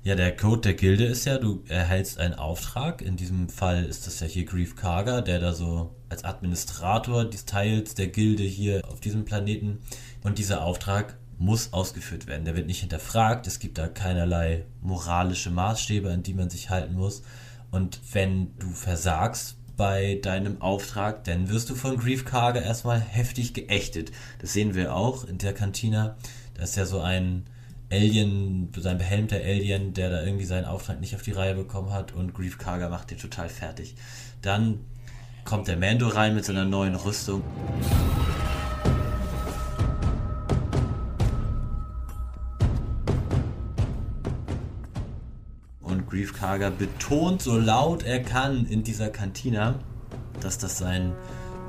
Ja, 0.08 0.16
der 0.16 0.34
Code 0.34 0.62
der 0.62 0.74
Gilde 0.74 1.04
ist 1.04 1.26
ja, 1.26 1.38
du 1.38 1.66
erhältst 1.68 2.18
einen 2.18 2.36
Auftrag. 2.36 3.02
In 3.02 3.18
diesem 3.18 3.50
Fall 3.50 3.84
ist 3.84 4.08
das 4.08 4.22
ja 4.22 4.28
hier 4.28 4.46
Grief 4.46 4.78
Karga, 4.78 5.20
der 5.20 5.42
da 5.42 5.52
so 5.52 5.98
als 6.08 6.24
Administrator 6.24 7.26
des 7.26 7.44
Teils 7.44 7.94
der 7.94 8.08
Gilde 8.08 8.44
hier 8.44 8.84
auf 8.90 9.02
diesem 9.02 9.26
Planeten. 9.26 9.80
Und 10.24 10.38
dieser 10.38 10.64
Auftrag 10.64 11.18
muss 11.38 11.74
ausgeführt 11.74 12.26
werden. 12.26 12.46
Der 12.46 12.56
wird 12.56 12.68
nicht 12.68 12.80
hinterfragt. 12.80 13.48
Es 13.48 13.60
gibt 13.60 13.78
da 13.78 13.90
keinerlei 13.90 14.64
moralische 14.82 15.52
Maßstäbe, 15.52 16.10
an 16.10 16.24
die 16.24 16.34
man 16.34 16.50
sich 16.50 16.70
halten 16.70 16.94
muss. 16.94 17.22
Und 17.70 18.00
wenn 18.14 18.58
du 18.60 18.70
versagst 18.70 19.58
bei 19.76 20.20
deinem 20.24 20.62
Auftrag, 20.62 21.26
dann 21.26 21.50
wirst 21.50 21.70
du 21.70 21.76
von 21.76 21.98
Grief 21.98 22.24
Karga 22.24 22.62
erstmal 22.62 23.02
heftig 23.02 23.54
geächtet. 23.54 24.14
Das 24.40 24.54
sehen 24.54 24.74
wir 24.74 24.96
auch 24.96 25.26
in 25.26 25.38
der 25.38 25.54
Kantina. 25.54 26.16
Da 26.54 26.64
ist 26.64 26.78
ja 26.78 26.86
so 26.86 27.02
ein 27.02 27.44
Alien, 27.90 28.70
sein 28.76 28.98
behelmter 28.98 29.38
Alien, 29.38 29.94
der 29.94 30.10
da 30.10 30.24
irgendwie 30.24 30.44
seinen 30.44 30.66
Auftrag 30.66 31.00
nicht 31.00 31.16
auf 31.16 31.22
die 31.22 31.32
Reihe 31.32 31.56
bekommen 31.56 31.94
hat 31.94 32.14
und 32.14 32.34
Grief 32.34 32.58
Karga 32.58 32.90
macht 32.90 33.12
den 33.12 33.18
total 33.18 33.48
fertig. 33.48 33.96
Dann 34.42 34.80
kommt 35.46 35.70
der 35.70 35.78
Mando 35.78 36.10
rein 36.10 36.36
mit 36.36 36.44
seiner 36.44 36.66
neuen 36.66 36.96
Rüstung. 36.96 37.42
Und 45.82 46.10
Grief 46.10 46.34
Karga 46.34 46.70
betont 46.70 47.42
so 47.42 47.58
laut 47.58 48.04
er 48.04 48.22
kann 48.22 48.66
in 48.66 48.84
dieser 48.84 49.10
Kantina, 49.10 49.76
dass 50.42 50.58
das 50.58 50.78
sein 50.78 51.14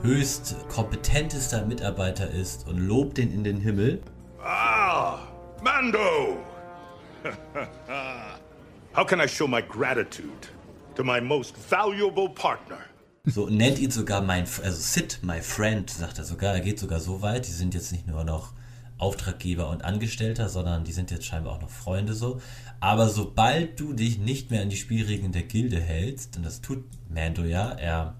höchst 0.02 0.56
kompetentester 0.68 1.64
Mitarbeiter 1.64 2.28
ist 2.28 2.66
und 2.66 2.78
lobt 2.78 3.18
ihn 3.18 3.30
in 3.32 3.44
den 3.44 3.60
Himmel. 3.60 4.00
Ah! 4.42 5.27
Mando! 5.62 6.38
How 8.92 9.04
can 9.04 9.20
I 9.20 9.26
show 9.26 9.48
my 9.48 9.60
gratitude 9.60 10.48
to 10.94 11.02
my 11.02 11.20
most 11.20 11.56
valuable 11.56 12.28
partner? 12.28 12.78
So 13.24 13.48
nennt 13.48 13.78
ihn 13.80 13.90
sogar 13.90 14.22
mein, 14.22 14.44
also 14.44 14.80
Sid, 14.80 15.18
my 15.22 15.40
friend, 15.40 15.90
sagt 15.90 16.18
er 16.18 16.24
sogar. 16.24 16.54
Er 16.54 16.60
geht 16.60 16.78
sogar 16.78 17.00
so 17.00 17.22
weit. 17.22 17.46
Die 17.48 17.52
sind 17.52 17.74
jetzt 17.74 17.90
nicht 17.92 18.06
nur 18.06 18.24
noch 18.24 18.52
Auftraggeber 18.98 19.68
und 19.68 19.84
Angestellter, 19.84 20.48
sondern 20.48 20.84
die 20.84 20.92
sind 20.92 21.10
jetzt 21.10 21.26
scheinbar 21.26 21.54
auch 21.54 21.60
noch 21.60 21.70
Freunde 21.70 22.14
so. 22.14 22.40
Aber 22.78 23.08
sobald 23.08 23.80
du 23.80 23.92
dich 23.92 24.18
nicht 24.18 24.50
mehr 24.50 24.62
an 24.62 24.70
die 24.70 24.76
Spielregeln 24.76 25.32
der 25.32 25.42
Gilde 25.42 25.80
hältst, 25.80 26.36
und 26.36 26.44
das 26.44 26.60
tut 26.60 26.84
Mando 27.08 27.42
ja, 27.42 27.72
er 27.72 28.14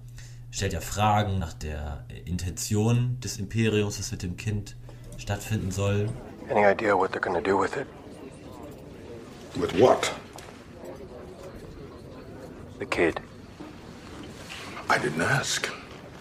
stellt 0.51 0.73
ja 0.73 0.81
Fragen 0.81 1.39
nach 1.39 1.53
der 1.53 2.05
Intention 2.25 3.17
des 3.21 3.37
Imperiums, 3.37 3.97
das 3.97 4.11
mit 4.11 4.23
dem 4.23 4.35
Kind 4.35 4.75
stattfinden 5.17 5.71
soll. 5.71 6.09
Any 6.49 6.65
idea 6.65 6.97
what 6.97 7.11
they're 7.11 7.21
gonna 7.21 7.41
do 7.41 7.57
with 7.57 7.77
it? 7.77 7.87
With 9.55 9.79
what? 9.79 10.11
The 12.79 12.85
kid. 12.85 13.19
I 14.89 14.97
didn't 14.97 15.21
ask. 15.21 15.69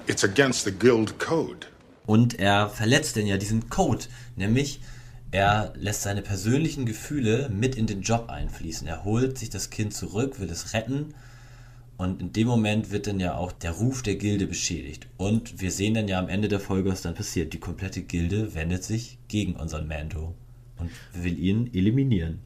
It's 0.06 0.24
against 0.24 0.64
the 0.64 0.72
guild 0.72 1.18
code. 1.18 1.66
Und 2.06 2.38
er 2.38 2.68
verletzt 2.68 3.16
denn 3.16 3.26
ja 3.26 3.36
diesen 3.36 3.70
Code, 3.70 4.04
nämlich 4.36 4.80
er 5.30 5.72
lässt 5.76 6.02
seine 6.02 6.22
persönlichen 6.22 6.86
Gefühle 6.86 7.48
mit 7.50 7.74
in 7.74 7.86
den 7.86 8.02
Job 8.02 8.28
einfließen. 8.28 8.86
Er 8.86 9.04
holt 9.04 9.38
sich 9.38 9.50
das 9.50 9.70
Kind 9.70 9.94
zurück, 9.94 10.40
will 10.40 10.50
es 10.50 10.74
retten 10.74 11.14
und 11.98 12.22
in 12.22 12.32
dem 12.32 12.46
Moment 12.46 12.92
wird 12.92 13.08
dann 13.08 13.18
ja 13.18 13.34
auch 13.34 13.50
der 13.50 13.72
Ruf 13.72 14.02
der 14.02 14.14
Gilde 14.14 14.46
beschädigt. 14.46 15.08
Und 15.16 15.60
wir 15.60 15.72
sehen 15.72 15.94
dann 15.94 16.06
ja 16.06 16.20
am 16.20 16.28
Ende 16.28 16.46
der 16.46 16.60
Folge, 16.60 16.90
was 16.90 17.02
dann 17.02 17.14
passiert. 17.14 17.52
Die 17.52 17.58
komplette 17.58 18.02
Gilde 18.02 18.54
wendet 18.54 18.84
sich 18.84 19.18
gegen 19.26 19.56
unseren 19.56 19.88
Mando 19.88 20.36
und 20.78 20.90
will 21.12 21.36
ihn 21.36 21.74
eliminieren. 21.74 22.38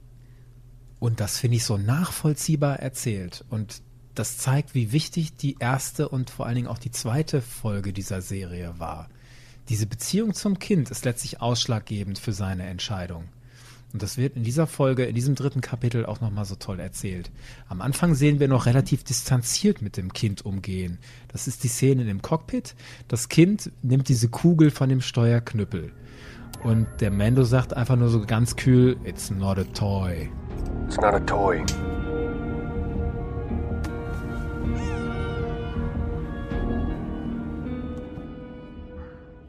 Und 1.00 1.20
das 1.20 1.38
finde 1.38 1.58
ich 1.58 1.64
so 1.64 1.76
nachvollziehbar 1.76 2.78
erzählt. 2.78 3.44
Und 3.50 3.82
das 4.14 4.38
zeigt, 4.38 4.74
wie 4.74 4.90
wichtig 4.90 5.36
die 5.36 5.56
erste 5.58 6.08
und 6.08 6.30
vor 6.30 6.46
allen 6.46 6.56
Dingen 6.56 6.68
auch 6.68 6.78
die 6.78 6.90
zweite 6.90 7.42
Folge 7.42 7.92
dieser 7.92 8.22
Serie 8.22 8.78
war. 8.78 9.10
Diese 9.68 9.86
Beziehung 9.86 10.32
zum 10.32 10.58
Kind 10.58 10.90
ist 10.90 11.04
letztlich 11.04 11.42
ausschlaggebend 11.42 12.18
für 12.18 12.32
seine 12.32 12.66
Entscheidung. 12.66 13.28
Und 13.92 14.02
das 14.02 14.16
wird 14.16 14.36
in 14.36 14.42
dieser 14.42 14.66
Folge, 14.66 15.04
in 15.04 15.14
diesem 15.14 15.34
dritten 15.34 15.60
Kapitel 15.60 16.06
auch 16.06 16.20
nochmal 16.22 16.46
so 16.46 16.54
toll 16.54 16.80
erzählt. 16.80 17.30
Am 17.68 17.82
Anfang 17.82 18.14
sehen 18.14 18.40
wir 18.40 18.48
noch 18.48 18.64
relativ 18.64 19.04
distanziert 19.04 19.82
mit 19.82 19.98
dem 19.98 20.14
Kind 20.14 20.46
umgehen. 20.46 20.98
Das 21.28 21.46
ist 21.46 21.62
die 21.62 21.68
Szene 21.68 22.08
im 22.10 22.22
Cockpit. 22.22 22.74
Das 23.08 23.28
Kind 23.28 23.70
nimmt 23.82 24.08
diese 24.08 24.28
Kugel 24.28 24.70
von 24.70 24.88
dem 24.88 25.02
Steuerknüppel. 25.02 25.92
Und 26.62 26.86
der 27.00 27.10
Mando 27.10 27.44
sagt 27.44 27.74
einfach 27.74 27.96
nur 27.96 28.08
so 28.08 28.24
ganz 28.24 28.56
kühl, 28.56 28.96
it's 29.04 29.30
not 29.30 29.58
a 29.58 29.64
toy. 29.64 30.30
It's 30.86 30.96
not 30.96 31.14
a 31.14 31.20
toy. 31.20 31.62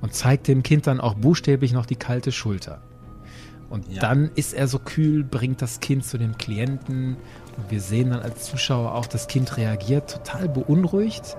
Und 0.01 0.13
zeigt 0.13 0.49
dem 0.49 0.63
Kind 0.63 0.87
dann 0.87 0.99
auch 0.99 1.13
buchstäblich 1.13 1.71
noch 1.71 1.85
die 1.85 1.95
kalte 1.95 2.33
Schulter. 2.33 2.81
Und 3.73 3.91
Ja. 3.91 4.01
dann 4.01 4.29
ist 4.35 4.53
er 4.53 4.67
so 4.67 4.77
kühl, 4.77 5.23
bringt 5.23 5.59
das 5.63 5.79
Kind 5.79 6.05
zu 6.05 6.19
dem 6.19 6.37
Klienten. 6.37 7.17
Und 7.57 7.71
wir 7.71 7.81
sehen 7.81 8.11
dann 8.11 8.19
als 8.19 8.43
Zuschauer 8.43 8.93
auch, 8.93 9.07
das 9.07 9.25
Kind 9.27 9.57
reagiert 9.57 10.11
total 10.11 10.47
beunruhigt. 10.47 11.35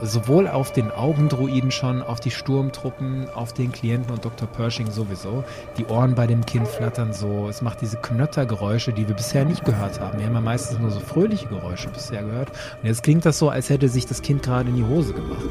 Sowohl 0.00 0.46
auf 0.46 0.72
den 0.72 0.92
Augendruiden 0.92 1.72
schon, 1.72 2.00
auf 2.00 2.20
die 2.20 2.30
Sturmtruppen, 2.30 3.28
auf 3.30 3.54
den 3.54 3.72
Klienten 3.72 4.12
und 4.12 4.24
Dr. 4.24 4.46
Pershing 4.46 4.88
sowieso. 4.92 5.42
Die 5.76 5.86
Ohren 5.86 6.14
bei 6.14 6.28
dem 6.28 6.46
Kind 6.46 6.68
flattern 6.68 7.12
so. 7.12 7.48
Es 7.48 7.60
macht 7.60 7.80
diese 7.80 7.96
Knöttergeräusche, 7.96 8.92
die 8.92 9.08
wir 9.08 9.16
bisher 9.16 9.44
nicht 9.44 9.64
gehört 9.64 9.98
haben. 9.98 10.20
Wir 10.20 10.26
haben 10.26 10.34
ja 10.34 10.40
meistens 10.40 10.78
nur 10.78 10.92
so 10.92 11.00
fröhliche 11.00 11.48
Geräusche 11.48 11.88
bisher 11.88 12.22
gehört. 12.22 12.50
Und 12.80 12.86
jetzt 12.86 13.02
klingt 13.02 13.24
das 13.26 13.36
so, 13.40 13.48
als 13.48 13.68
hätte 13.68 13.88
sich 13.88 14.06
das 14.06 14.22
Kind 14.22 14.44
gerade 14.44 14.68
in 14.70 14.76
die 14.76 14.84
Hose 14.84 15.12
gemacht. 15.12 15.48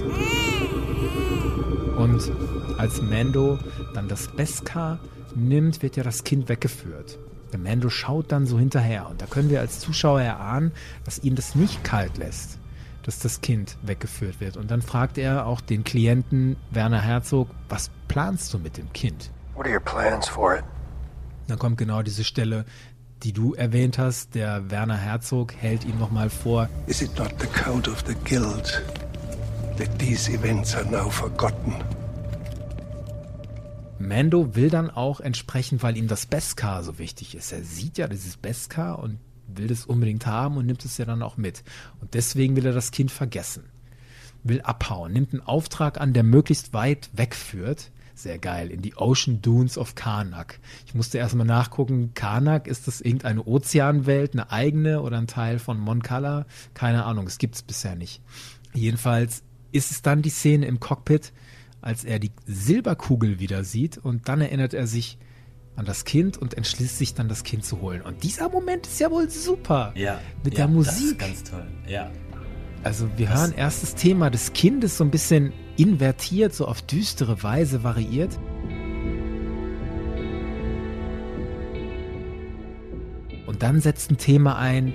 Und 1.97 2.31
als 2.77 3.01
Mando 3.01 3.59
dann 3.93 4.07
das 4.07 4.29
Beskar 4.29 4.99
nimmt, 5.37 5.81
wird 5.81 5.95
ja 5.95 6.03
das 6.03 6.23
Kind 6.23 6.49
weggeführt. 6.49 7.19
Der 7.51 7.59
Mando 7.59 7.89
schaut 7.89 8.31
dann 8.31 8.45
so 8.45 8.59
hinterher 8.59 9.09
und 9.09 9.21
da 9.21 9.25
können 9.25 9.49
wir 9.49 9.61
als 9.61 9.79
Zuschauer 9.79 10.21
erahnen, 10.21 10.71
dass 11.05 11.23
ihn 11.23 11.35
das 11.35 11.55
nicht 11.55 11.83
kalt 11.83 12.17
lässt, 12.17 12.59
dass 13.03 13.19
das 13.19 13.41
Kind 13.41 13.77
weggeführt 13.83 14.41
wird. 14.41 14.57
Und 14.57 14.69
dann 14.69 14.81
fragt 14.81 15.17
er 15.17 15.45
auch 15.45 15.61
den 15.61 15.83
Klienten 15.83 16.57
Werner 16.71 17.01
Herzog, 17.01 17.49
was 17.69 17.89
planst 18.07 18.53
du 18.53 18.59
mit 18.59 18.77
dem 18.77 18.91
Kind? 18.91 19.31
What 19.55 19.65
are 19.65 19.73
your 19.73 19.79
plans 19.79 20.27
for 20.27 20.57
it? 20.57 20.63
Dann 21.47 21.57
kommt 21.57 21.77
genau 21.77 22.01
diese 22.01 22.25
Stelle, 22.25 22.65
die 23.23 23.31
du 23.31 23.53
erwähnt 23.53 23.97
hast. 23.97 24.35
Der 24.35 24.69
Werner 24.69 24.97
Herzog 24.97 25.53
hält 25.53 25.85
ihm 25.85 25.97
nochmal 25.97 26.29
vor, 26.29 26.69
Is 26.87 27.01
it 27.01 27.17
not 27.17 27.33
the 27.39 27.47
code 27.47 27.89
of 27.89 28.03
the 28.05 28.15
guild 28.25 28.83
that 29.77 29.97
these 29.97 30.29
events 30.31 30.75
are 30.75 30.85
now 30.85 31.09
forgotten? 31.09 31.73
Mando 33.99 34.55
will 34.55 34.69
dann 34.69 34.89
auch 34.89 35.19
entsprechend, 35.19 35.83
weil 35.83 35.97
ihm 35.97 36.07
das 36.07 36.25
Beskar 36.25 36.83
so 36.83 36.99
wichtig 36.99 37.35
ist. 37.35 37.51
Er 37.51 37.63
sieht 37.63 37.97
ja 37.97 38.07
dieses 38.07 38.37
Beskar 38.37 38.99
und 38.99 39.19
will 39.47 39.67
das 39.67 39.85
unbedingt 39.85 40.25
haben 40.25 40.57
und 40.57 40.65
nimmt 40.65 40.83
es 40.85 40.97
ja 40.97 41.05
dann 41.05 41.21
auch 41.21 41.37
mit. 41.37 41.63
Und 42.01 42.13
deswegen 42.13 42.55
will 42.55 42.65
er 42.65 42.73
das 42.73 42.91
Kind 42.91 43.11
vergessen. 43.11 43.63
Will 44.43 44.61
abhauen, 44.61 45.13
nimmt 45.13 45.33
einen 45.33 45.41
Auftrag 45.41 45.99
an, 45.99 46.13
der 46.13 46.23
möglichst 46.23 46.73
weit 46.73 47.09
wegführt. 47.13 47.91
Sehr 48.13 48.39
geil, 48.39 48.71
in 48.71 48.81
die 48.81 48.95
Ocean 48.95 49.41
Dunes 49.41 49.77
of 49.77 49.93
Karnak. 49.93 50.59
Ich 50.87 50.95
musste 50.95 51.19
erstmal 51.19 51.45
nachgucken, 51.45 52.13
Karnak, 52.15 52.67
ist 52.67 52.87
das 52.87 52.99
irgendeine 52.99 53.45
Ozeanwelt, 53.45 54.33
eine 54.33 54.51
eigene 54.51 55.01
oder 55.01 55.17
ein 55.17 55.27
Teil 55.27 55.59
von 55.59 55.79
Mon 55.79 56.01
Cala? 56.01 56.47
Keine 56.73 57.05
Ahnung, 57.05 57.27
es 57.27 57.37
gibt 57.37 57.55
es 57.55 57.61
bisher 57.61 57.95
nicht. 57.95 58.21
Jedenfalls 58.73 59.43
ist 59.71 59.91
es 59.91 60.01
dann 60.01 60.23
die 60.23 60.29
Szene 60.29 60.65
im 60.65 60.79
Cockpit, 60.79 61.31
als 61.81 62.03
er 62.03 62.19
die 62.19 62.31
Silberkugel 62.45 63.39
wieder 63.39 63.63
sieht 63.63 63.97
und 63.97 64.27
dann 64.29 64.41
erinnert 64.41 64.73
er 64.73 64.87
sich 64.87 65.17
an 65.75 65.85
das 65.85 66.05
Kind 66.05 66.37
und 66.37 66.55
entschließt 66.55 66.97
sich 66.97 67.13
dann 67.13 67.29
das 67.29 67.43
Kind 67.43 67.63
zu 67.63 67.81
holen. 67.81 68.01
Und 68.01 68.23
dieser 68.23 68.49
Moment 68.49 68.87
ist 68.87 68.99
ja 68.99 69.11
wohl 69.11 69.29
super. 69.29 69.93
Ja. 69.95 70.19
Mit 70.43 70.57
ja, 70.57 70.65
der 70.67 70.75
Das 70.75 70.87
ist 70.95 71.01
Musik. 71.01 71.19
ganz 71.19 71.43
toll. 71.43 71.67
Ja. 71.87 72.09
Also 72.83 73.07
wir 73.17 73.27
Das- 73.27 73.39
hören 73.39 73.53
erst 73.53 73.83
das 73.83 73.95
Thema 73.95 74.29
des 74.31 74.53
Kindes 74.53 74.97
so 74.97 75.03
ein 75.03 75.11
bisschen 75.11 75.53
invertiert, 75.77 76.53
so 76.55 76.65
auf 76.67 76.81
düstere 76.81 77.43
Weise 77.43 77.83
variiert. 77.83 78.37
Und 83.45 83.63
dann 83.63 83.79
setzt 83.81 84.11
ein 84.11 84.17
Thema 84.17 84.57
ein, 84.57 84.93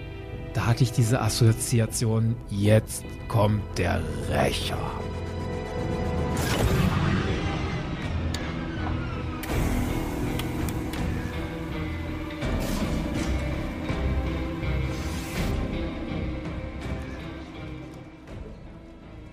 da 0.54 0.66
hatte 0.66 0.84
ich 0.84 0.92
diese 0.92 1.20
Assoziation, 1.20 2.36
jetzt 2.50 3.04
kommt 3.28 3.62
der 3.78 4.00
Rächer. 4.30 4.76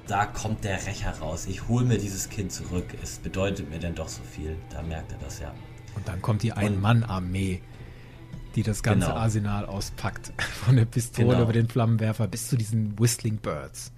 Da 0.10 0.26
kommt 0.26 0.64
der 0.64 0.84
Rächer 0.88 1.12
raus. 1.20 1.46
Ich 1.48 1.68
hole 1.68 1.86
mir 1.86 2.00
dieses 2.00 2.30
Kind 2.30 2.52
zurück. 2.52 2.86
Es 3.04 3.20
bedeutet 3.20 3.70
mir 3.70 3.78
denn 3.78 3.94
doch 3.94 4.08
so 4.08 4.24
viel. 4.24 4.58
Da 4.72 4.82
merkt 4.82 5.12
er 5.12 5.20
das 5.20 5.40
ja. 5.40 5.54
Und 5.96 6.08
dann 6.08 6.20
kommt 6.20 6.42
die 6.42 6.52
Ein-Mann-Armee, 6.52 7.62
die 8.56 8.64
das 8.64 8.82
ganze 8.82 9.06
Genau. 9.08 9.20
Arsenal 9.20 9.66
auspackt. 9.68 10.34
Von 10.66 10.78
der 10.78 10.86
Pistole 10.86 11.28
Genau. 11.28 11.44
über 11.44 11.54
den 11.54 11.68
Flammenwerfer 11.68 12.28
bis 12.28 12.48
zu 12.50 12.58
diesen 12.58 12.98
Whistling 13.00 13.38
Birds. 13.38 13.92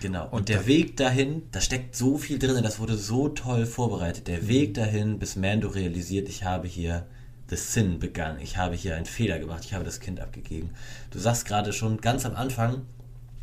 Genau. 0.00 0.24
Und, 0.28 0.32
Und 0.32 0.48
der 0.48 0.66
Weg 0.66 0.96
dahin, 0.96 1.42
da 1.52 1.60
steckt 1.60 1.94
so 1.94 2.16
viel 2.16 2.38
drin, 2.38 2.62
das 2.62 2.78
wurde 2.78 2.96
so 2.96 3.28
toll 3.28 3.66
vorbereitet. 3.66 4.28
Der 4.28 4.48
Weg 4.48 4.72
dahin, 4.72 5.18
bis 5.18 5.36
Mando 5.36 5.68
realisiert, 5.68 6.30
ich 6.30 6.42
habe 6.44 6.68
hier 6.68 7.06
das 7.48 7.74
Sin 7.74 7.98
begangen. 7.98 8.40
Ich 8.40 8.56
habe 8.56 8.76
hier 8.76 8.96
einen 8.96 9.04
Fehler 9.04 9.38
gemacht. 9.38 9.66
Ich 9.66 9.74
habe 9.74 9.84
das 9.84 10.00
Kind 10.00 10.20
abgegeben. 10.20 10.70
Du 11.10 11.18
sagst 11.18 11.44
gerade 11.44 11.74
schon, 11.74 12.00
ganz 12.00 12.24
am 12.24 12.34
Anfang 12.34 12.80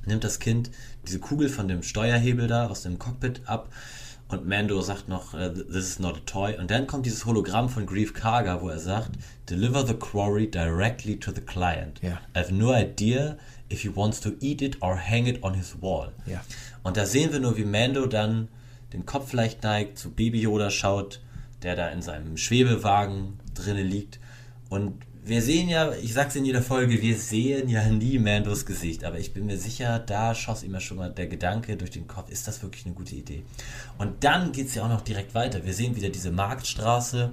nimmt 0.08 0.24
das 0.24 0.40
Kind 0.40 0.72
diese 1.08 1.20
Kugel 1.20 1.50
von 1.50 1.68
dem 1.68 1.84
Steuerhebel 1.84 2.48
da 2.48 2.68
aus 2.68 2.84
dem 2.84 3.00
Cockpit 3.00 3.42
ab 3.46 3.70
und 4.30 4.46
Mando 4.46 4.82
sagt 4.82 5.08
noch, 5.08 5.34
äh, 5.34 5.54
this 5.54 5.88
is 5.88 6.00
not 6.00 6.18
a 6.18 6.22
toy. 6.26 6.58
Und 6.58 6.70
dann 6.70 6.86
kommt 6.86 7.06
dieses 7.06 7.26
Hologramm 7.26 7.70
von 7.70 7.86
Grief 7.86 8.14
Karga, 8.14 8.62
wo 8.62 8.68
er 8.68 8.80
sagt, 8.80 9.12
deliver 9.50 9.88
the 9.88 9.94
quarry 9.94 10.50
directly 10.50 11.18
to 11.18 11.32
the 11.34 11.42
client. 11.42 12.02
Ja. 12.02 12.20
I 12.36 12.40
have 12.40 12.54
no 12.54 12.74
idea 12.76 13.38
if 13.72 13.82
he 13.82 13.96
wants 13.96 14.20
to 14.22 14.32
eat 14.42 14.62
it 14.62 14.82
or 14.82 14.98
hang 14.98 15.28
it 15.28 15.44
on 15.44 15.54
his 15.54 15.78
wall. 15.82 16.12
Ja. 16.26 16.42
Und 16.84 16.98
da 16.98 17.06
sehen 17.06 17.32
wir 17.32 17.40
nur, 17.40 17.56
wie 17.58 17.64
Mando 17.64 18.06
dann 18.06 18.50
den 18.92 19.06
Kopf 19.06 19.32
leicht 19.32 19.64
neigt, 19.64 19.98
zu 19.98 20.12
Baby 20.12 20.42
Yoda 20.42 20.72
schaut, 20.72 21.22
der 21.64 21.76
da 21.76 21.88
in 21.90 22.02
seinem 22.02 22.36
Schwebewagen 22.36 23.40
drinne 23.56 23.84
liegt. 23.84 24.20
Und 24.70 24.94
wir 25.28 25.42
sehen 25.42 25.68
ja, 25.68 25.92
ich 25.94 26.14
sag's 26.14 26.36
in 26.36 26.46
jeder 26.46 26.62
Folge, 26.62 27.02
wir 27.02 27.18
sehen 27.18 27.68
ja 27.68 27.86
nie 27.90 28.18
Mandos 28.18 28.66
Gesicht, 28.66 29.04
aber 29.04 29.20
ich 29.20 29.34
bin 29.34 29.46
mir 29.46 29.58
sicher, 29.58 30.00
da 30.00 30.34
schoss 30.34 30.64
ja 30.64 30.80
schon 30.80 30.98
mal 30.98 31.12
der 31.12 31.28
Gedanke 31.28 31.76
durch 31.76 31.92
den 31.92 32.08
Kopf, 32.08 32.30
ist 32.30 32.48
das 32.48 32.64
wirklich 32.64 32.86
eine 32.86 32.96
gute 32.96 33.16
Idee? 33.16 33.44
Und 33.98 34.24
dann 34.24 34.52
geht's 34.52 34.76
ja 34.76 34.84
auch 34.86 34.90
noch 34.90 35.02
direkt 35.02 35.36
weiter. 35.36 35.66
Wir 35.66 35.74
sehen 35.74 35.96
wieder 35.96 36.10
diese 36.10 36.32
Marktstraße, 36.32 37.32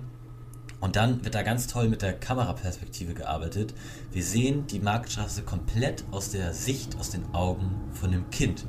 und 0.81 0.97
dann 0.97 1.25
wird 1.25 1.35
da 1.35 1.43
ganz 1.43 1.67
toll 1.67 1.89
mit 1.89 2.03
der 2.03 2.13
Kameraperspektive 2.13 3.15
gearbeitet. 3.15 3.73
Wir 4.13 4.23
sehen 4.23 4.67
die 4.67 4.81
Marktstraße 4.81 5.43
komplett 5.43 6.05
aus 6.11 6.31
der 6.31 6.53
Sicht, 6.53 6.99
aus 6.99 7.09
den 7.09 7.25
Augen 7.33 7.71
von 7.95 8.13
dem 8.13 8.29
Kind. 8.29 8.67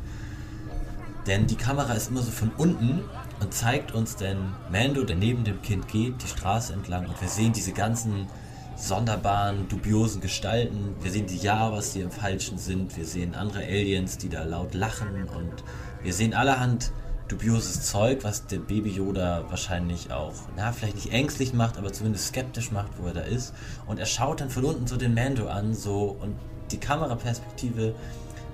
Denn 1.27 1.45
die 1.45 1.57
Kamera 1.57 1.91
ist 1.91 2.09
immer 2.09 2.21
so 2.21 2.31
von 2.31 2.51
unten 2.57 3.01
und 3.41 3.53
zeigt 3.53 3.93
uns 3.93 4.15
den 4.15 4.37
Mando, 4.71 5.03
der 5.03 5.17
neben 5.17 5.43
dem 5.43 5.61
Kind 5.61 5.89
geht, 5.89 6.23
die 6.23 6.27
Straße 6.27 6.71
entlang 6.71 7.05
und 7.05 7.19
wir 7.19 7.27
sehen 7.27 7.51
diese 7.51 7.73
ganzen 7.73 8.27
sonderbaren, 8.75 9.67
dubiosen 9.67 10.21
Gestalten. 10.21 10.95
Wir 11.01 11.11
sehen 11.11 11.27
die 11.27 11.37
Javas, 11.37 11.93
die 11.93 12.01
im 12.01 12.11
Falschen 12.11 12.57
sind. 12.57 12.95
Wir 12.97 13.05
sehen 13.05 13.35
andere 13.35 13.63
Aliens, 13.63 14.17
die 14.17 14.29
da 14.29 14.43
laut 14.43 14.73
lachen 14.73 15.25
und 15.35 15.63
wir 16.03 16.13
sehen 16.13 16.33
allerhand 16.33 16.91
dubioses 17.27 17.81
Zeug, 17.81 18.23
was 18.23 18.45
der 18.45 18.59
Baby 18.59 18.91
Yoda 18.91 19.45
wahrscheinlich 19.49 20.11
auch, 20.11 20.33
na, 20.55 20.71
vielleicht 20.71 20.95
nicht 20.95 21.11
ängstlich 21.11 21.53
macht, 21.53 21.77
aber 21.77 21.91
zumindest 21.91 22.27
skeptisch 22.27 22.71
macht, 22.71 22.91
wo 22.99 23.07
er 23.07 23.13
da 23.13 23.21
ist. 23.21 23.53
Und 23.87 23.99
er 23.99 24.05
schaut 24.05 24.41
dann 24.41 24.49
von 24.49 24.63
unten 24.63 24.85
so 24.87 24.97
den 24.97 25.13
Mando 25.13 25.47
an, 25.47 25.73
so, 25.73 26.15
und 26.21 26.35
die 26.71 26.77
Kameraperspektive, 26.77 27.95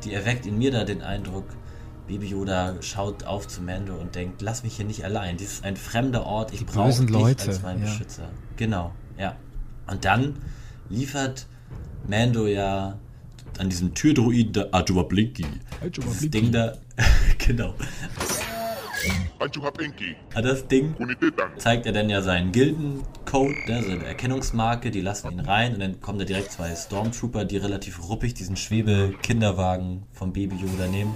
die 0.04 0.14
erweckt 0.14 0.46
in 0.46 0.58
mir 0.58 0.72
da 0.72 0.84
den 0.84 1.02
Eindruck, 1.02 1.46
Baby 2.08 2.28
Yoda 2.28 2.76
schaut 2.82 3.24
auf 3.26 3.48
zu 3.48 3.62
Mando 3.62 3.96
und 3.96 4.16
denkt, 4.16 4.42
lass 4.42 4.64
mich 4.64 4.76
hier 4.76 4.86
nicht 4.86 5.04
allein. 5.04 5.38
Dies 5.38 5.54
ist 5.54 5.64
ein 5.64 5.78
fremder 5.78 6.26
Ort, 6.26 6.54
ich 6.54 6.66
brauche 6.66 6.90
dich 6.90 7.10
Leute, 7.10 7.50
als 7.50 7.62
meinen 7.62 7.84
ja. 7.84 7.90
Beschützer. 7.90 8.30
Genau, 8.58 8.92
ja. 9.18 9.36
Und 9.92 10.06
dann 10.06 10.38
liefert 10.90 11.46
Mando 12.08 12.48
ja 12.48 12.98
an 13.60 13.70
diesem 13.70 13.94
Türdruiden 13.94 14.54
der 14.54 14.74
Ajuba 14.74 15.04
Blinky. 15.04 15.46
Dieses 15.84 16.20
Blinky. 16.20 16.30
Ding 16.30 16.52
da, 16.52 16.78
genau. 17.38 17.76
An 20.34 20.44
das 20.44 20.68
Ding 20.68 20.96
zeigt 21.58 21.86
er 21.88 21.92
dann 21.92 22.10
ja 22.10 22.22
seinen 22.22 22.52
Gildencode, 22.52 23.68
ne, 23.68 23.84
seine 23.84 24.06
Erkennungsmarke, 24.06 24.92
die 24.92 25.02
lassen 25.02 25.32
ihn 25.32 25.40
rein 25.40 25.74
und 25.74 25.80
dann 25.80 26.00
kommen 26.00 26.20
da 26.20 26.26
direkt 26.26 26.52
zwei 26.52 26.74
Stormtrooper, 26.74 27.44
die 27.44 27.58
relativ 27.58 28.08
ruppig 28.08 28.34
diesen 28.34 28.56
Schwebe-Kinderwagen 28.56 30.04
vom 30.14 30.32
Baby 30.32 30.56
Yoda 30.56 30.88
nehmen. 30.88 31.16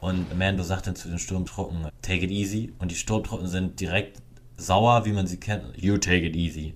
Und 0.00 0.36
Mando 0.36 0.62
sagt 0.62 0.86
dann 0.86 0.96
zu 0.96 1.08
den 1.08 1.18
Sturmtruppen, 1.18 1.86
take 2.00 2.24
it 2.24 2.30
easy. 2.30 2.72
Und 2.78 2.90
die 2.90 2.96
Sturmtruppen 2.96 3.46
sind 3.46 3.78
direkt 3.78 4.22
sauer, 4.60 5.04
wie 5.04 5.12
man 5.12 5.26
sie 5.26 5.38
kennt. 5.38 5.76
You 5.76 5.98
take 5.98 6.26
it 6.26 6.36
easy. 6.36 6.74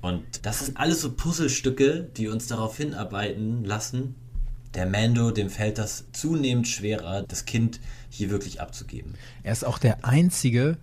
Und 0.00 0.22
das 0.42 0.66
sind 0.66 0.76
alles 0.76 1.00
so 1.00 1.12
Puzzlestücke, 1.12 2.08
die 2.16 2.28
uns 2.28 2.46
darauf 2.46 2.76
hinarbeiten 2.76 3.64
lassen. 3.64 4.14
Der 4.74 4.86
Mando, 4.86 5.30
dem 5.30 5.50
fällt 5.50 5.78
das 5.78 6.04
zunehmend 6.12 6.68
schwerer, 6.68 7.22
das 7.22 7.44
Kind 7.44 7.80
hier 8.08 8.30
wirklich 8.30 8.60
abzugeben. 8.60 9.14
Er 9.42 9.52
ist 9.52 9.64
auch 9.64 9.78
der 9.78 10.04
Einzige, 10.04 10.76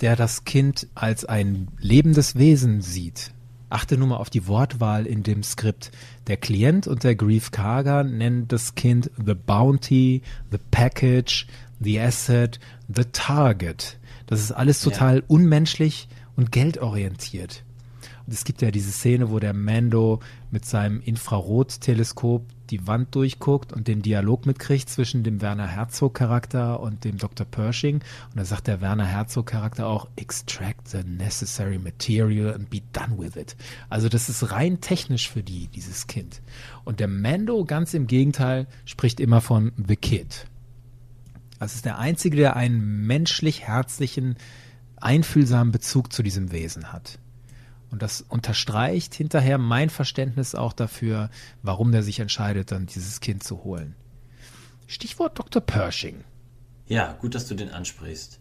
der 0.00 0.16
das 0.16 0.44
Kind 0.44 0.88
als 0.94 1.24
ein 1.24 1.68
lebendes 1.78 2.36
Wesen 2.36 2.80
sieht. 2.82 3.32
Achte 3.70 3.96
nur 3.96 4.08
mal 4.08 4.16
auf 4.16 4.30
die 4.30 4.48
Wortwahl 4.48 5.06
in 5.06 5.22
dem 5.22 5.42
Skript. 5.42 5.92
Der 6.26 6.36
Klient 6.36 6.88
und 6.88 7.04
der 7.04 7.14
Grief 7.14 7.52
Karga 7.52 8.02
nennen 8.02 8.48
das 8.48 8.74
Kind 8.74 9.10
The 9.24 9.34
Bounty, 9.34 10.22
The 10.50 10.58
Package, 10.70 11.46
The 11.78 12.00
Asset, 12.00 12.58
The 12.92 13.04
Target. 13.12 13.96
Das 14.30 14.40
ist 14.40 14.52
alles 14.52 14.80
total 14.80 15.16
ja. 15.16 15.22
unmenschlich 15.26 16.08
und 16.36 16.52
geldorientiert. 16.52 17.64
Und 18.26 18.32
es 18.32 18.44
gibt 18.44 18.62
ja 18.62 18.70
diese 18.70 18.92
Szene, 18.92 19.30
wo 19.30 19.40
der 19.40 19.52
Mando 19.52 20.20
mit 20.52 20.64
seinem 20.64 21.00
Infrarotteleskop 21.00 22.46
die 22.70 22.86
Wand 22.86 23.12
durchguckt 23.16 23.72
und 23.72 23.88
den 23.88 24.02
Dialog 24.02 24.46
mitkriegt 24.46 24.88
zwischen 24.88 25.24
dem 25.24 25.40
Werner 25.40 25.66
Herzog-Charakter 25.66 26.78
und 26.78 27.02
dem 27.02 27.18
Dr. 27.18 27.44
Pershing. 27.44 27.96
Und 27.96 28.36
da 28.36 28.44
sagt 28.44 28.68
der 28.68 28.80
Werner 28.80 29.06
Herzog-Charakter 29.06 29.88
auch, 29.88 30.08
extract 30.14 30.86
the 30.86 31.02
necessary 31.02 31.80
material 31.80 32.54
and 32.54 32.70
be 32.70 32.82
done 32.92 33.18
with 33.18 33.34
it. 33.34 33.56
Also 33.88 34.08
das 34.08 34.28
ist 34.28 34.52
rein 34.52 34.80
technisch 34.80 35.28
für 35.28 35.42
die, 35.42 35.66
dieses 35.66 36.06
Kind. 36.06 36.40
Und 36.84 37.00
der 37.00 37.08
Mando, 37.08 37.64
ganz 37.64 37.94
im 37.94 38.06
Gegenteil, 38.06 38.68
spricht 38.84 39.18
immer 39.18 39.40
von 39.40 39.72
the 39.88 39.96
kid. 39.96 40.46
Das 41.60 41.74
ist 41.74 41.84
der 41.84 41.98
Einzige, 41.98 42.36
der 42.36 42.56
einen 42.56 43.06
menschlich 43.06 43.60
herzlichen, 43.60 44.36
einfühlsamen 44.96 45.72
Bezug 45.72 46.10
zu 46.10 46.22
diesem 46.22 46.52
Wesen 46.52 46.90
hat. 46.90 47.18
Und 47.90 48.02
das 48.02 48.22
unterstreicht 48.22 49.14
hinterher 49.14 49.58
mein 49.58 49.90
Verständnis 49.90 50.54
auch 50.54 50.72
dafür, 50.72 51.28
warum 51.62 51.92
der 51.92 52.02
sich 52.02 52.18
entscheidet, 52.18 52.72
dann 52.72 52.86
dieses 52.86 53.20
Kind 53.20 53.42
zu 53.42 53.62
holen. 53.62 53.94
Stichwort 54.86 55.38
Dr. 55.38 55.60
Pershing. 55.60 56.24
Ja, 56.86 57.12
gut, 57.20 57.34
dass 57.34 57.46
du 57.46 57.54
den 57.54 57.70
ansprichst. 57.70 58.40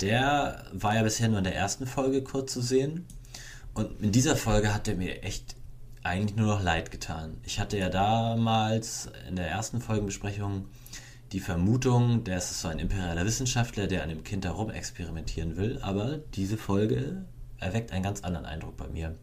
Der 0.00 0.64
war 0.72 0.94
ja 0.94 1.02
bisher 1.02 1.28
nur 1.28 1.38
in 1.38 1.44
der 1.44 1.56
ersten 1.56 1.86
Folge 1.86 2.22
kurz 2.22 2.52
zu 2.52 2.60
sehen. 2.60 3.06
Und 3.74 4.00
in 4.00 4.12
dieser 4.12 4.36
Folge 4.36 4.72
hat 4.72 4.86
er 4.86 4.94
mir 4.94 5.24
echt 5.24 5.56
eigentlich 6.04 6.36
nur 6.36 6.46
noch 6.46 6.62
leid 6.62 6.92
getan. 6.92 7.38
Ich 7.42 7.58
hatte 7.58 7.76
ja 7.76 7.88
damals 7.88 9.10
in 9.28 9.34
der 9.34 9.48
ersten 9.48 9.80
Folgenbesprechung 9.80 10.66
die 11.32 11.40
Vermutung, 11.40 12.24
der 12.24 12.38
ist 12.38 12.60
so 12.60 12.68
ein 12.68 12.78
imperialer 12.78 13.24
Wissenschaftler, 13.24 13.86
der 13.86 14.02
an 14.02 14.08
dem 14.08 14.22
Kind 14.24 14.44
herum 14.44 14.70
experimentieren 14.70 15.56
will. 15.56 15.78
Aber 15.82 16.18
diese 16.34 16.56
Folge 16.56 17.24
erweckt 17.58 17.92
einen 17.92 18.02
ganz 18.02 18.22
anderen 18.22 18.46
Eindruck 18.46 18.76
bei 18.76 18.88
mir. 18.88 19.16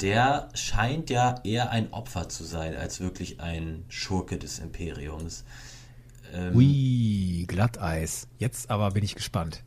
Der 0.00 0.48
scheint 0.54 1.10
ja 1.10 1.40
eher 1.44 1.70
ein 1.70 1.92
Opfer 1.92 2.28
zu 2.28 2.44
sein, 2.44 2.74
als 2.74 3.00
wirklich 3.00 3.40
ein 3.40 3.84
Schurke 3.88 4.36
des 4.36 4.58
Imperiums. 4.58 5.44
Ähm, 6.34 6.56
Ui, 6.56 7.44
Glatteis. 7.46 8.26
Jetzt 8.38 8.70
aber 8.70 8.90
bin 8.90 9.04
ich 9.04 9.14
gespannt. 9.14 9.62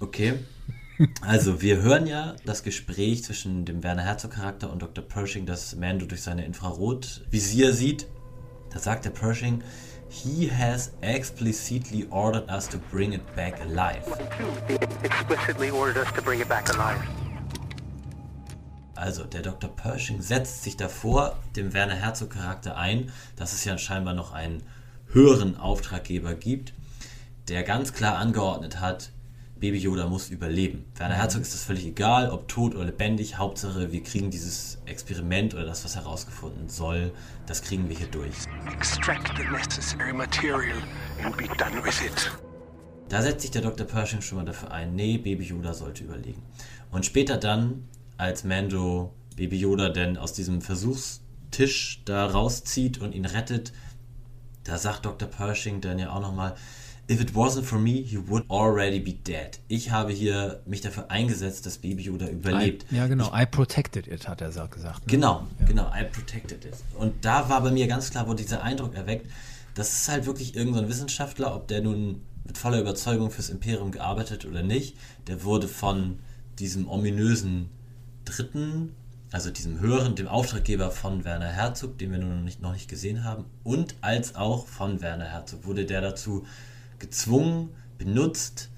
Okay. 0.00 0.34
Also, 1.22 1.60
wir 1.60 1.82
hören 1.82 2.06
ja 2.06 2.36
das 2.44 2.62
Gespräch 2.62 3.24
zwischen 3.24 3.64
dem 3.64 3.82
Werner 3.82 4.02
Herzog-Charakter 4.02 4.70
und 4.70 4.80
Dr. 4.80 5.02
Pershing, 5.02 5.44
das 5.44 5.74
Mando 5.74 6.06
durch 6.06 6.22
seine 6.22 6.44
Infrarotvisier 6.44 7.72
sieht. 7.72 8.06
Da 8.72 8.78
sagt 8.78 9.04
der 9.04 9.10
Pershing, 9.10 9.62
He 10.14 10.46
has 10.46 10.92
explicitly 11.02 12.06
ordered 12.08 12.48
us 12.48 12.68
to 12.68 12.78
bring 12.78 13.14
it 13.14 13.34
back 13.34 13.60
alive. 13.60 14.04
Explicitly 15.02 15.70
ordered 15.70 15.98
us 15.98 16.12
to 16.12 16.22
bring 16.22 16.40
it 16.40 16.48
back 16.48 16.72
alive. 16.72 17.02
Also, 18.94 19.24
der 19.24 19.42
Dr. 19.42 19.68
Pershing 19.68 20.22
setzt 20.22 20.62
sich 20.62 20.76
davor 20.76 21.36
dem 21.56 21.74
Werner 21.74 21.96
Herzog 21.96 22.30
Charakter 22.30 22.76
ein, 22.76 23.10
dass 23.34 23.52
es 23.54 23.64
ja 23.64 23.76
scheinbar 23.76 24.14
noch 24.14 24.32
einen 24.32 24.62
höheren 25.08 25.58
Auftraggeber 25.58 26.34
gibt, 26.34 26.74
der 27.48 27.64
ganz 27.64 27.92
klar 27.92 28.16
angeordnet 28.16 28.80
hat, 28.80 29.10
Baby 29.60 29.78
Yoda 29.78 30.06
muss 30.06 30.30
überleben. 30.30 30.84
Werner 30.96 31.14
Herzog 31.14 31.42
ist 31.42 31.54
es 31.54 31.64
völlig 31.64 31.86
egal, 31.86 32.30
ob 32.30 32.48
tot 32.48 32.74
oder 32.74 32.86
lebendig. 32.86 33.38
Hauptsache, 33.38 33.92
wir 33.92 34.02
kriegen 34.02 34.30
dieses 34.30 34.78
Experiment 34.84 35.54
oder 35.54 35.64
das, 35.64 35.84
was 35.84 35.94
herausgefunden 35.94 36.68
soll, 36.68 37.12
das 37.46 37.62
kriegen 37.62 37.88
wir 37.88 37.96
hier 37.96 38.08
durch. 38.08 38.34
Extract 38.72 39.32
the 39.36 39.44
necessary 39.44 40.12
material 40.12 40.82
and 41.22 41.36
be 41.36 41.46
done 41.56 41.82
with 41.84 42.00
it. 42.04 42.30
Da 43.08 43.22
setzt 43.22 43.42
sich 43.42 43.52
der 43.52 43.62
Dr. 43.62 43.86
Pershing 43.86 44.22
schon 44.22 44.38
mal 44.38 44.44
dafür 44.44 44.72
ein, 44.72 44.94
nee, 44.96 45.18
Baby 45.18 45.44
Yoda 45.44 45.72
sollte 45.72 46.04
überlegen. 46.04 46.42
Und 46.90 47.06
später 47.06 47.36
dann, 47.36 47.88
als 48.16 48.44
Mando 48.44 49.14
Baby 49.36 49.58
Yoda 49.58 49.88
denn 49.88 50.16
aus 50.16 50.32
diesem 50.32 50.62
Versuchstisch 50.62 52.02
da 52.04 52.26
rauszieht 52.26 52.98
und 52.98 53.14
ihn 53.14 53.24
rettet, 53.24 53.72
da 54.64 54.78
sagt 54.78 55.04
Dr. 55.04 55.28
Pershing 55.28 55.80
dann 55.80 55.98
ja 55.98 56.10
auch 56.10 56.20
nochmal, 56.20 56.54
If 57.10 57.20
it 57.20 57.34
wasn't 57.34 57.64
for 57.64 57.78
me, 57.78 58.00
you 58.00 58.22
would 58.28 58.48
already 58.48 58.98
be 58.98 59.12
dead. 59.12 59.58
Ich 59.68 59.90
habe 59.90 60.12
hier 60.12 60.62
mich 60.64 60.80
dafür 60.80 61.10
eingesetzt, 61.10 61.66
dass 61.66 61.76
Baby 61.76 62.04
Yoda 62.04 62.28
überlebt. 62.28 62.86
I, 62.90 62.96
ja, 62.96 63.06
genau. 63.06 63.30
Ich, 63.34 63.42
I 63.42 63.46
protected 63.46 64.06
it, 64.06 64.26
hat 64.26 64.40
er 64.40 64.48
gesagt. 64.48 65.06
Ne? 65.06 65.06
Genau, 65.06 65.46
ja. 65.60 65.66
genau. 65.66 65.92
I 65.94 66.04
protected 66.04 66.64
it. 66.64 66.74
Und 66.98 67.22
da 67.22 67.48
war 67.50 67.62
bei 67.62 67.70
mir 67.70 67.86
ganz 67.88 68.10
klar, 68.10 68.26
wurde 68.26 68.42
dieser 68.42 68.62
Eindruck 68.62 68.94
erweckt, 68.94 69.30
das 69.74 69.92
ist 69.92 70.08
halt 70.08 70.24
wirklich 70.24 70.56
irgendein 70.56 70.84
so 70.84 70.90
Wissenschaftler, 70.90 71.54
ob 71.54 71.68
der 71.68 71.82
nun 71.82 72.22
mit 72.44 72.56
voller 72.58 72.80
Überzeugung 72.80 73.30
fürs 73.30 73.50
Imperium 73.50 73.90
gearbeitet 73.90 74.46
oder 74.46 74.62
nicht, 74.62 74.96
der 75.26 75.44
wurde 75.44 75.68
von 75.68 76.18
diesem 76.58 76.88
ominösen 76.88 77.70
Dritten, 78.24 78.94
also 79.32 79.50
diesem 79.50 79.80
höheren, 79.80 80.14
dem 80.14 80.28
Auftraggeber 80.28 80.90
von 80.90 81.24
Werner 81.24 81.48
Herzog, 81.48 81.98
den 81.98 82.12
wir 82.12 82.18
nur 82.18 82.34
noch 82.34 82.42
nicht, 82.42 82.62
noch 82.62 82.72
nicht 82.72 82.88
gesehen 82.88 83.24
haben, 83.24 83.44
und 83.62 83.96
als 84.00 84.36
auch 84.36 84.66
von 84.66 85.00
Werner 85.00 85.24
Herzog 85.24 85.66
wurde 85.66 85.84
der 85.84 86.00
dazu 86.00 86.46
gezwungen, 86.98 87.70
benutzt, 87.98 88.70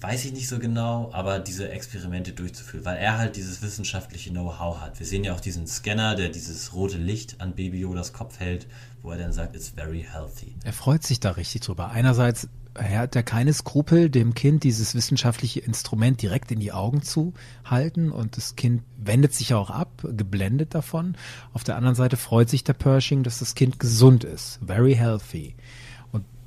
weiß 0.00 0.24
ich 0.24 0.32
nicht 0.32 0.48
so 0.48 0.58
genau, 0.58 1.10
aber 1.12 1.38
diese 1.38 1.68
Experimente 1.70 2.32
durchzuführen, 2.32 2.84
weil 2.84 2.96
er 2.96 3.18
halt 3.18 3.36
dieses 3.36 3.62
wissenschaftliche 3.62 4.30
Know-how 4.30 4.80
hat. 4.80 4.98
Wir 4.98 5.06
sehen 5.06 5.24
ja 5.24 5.34
auch 5.34 5.40
diesen 5.40 5.66
Scanner, 5.66 6.16
der 6.16 6.30
dieses 6.30 6.74
rote 6.74 6.98
Licht 6.98 7.40
an 7.40 7.54
Baby 7.54 7.80
Yodas 7.80 8.12
Kopf 8.12 8.40
hält, 8.40 8.66
wo 9.02 9.10
er 9.10 9.18
dann 9.18 9.32
sagt, 9.32 9.54
it's 9.54 9.68
very 9.68 10.04
healthy. 10.10 10.54
Er 10.64 10.72
freut 10.72 11.04
sich 11.04 11.20
da 11.20 11.32
richtig 11.32 11.62
drüber. 11.62 11.90
Einerseits 11.90 12.48
hat 12.76 13.14
er 13.14 13.22
keine 13.22 13.52
Skrupel, 13.52 14.08
dem 14.08 14.34
Kind 14.34 14.64
dieses 14.64 14.94
wissenschaftliche 14.94 15.60
Instrument 15.60 16.22
direkt 16.22 16.50
in 16.50 16.58
die 16.58 16.72
Augen 16.72 17.02
zu 17.02 17.34
halten 17.64 18.10
und 18.10 18.36
das 18.36 18.56
Kind 18.56 18.82
wendet 18.96 19.34
sich 19.34 19.54
auch 19.54 19.70
ab, 19.70 20.06
geblendet 20.16 20.74
davon. 20.74 21.16
Auf 21.52 21.64
der 21.64 21.76
anderen 21.76 21.94
Seite 21.94 22.16
freut 22.16 22.48
sich 22.48 22.64
der 22.64 22.72
Pershing, 22.72 23.22
dass 23.24 23.40
das 23.40 23.54
Kind 23.54 23.78
gesund 23.78 24.24
ist, 24.24 24.58
very 24.64 24.94
healthy 24.94 25.54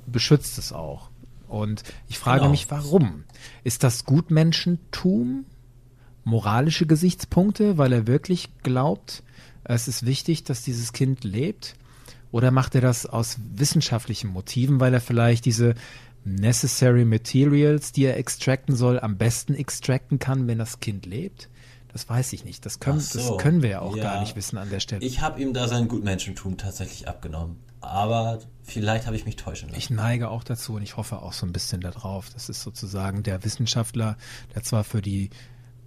beschützt 0.07 0.57
es 0.57 0.71
auch. 0.71 1.09
Und 1.47 1.83
ich 2.07 2.17
frage 2.17 2.41
genau. 2.41 2.51
mich, 2.51 2.69
warum? 2.69 3.23
Ist 3.63 3.83
das 3.83 4.05
Gutmenschentum? 4.05 5.45
Moralische 6.23 6.87
Gesichtspunkte, 6.87 7.77
weil 7.77 7.93
er 7.93 8.07
wirklich 8.07 8.49
glaubt, 8.63 9.21
es 9.63 9.87
ist 9.87 10.05
wichtig, 10.05 10.43
dass 10.43 10.63
dieses 10.63 10.91
Kind 10.91 11.23
lebt? 11.23 11.75
Oder 12.31 12.51
macht 12.51 12.75
er 12.75 12.81
das 12.81 13.05
aus 13.05 13.37
wissenschaftlichen 13.55 14.29
Motiven, 14.29 14.79
weil 14.79 14.93
er 14.93 15.01
vielleicht 15.01 15.45
diese 15.45 15.75
necessary 16.23 17.05
materials, 17.05 17.91
die 17.91 18.05
er 18.05 18.17
extracten 18.17 18.75
soll, 18.75 18.99
am 18.99 19.17
besten 19.17 19.53
extracten 19.53 20.19
kann, 20.19 20.47
wenn 20.47 20.57
das 20.57 20.79
Kind 20.79 21.05
lebt? 21.05 21.49
Das 21.95 22.09
weiß 22.09 22.33
ich 22.33 22.43
nicht. 22.43 22.65
Das 22.65 22.81
können, 22.81 22.99
so. 22.99 23.17
das 23.17 23.37
können 23.41 23.61
wir 23.61 23.69
ja 23.69 23.79
auch 23.79 23.95
ja. 23.95 24.03
gar 24.03 24.19
nicht 24.19 24.35
wissen 24.35 24.57
an 24.57 24.69
der 24.69 24.81
Stelle. 24.81 25.01
Ich 25.01 25.21
habe 25.21 25.41
ihm 25.41 25.53
da 25.53 25.69
sein 25.69 25.87
Gutmenschentum 25.87 26.57
tatsächlich 26.57 27.07
abgenommen. 27.07 27.55
Aber 27.79 28.39
vielleicht 28.63 29.05
habe 29.05 29.15
ich 29.15 29.23
mich 29.23 29.37
täuschen 29.37 29.69
lassen. 29.69 29.79
Ich 29.79 29.89
neige 29.89 30.29
auch 30.29 30.43
dazu 30.43 30.73
und 30.73 30.81
ich 30.81 30.97
hoffe 30.97 31.21
auch 31.21 31.31
so 31.31 31.45
ein 31.45 31.53
bisschen 31.53 31.79
darauf. 31.79 32.29
Das 32.31 32.49
ist 32.49 32.63
sozusagen 32.63 33.23
der 33.23 33.45
Wissenschaftler, 33.45 34.17
der 34.53 34.63
zwar 34.63 34.83
für 34.83 35.01
die 35.01 35.29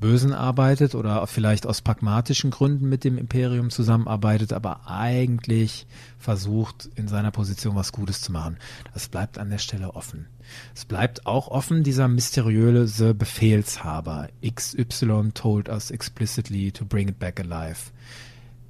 Bösen 0.01 0.33
arbeitet 0.33 0.95
oder 0.95 1.27
vielleicht 1.27 1.67
aus 1.67 1.83
pragmatischen 1.83 2.51
Gründen 2.51 2.89
mit 2.89 3.05
dem 3.05 3.19
Imperium 3.19 3.71
zusammenarbeitet, 3.71 4.53
aber 4.53 4.89
eigentlich 4.89 5.87
versucht, 6.19 6.89
in 6.95 7.09
seiner 7.09 7.31
Position 7.31 7.75
was 7.75 7.93
Gutes 7.93 8.21
zu 8.21 8.31
machen. 8.31 8.59
Das 8.95 9.09
bleibt 9.09 9.39
an 9.39 9.51
der 9.51 9.59
Stelle 9.59 9.95
offen. 9.95 10.27
Es 10.75 10.85
bleibt 10.85 11.27
auch 11.27 11.49
offen 11.49 11.83
dieser 11.83 12.09
mysteriöse 12.09 13.15
Befehlshaber. 13.15 14.29
XY 14.47 15.33
told 15.35 15.69
us 15.69 15.91
explicitly 15.91 16.71
to 16.71 16.85
bring 16.85 17.09
it 17.09 17.19
back 17.19 17.41
alive. 17.41 17.91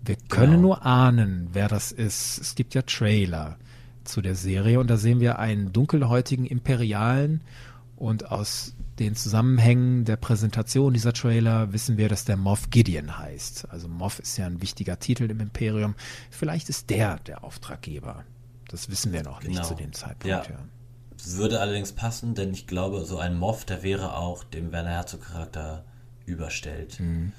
Wir 0.05 0.17
können 0.29 0.53
genau. 0.53 0.63
nur 0.63 0.87
ahnen, 0.87 1.49
wer 1.53 1.69
das 1.69 1.93
ist. 1.93 2.39
Es 2.39 2.55
gibt 2.55 2.75
ja 2.75 2.83
Trailer 2.83 3.59
zu 4.05 4.23
der 4.23 4.35
Serie 4.35 4.81
und 4.81 4.89
da 4.89 4.97
sehen 4.97 5.21
wir 5.21 5.39
einen 5.39 5.73
dunkelhäutigen 5.73 6.47
Imperialen 6.47 7.43
und 7.97 8.31
aus 8.31 8.75
den 8.99 9.15
Zusammenhängen 9.15 10.05
der 10.05 10.17
Präsentation 10.17 10.93
dieser 10.93 11.13
Trailer 11.13 11.73
wissen 11.73 11.97
wir, 11.97 12.09
dass 12.09 12.25
der 12.25 12.37
Moff 12.37 12.71
Gideon 12.71 13.19
heißt. 13.19 13.71
Also 13.71 13.89
Moff 13.89 14.19
ist 14.19 14.37
ja 14.37 14.47
ein 14.47 14.61
wichtiger 14.61 14.99
Titel 14.99 15.31
im 15.31 15.41
Imperium. 15.41 15.95
Vielleicht 16.31 16.69
ist 16.69 16.91
der 16.91 17.19
der 17.21 17.45
Auftraggeber. 17.45 18.25
Das 18.69 18.91
wissen 18.91 19.13
wir 19.13 19.23
noch 19.23 19.41
genau. 19.41 19.53
nicht 19.53 19.65
zu 19.65 19.75
dem 19.75 19.93
Zeitpunkt. 19.93 20.27
Ja. 20.27 20.43
ja. 20.43 20.59
würde 21.37 21.61
allerdings 21.61 21.93
passen, 21.93 22.35
denn 22.35 22.53
ich 22.53 22.67
glaube, 22.67 23.05
so 23.05 23.19
ein 23.19 23.37
Moff, 23.37 23.65
der 23.65 23.83
wäre 23.83 24.17
auch 24.17 24.45
dem 24.45 24.73
Werner 24.73 24.91
Herzog 24.91 25.23
Charakter 25.23 25.85
überstellt. 26.27 27.01
Mhm. 27.01 27.33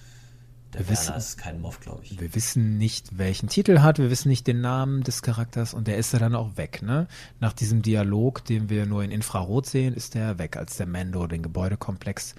Der 0.73 0.81
Wir 0.81 0.89
Werner 0.89 0.99
wissen- 1.01 1.15
ist 1.15 1.37
kein 1.37 1.61
Moff, 1.61 1.79
glaube 1.79 2.03
ich. 2.03 2.19
Wir 2.19 2.35
wissen 2.35 2.77
nicht, 2.77 3.17
welchen 3.17 3.49
Titel 3.49 3.71
er 3.77 3.83
hat, 3.83 3.97
wir 3.97 4.09
wissen 4.11 4.29
nicht 4.29 4.45
den 4.45 4.61
Namen 4.61 5.01
des 5.03 5.21
Charakters 5.23 5.73
und 5.73 5.87
der 5.87 5.97
ist 5.97 6.13
ja 6.13 6.19
dann 6.19 6.35
auch 6.35 6.57
weg, 6.57 6.81
ne? 6.83 7.07
Nach 7.39 7.53
diesem 7.53 7.81
Dialog, 7.81 8.45
den 8.45 8.69
wir 8.69 8.85
nur 8.85 9.03
in 9.03 9.09
Infrarot 9.11 9.65
sehen, 9.65 9.93
ist 9.95 10.13
der 10.13 10.37
weg, 10.37 10.57
als 10.57 10.77
der 10.77 10.85
Mando 10.85 11.25
den 11.25 11.41
Gebäudekomplex 11.41 12.35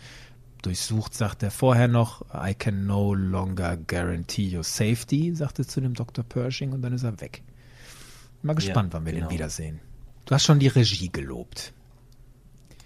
durchsucht, 0.62 1.14
sagt 1.14 1.43
er 1.43 1.51
vorher 1.51 1.89
noch, 1.89 2.24
I 2.35 2.55
can 2.55 2.87
no 2.87 3.14
longer 3.14 3.76
guarantee 3.76 4.57
your 4.57 4.62
safety, 4.64 5.35
sagt 5.35 5.59
er 5.59 5.66
zu 5.66 5.81
dem 5.81 5.95
Dr. 5.95 6.22
Pershing 6.22 6.72
und 6.72 6.83
dann 6.83 6.93
ist 6.93 7.03
er 7.03 7.20
weg. 7.20 7.43
Mal 8.43 8.55
gespannt, 8.55 8.93
wann 8.93 9.05
wir 9.07 9.12
genau. 9.12 9.26
den 9.28 9.35
wiedersehen. 9.35 9.81
Du 10.26 10.35
hast 10.35 10.45
schon 10.45 10.59
die 10.61 10.68
Regie 10.68 11.11
gelobt. 11.11 11.72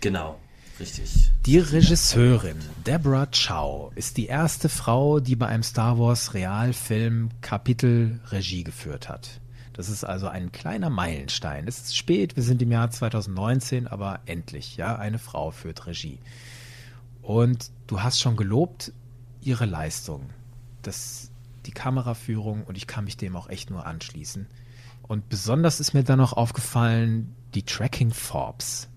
Genau, 0.00 0.38
richtig. 0.80 1.30
Die 1.46 1.58
Regisseurin 1.58 2.56
Deborah 2.86 3.26
Chow 3.26 3.92
ist 3.94 4.16
die 4.16 4.26
erste 4.26 4.68
Frau, 4.68 5.20
die 5.20 5.36
bei 5.36 5.46
einem 5.46 5.62
Star 5.62 5.98
Wars 5.98 6.34
Realfilm 6.34 7.30
Kapitel 7.40 8.20
Regie 8.30 8.64
geführt 8.64 9.08
hat. 9.08 9.40
Das 9.74 9.88
ist 9.88 10.04
also 10.04 10.28
ein 10.28 10.52
kleiner 10.52 10.88
Meilenstein. 10.88 11.66
Es 11.66 11.78
ist 11.78 11.96
spät, 11.96 12.36
wir 12.36 12.44
sind 12.44 12.62
im 12.62 12.70
Jahr 12.70 12.90
2019, 12.90 13.88
aber 13.88 14.20
endlich, 14.24 14.76
ja, 14.76 14.96
eine 14.96 15.18
Frau 15.18 15.50
führt 15.50 15.86
Regie. 15.86 16.20
Und 17.22 17.70
du 17.88 18.02
hast 18.02 18.20
schon 18.20 18.36
gelobt 18.36 18.92
ihre 19.40 19.66
Leistung, 19.66 20.30
das, 20.82 21.30
die 21.66 21.72
Kameraführung 21.72 22.64
und 22.64 22.76
ich 22.76 22.86
kann 22.86 23.04
mich 23.04 23.16
dem 23.16 23.34
auch 23.34 23.48
echt 23.48 23.70
nur 23.70 23.84
anschließen. 23.84 24.46
Und 25.02 25.28
besonders 25.28 25.80
ist 25.80 25.92
mir 25.92 26.04
dann 26.04 26.18
noch 26.18 26.32
aufgefallen, 26.32 27.34
die 27.54 27.62
Tracking 27.62 28.12
Forbes 28.12 28.88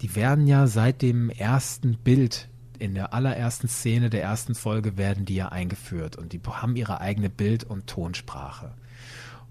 die 0.00 0.16
werden 0.16 0.46
ja 0.46 0.66
seit 0.66 1.02
dem 1.02 1.30
ersten 1.30 1.96
Bild 1.96 2.48
in 2.78 2.94
der 2.94 3.12
allerersten 3.12 3.68
Szene 3.68 4.08
der 4.08 4.22
ersten 4.22 4.54
Folge 4.54 4.96
werden 4.96 5.26
die 5.26 5.34
ja 5.34 5.50
eingeführt 5.50 6.16
und 6.16 6.32
die 6.32 6.40
haben 6.48 6.76
ihre 6.76 7.00
eigene 7.00 7.28
Bild- 7.28 7.64
und 7.64 7.86
Tonsprache. 7.86 8.72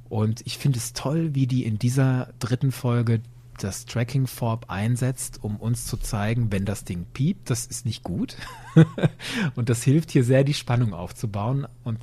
Und 0.10 0.42
ich 0.46 0.58
finde 0.58 0.80
es 0.80 0.94
toll, 0.94 1.36
wie 1.36 1.46
die 1.46 1.64
in 1.66 1.78
dieser 1.78 2.34
dritten 2.40 2.72
Folge 2.72 3.22
das 3.60 3.86
Tracking 3.86 4.26
Forb 4.26 4.66
einsetzt, 4.70 5.44
um 5.44 5.58
uns 5.58 5.86
zu 5.86 5.98
zeigen, 5.98 6.52
wenn 6.52 6.66
das 6.66 6.86
Ding 6.86 7.06
piept, 7.14 7.50
das 7.50 7.66
ist 7.68 7.86
nicht 7.86 8.04
gut. 8.04 8.36
und 9.56 9.70
das 9.70 9.84
hilft 9.84 10.12
hier 10.12 10.24
sehr, 10.24 10.44
die 10.44 10.54
Spannung 10.54 10.94
aufzubauen 10.94 11.68
und 11.84 12.00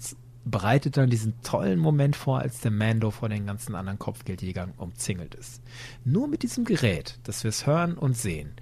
bereitet 0.47 0.97
dann 0.97 1.11
diesen 1.11 1.43
tollen 1.43 1.79
Moment 1.79 2.17
vor, 2.17 2.39
als 2.39 2.61
der 2.61 2.71
Mando 2.71 3.11
vor 3.11 3.29
den 3.29 3.47
ganzen 3.47 3.75
anderen 3.75 3.99
Kopfgeldjägern 3.99 4.73
umzingelt 4.77 5.35
ist. 5.35 5.61
Nur 6.05 6.29
mit 6.29 6.43
diesem 6.43 6.65
Gerät, 6.65 7.19
dass 7.25 7.45
wir 7.45 7.49
es 7.51 7.67
hören 7.67 7.99
und 7.99 8.17
sehen. 8.17 8.55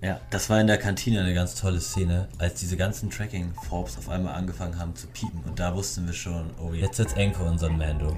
Ja, 0.00 0.20
das 0.30 0.48
war 0.48 0.60
in 0.60 0.66
der 0.66 0.78
Kantine 0.78 1.20
eine 1.20 1.34
ganz 1.34 1.54
tolle 1.54 1.80
Szene, 1.80 2.28
als 2.38 2.60
diese 2.60 2.76
ganzen 2.76 3.10
Tracking-Forbes 3.10 3.98
auf 3.98 4.08
einmal 4.08 4.34
angefangen 4.34 4.78
haben 4.78 4.94
zu 4.96 5.06
piepen. 5.08 5.42
Und 5.44 5.58
da 5.58 5.74
wussten 5.74 6.06
wir 6.06 6.14
schon, 6.14 6.50
oh, 6.60 6.72
jetzt 6.72 6.98
eng 7.16 7.34
für 7.34 7.44
unseren 7.44 7.76
Mando. 7.76 8.16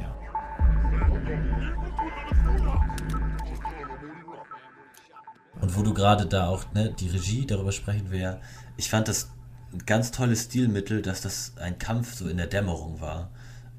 Und 5.61 5.77
wo 5.77 5.83
du 5.83 5.95
gerade 5.95 6.27
da 6.27 6.49
auch, 6.49 6.65
ne, 6.75 6.95
die 6.99 7.09
Regie, 7.09 7.47
darüber 7.47 7.73
sprechen 7.73 8.11
wir 8.11 8.19
ja. 8.19 8.41
Ich 8.77 8.91
fand 8.91 9.09
das 9.09 9.34
ein 9.75 9.87
ganz 9.87 10.13
tolles 10.13 10.45
Stilmittel, 10.45 11.03
dass 11.03 11.21
das 11.21 11.53
ein 11.57 11.79
Kampf 11.79 12.15
so 12.15 12.29
in 12.29 12.37
der 12.37 12.47
Dämmerung 12.47 13.01
war. 13.01 13.31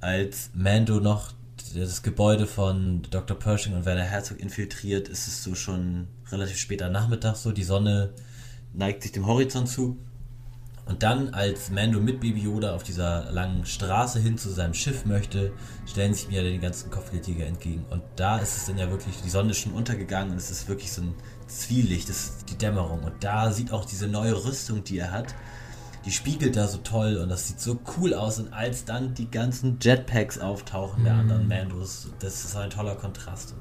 Als 0.02 0.52
Mando 0.54 1.00
noch 1.00 1.32
das 1.74 2.04
Gebäude 2.04 2.48
von 2.48 3.04
Dr. 3.10 3.38
Pershing 3.39 3.74
und 3.74 3.86
Werner 3.86 4.04
Herzog 4.04 4.39
infiltriert, 4.39 5.08
ist 5.08 5.28
es 5.28 5.43
so 5.43 5.56
schon 5.56 6.08
relativ 6.32 6.58
später 6.58 6.89
Nachmittag 6.89 7.38
so. 7.38 7.52
Die 7.52 7.64
Sonne 7.64 8.14
neigt 8.74 9.04
sich 9.04 9.14
dem 9.14 9.26
Horizont 9.26 9.70
zu. 9.70 9.98
Und 10.86 11.02
dann, 11.02 11.34
als 11.34 11.72
Mando 11.72 12.00
mit 12.00 12.20
Baby 12.20 12.41
Yoda 12.41 12.76
auf 12.76 12.84
dieser 12.84 13.32
langen 13.32 13.66
Straße 13.66 14.20
hin 14.20 14.38
zu 14.38 14.50
seinem 14.50 14.76
Schiff 14.76 15.06
möchte, 15.06 15.52
stellen 15.88 16.14
sich 16.14 16.28
mir 16.28 16.43
die 16.43 16.60
ganzen 16.60 16.91
Kopfgeldjäger 16.91 17.48
entgegen. 17.48 17.86
Und 17.89 18.04
da 18.18 18.38
ist 18.38 18.56
es 18.56 18.66
dann 18.66 18.78
ja 18.78 18.91
wirklich, 18.91 19.16
die 19.24 19.30
Sonne 19.30 19.52
ist 19.52 19.60
schon 19.60 19.74
untergegangen 19.74 20.34
und 20.34 20.38
es 20.38 20.52
ist 20.52 20.68
wirklich 20.68 20.91
so 20.91 21.02
ein 21.02 21.16
Zwielicht, 21.48 22.08
das 22.10 22.26
ist 22.26 22.50
die 22.52 22.58
Dämmerung. 22.58 23.04
Und 23.04 23.24
da 23.24 23.52
sieht 23.52 23.72
auch 23.72 23.86
diese 23.86 24.08
neue 24.08 24.46
Rüstung, 24.46 24.84
die 24.84 25.00
er 25.00 25.12
hat, 25.12 25.34
die 26.06 26.12
spiegelt 26.12 26.56
da 26.56 26.68
so 26.68 26.78
toll 26.80 27.18
und 27.18 27.30
das 27.30 27.47
sieht 27.47 27.60
so 27.60 27.80
cool 27.97 28.14
aus. 28.14 28.39
Und 28.39 28.53
als 28.53 28.86
dann 28.86 29.14
die 29.16 29.30
ganzen 29.30 29.78
Jetpacks 29.82 30.38
auftauchen 30.39 31.03
der 31.03 31.14
anderen 31.16 31.47
Mandos, 31.47 32.10
das 32.20 32.45
ist 32.45 32.56
ein 32.56 32.70
toller 32.70 32.95
Kontrast. 32.95 33.56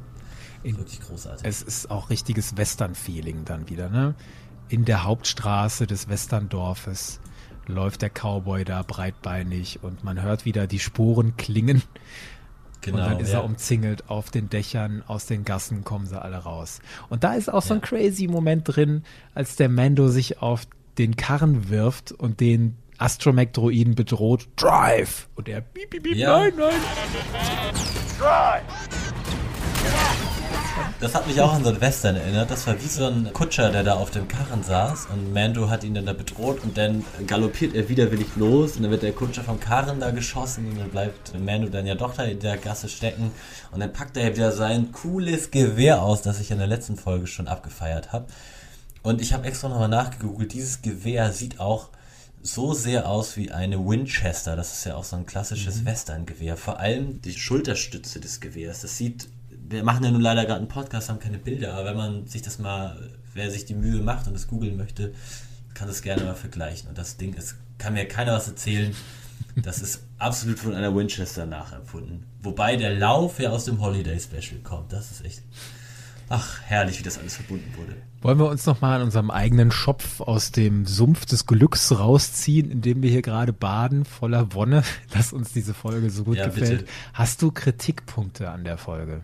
In- 0.63 0.77
wirklich 0.79 1.01
großartig. 1.01 1.47
Es 1.47 1.63
ist 1.63 1.91
auch 1.91 2.11
richtiges 2.11 2.57
Western-Feeling 2.57 3.45
dann 3.45 3.69
wieder, 3.69 3.89
ne? 3.89 4.15
In 4.69 4.85
der 4.87 5.05
Hauptstraße 5.05 5.87
des 5.87 6.09
Westerndorfes 6.09 7.21
läuft 7.67 8.03
der 8.03 8.11
Cowboy 8.11 8.65
da 8.65 8.83
breitbeinig 8.83 9.81
und 9.83 10.05
man 10.05 10.21
hört 10.23 10.45
wieder 10.45 10.67
die 10.67 10.79
Sporen 10.79 11.37
klingen. 11.37 11.83
genau, 12.81 12.99
und 12.99 13.05
dann 13.05 13.21
ist 13.21 13.33
ja. 13.33 13.39
er 13.41 13.45
umzingelt 13.45 14.09
auf 14.11 14.31
den 14.31 14.49
Dächern, 14.51 15.03
aus 15.07 15.27
den 15.27 15.45
Gassen 15.45 15.85
kommen 15.85 16.07
sie 16.07 16.21
alle 16.21 16.37
raus. 16.39 16.81
Und 17.09 17.25
da 17.25 17.35
ist 17.35 17.53
auch 17.53 17.63
so 17.63 17.75
ein 17.75 17.81
Ja. 17.81 17.87
crazy 17.87 18.27
Moment 18.27 18.65
drin, 18.67 19.03
als 19.35 19.57
der 19.57 19.69
Mando 19.69 20.09
sich 20.09 20.41
auf 20.43 20.67
den 20.99 21.17
Karren 21.17 21.69
wirft 21.71 22.13
und 22.13 22.41
den 22.41 22.77
Astromech-Droiden 22.99 23.95
bedroht. 23.95 24.49
Drive! 24.57 25.29
Und 25.35 25.49
er 25.49 25.61
piep, 25.61 25.91
piep, 25.91 26.03
piep, 26.05 26.17
Ja. 26.17 26.39
nein, 26.39 26.53
nein. 26.57 26.73
Das 31.01 31.15
hat 31.15 31.27
mich 31.27 31.41
auch 31.41 31.53
an 31.53 31.63
so 31.65 31.71
ein 31.71 31.81
Western 31.81 32.17
erinnert. 32.17 32.51
Das 32.51 32.67
war 32.67 32.81
wie 32.81 32.87
so 32.87 33.07
ein 33.07 33.31
Kutscher, 33.33 33.71
der 33.71 33.83
da 33.83 33.95
auf 33.95 34.11
dem 34.11 34.27
Karren 34.27 34.63
saß 34.63 35.09
und 35.13 35.35
Mando 35.35 35.69
hat 35.69 35.85
ihn 35.85 35.95
dann 35.95 36.07
da 36.07 36.13
bedroht 36.13 36.61
und 36.63 36.79
dann 36.79 37.05
galoppiert 37.27 37.75
er 37.75 37.89
widerwillig 37.89 38.29
los 38.37 38.77
und 38.77 38.83
dann 38.83 38.91
wird 38.91 39.03
der 39.03 39.13
Kutscher 39.13 39.43
vom 39.43 39.61
Karren 39.61 40.01
da 40.01 40.11
geschossen 40.11 40.67
und 40.71 40.79
dann 40.81 40.89
bleibt 40.91 41.39
Mando 41.39 41.69
dann 41.69 41.87
ja 41.87 41.95
doch 41.95 42.15
da 42.15 42.23
in 42.25 42.41
der 42.41 42.57
Gasse 42.57 42.89
stecken 42.89 43.33
und 43.73 43.81
dann 43.81 43.93
packt 43.93 44.17
er 44.17 44.35
wieder 44.35 44.53
sein 44.53 44.93
cooles 44.93 45.51
Gewehr 45.51 46.03
aus, 46.03 46.23
das 46.23 46.41
ich 46.41 46.51
in 46.51 46.59
der 46.59 46.69
letzten 46.69 46.97
Folge 46.97 47.27
schon 47.27 47.49
abgefeiert 47.49 48.13
habe. 48.13 48.27
Und 49.05 49.21
ich 49.21 49.35
habe 49.35 49.47
extra 49.47 49.69
nochmal 49.69 49.91
nachgegoogelt, 49.91 50.55
dieses 50.55 50.81
Gewehr 50.81 51.31
sieht 51.31 51.61
auch 51.61 51.91
so 52.43 52.73
sehr 52.73 53.07
aus 53.07 53.37
wie 53.37 53.53
eine 53.53 53.79
Winchester. 53.79 54.57
Das 54.57 54.73
ist 54.73 54.87
ja 54.87 54.97
auch 54.97 55.05
so 55.05 55.17
ein 55.17 55.27
klassisches 55.27 55.85
Western-Gewehr. 55.85 56.57
Vor 56.57 56.81
allem 56.81 57.21
die 57.21 57.35
Schulterstütze 57.35 58.19
des 58.19 58.41
Gewehrs. 58.41 58.81
Das 58.81 58.97
sieht, 58.97 59.29
wir 59.51 59.85
machen 59.85 60.05
ja 60.05 60.11
nun 60.11 60.23
leider 60.23 60.47
gerade 60.47 60.61
einen 60.61 60.69
Podcast, 60.69 61.11
haben 61.11 61.19
keine 61.21 61.37
Bilder, 61.37 61.75
aber 61.75 61.91
wenn 61.91 61.97
man 61.99 62.27
sich 62.27 62.41
das 62.41 62.59
mal, 62.59 63.11
wer 63.35 63.51
sich 63.51 63.67
die 63.67 63.75
Mühe 63.75 64.01
macht 64.01 64.27
und 64.27 64.35
es 64.35 64.49
googeln 64.49 64.79
möchte, 64.79 65.13
kann 65.75 65.87
das 65.87 66.01
gerne 66.01 66.25
mal 66.25 66.35
vergleichen. 66.35 66.89
Und 66.89 66.97
das 66.97 67.19
Ding 67.19 67.35
ist, 67.35 67.57
kann 67.77 67.93
mir 67.93 68.09
keiner 68.09 68.33
was 68.33 68.49
erzählen. 68.49 68.97
Das 69.57 69.83
ist 69.83 70.01
absolut 70.17 70.59
von 70.59 70.75
einer 70.75 70.97
Winchester 70.97 71.45
nachempfunden. 71.45 72.25
Wobei 72.41 72.77
der 72.77 72.95
Lauf 72.95 73.39
ja 73.39 73.51
aus 73.51 73.67
dem 73.67 73.83
Holiday 73.83 74.19
Special 74.19 74.61
kommt. 74.63 74.95
Das 74.95 75.11
ist 75.11 75.27
echt, 75.27 75.43
ach, 76.29 76.61
herrlich, 76.63 76.99
wie 76.99 77.03
das 77.03 77.19
alles 77.19 77.37
verbunden 77.37 77.73
wurde. 77.77 77.97
Wollen 78.23 78.39
wir 78.39 78.49
uns 78.49 78.65
nochmal 78.67 78.97
an 79.01 79.03
unserem 79.07 79.31
eigenen 79.31 79.71
Schopf 79.71 80.21
aus 80.21 80.51
dem 80.51 80.87
Sumpf 80.87 81.27
des 81.27 81.47
Glücks 81.47 81.93
rausziehen, 81.93 82.71
in 82.71 82.81
dem 82.81 83.03
wir 83.03 83.11
hier 83.11 83.23
gerade 83.23 83.53
baden, 83.53 84.05
voller 84.05 84.55
Wonne, 84.55 84.83
dass 85.13 85.33
uns 85.33 85.53
diese 85.53 85.75
Folge 85.75 86.11
so 86.11 86.25
gut 86.25 86.37
Ja, 86.39 86.47
gefällt? 86.47 86.81
bitte. 86.81 86.93
Hast 87.13 87.43
du 87.43 87.51
Kritikpunkte 87.51 88.51
an 88.51 88.65
der 88.65 88.79
Folge? 88.79 89.23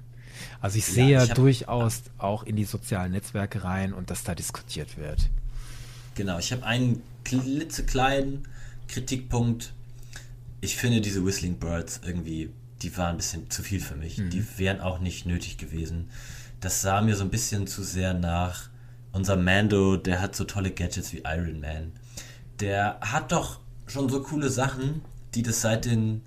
Also 0.61 0.79
ich 0.79 0.87
Ja, 0.89 0.93
sehe 0.95 1.11
ja 1.11 1.27
durchaus 1.27 2.03
auch 2.19 2.43
in 2.43 2.57
die 2.57 2.65
sozialen 2.65 3.13
Netzwerke 3.13 3.65
rein 3.65 3.93
und 3.95 4.11
dass 4.11 4.23
da 4.23 4.35
diskutiert 4.35 4.97
wird. 4.99 5.31
Genau, 6.15 6.39
ich 6.39 6.53
habe 6.53 6.65
einen 6.65 7.03
klitzekleinen 7.25 8.47
Kritikpunkt. 8.89 9.73
Ich 10.61 10.77
finde 10.77 11.01
diese 11.01 11.25
Whistling 11.25 11.59
Birds 11.59 12.01
irgendwie, 12.05 12.51
die 12.83 12.95
waren 12.97 13.13
ein 13.13 13.17
bisschen 13.17 13.51
zu 13.51 13.63
viel 13.63 13.81
für 13.81 13.97
mich. 13.97 14.17
Die 14.17 14.45
wären 14.59 14.81
auch 14.81 14.99
nicht 14.99 15.25
nötig 15.27 15.57
gewesen. 15.59 16.11
Das 16.61 16.83
sah 16.83 17.01
mir 17.01 17.17
so 17.17 17.25
ein 17.25 17.31
bisschen 17.31 17.67
zu 17.67 17.83
sehr 17.83 18.15
nach 18.15 18.69
unser 19.13 19.37
Mando, 19.37 19.97
der 19.97 20.21
hat 20.21 20.37
so 20.37 20.45
tolle 20.45 20.71
Gadgets 20.71 21.13
wie 21.13 21.23
Iron 21.25 21.61
Man. 21.61 21.93
Der 22.61 22.99
hat 23.01 23.33
doch 23.33 23.61
schon 23.87 24.09
so 24.09 24.23
coole 24.23 24.51
Sachen, 24.51 25.03
die 25.35 25.43
das 25.43 25.63
seit 25.63 25.85
den 25.85 26.23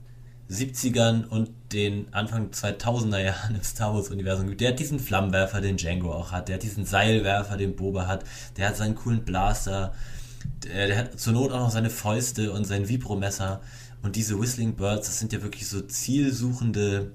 70ern 0.50 1.26
und 1.26 1.50
den 1.72 2.14
Anfang 2.14 2.50
2000er 2.50 3.20
Jahren 3.20 3.56
im 3.56 3.64
Star 3.64 3.94
Wars 3.94 4.10
Universum 4.10 4.48
gibt. 4.48 4.62
Der 4.62 4.72
hat 4.72 4.80
diesen 4.80 5.00
Flammenwerfer, 5.00 5.62
den 5.62 5.78
Django 5.78 6.12
auch 6.12 6.32
hat. 6.32 6.48
Der 6.48 6.56
hat 6.56 6.64
diesen 6.64 6.86
Seilwerfer, 6.86 7.58
den 7.58 7.76
Boba 7.76 8.08
hat. 8.08 8.26
Der 8.58 8.68
hat 8.68 8.78
seinen 8.78 8.96
coolen 8.96 9.24
Blaster. 9.24 9.94
Der, 10.64 10.88
der 10.88 10.98
hat 10.98 11.20
zur 11.20 11.34
Not 11.34 11.52
auch 11.52 11.60
noch 11.60 11.72
seine 11.72 11.90
Fäuste 11.90 12.52
und 12.52 12.66
sein 12.66 12.90
Vibromesser. 12.90 13.62
Und 14.02 14.16
diese 14.16 14.40
Whistling 14.40 14.76
Birds, 14.76 15.08
das 15.08 15.20
sind 15.20 15.32
ja 15.32 15.42
wirklich 15.42 15.68
so 15.68 15.82
zielsuchende 15.82 17.12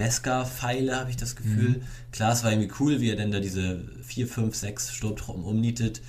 Beskar-Pfeile, 0.00 0.96
habe 0.96 1.10
ich 1.10 1.18
das 1.18 1.36
Gefühl. 1.36 1.82
Klar, 2.10 2.32
es 2.32 2.42
war 2.42 2.50
irgendwie 2.50 2.72
cool, 2.80 3.02
wie 3.02 3.10
er 3.10 3.16
denn 3.16 3.30
da 3.30 3.38
diese 3.38 3.84
4, 4.02 4.26
5, 4.26 4.54
6 4.54 4.94
Sturmtruppen 4.94 5.44
umnietet. 5.44 6.00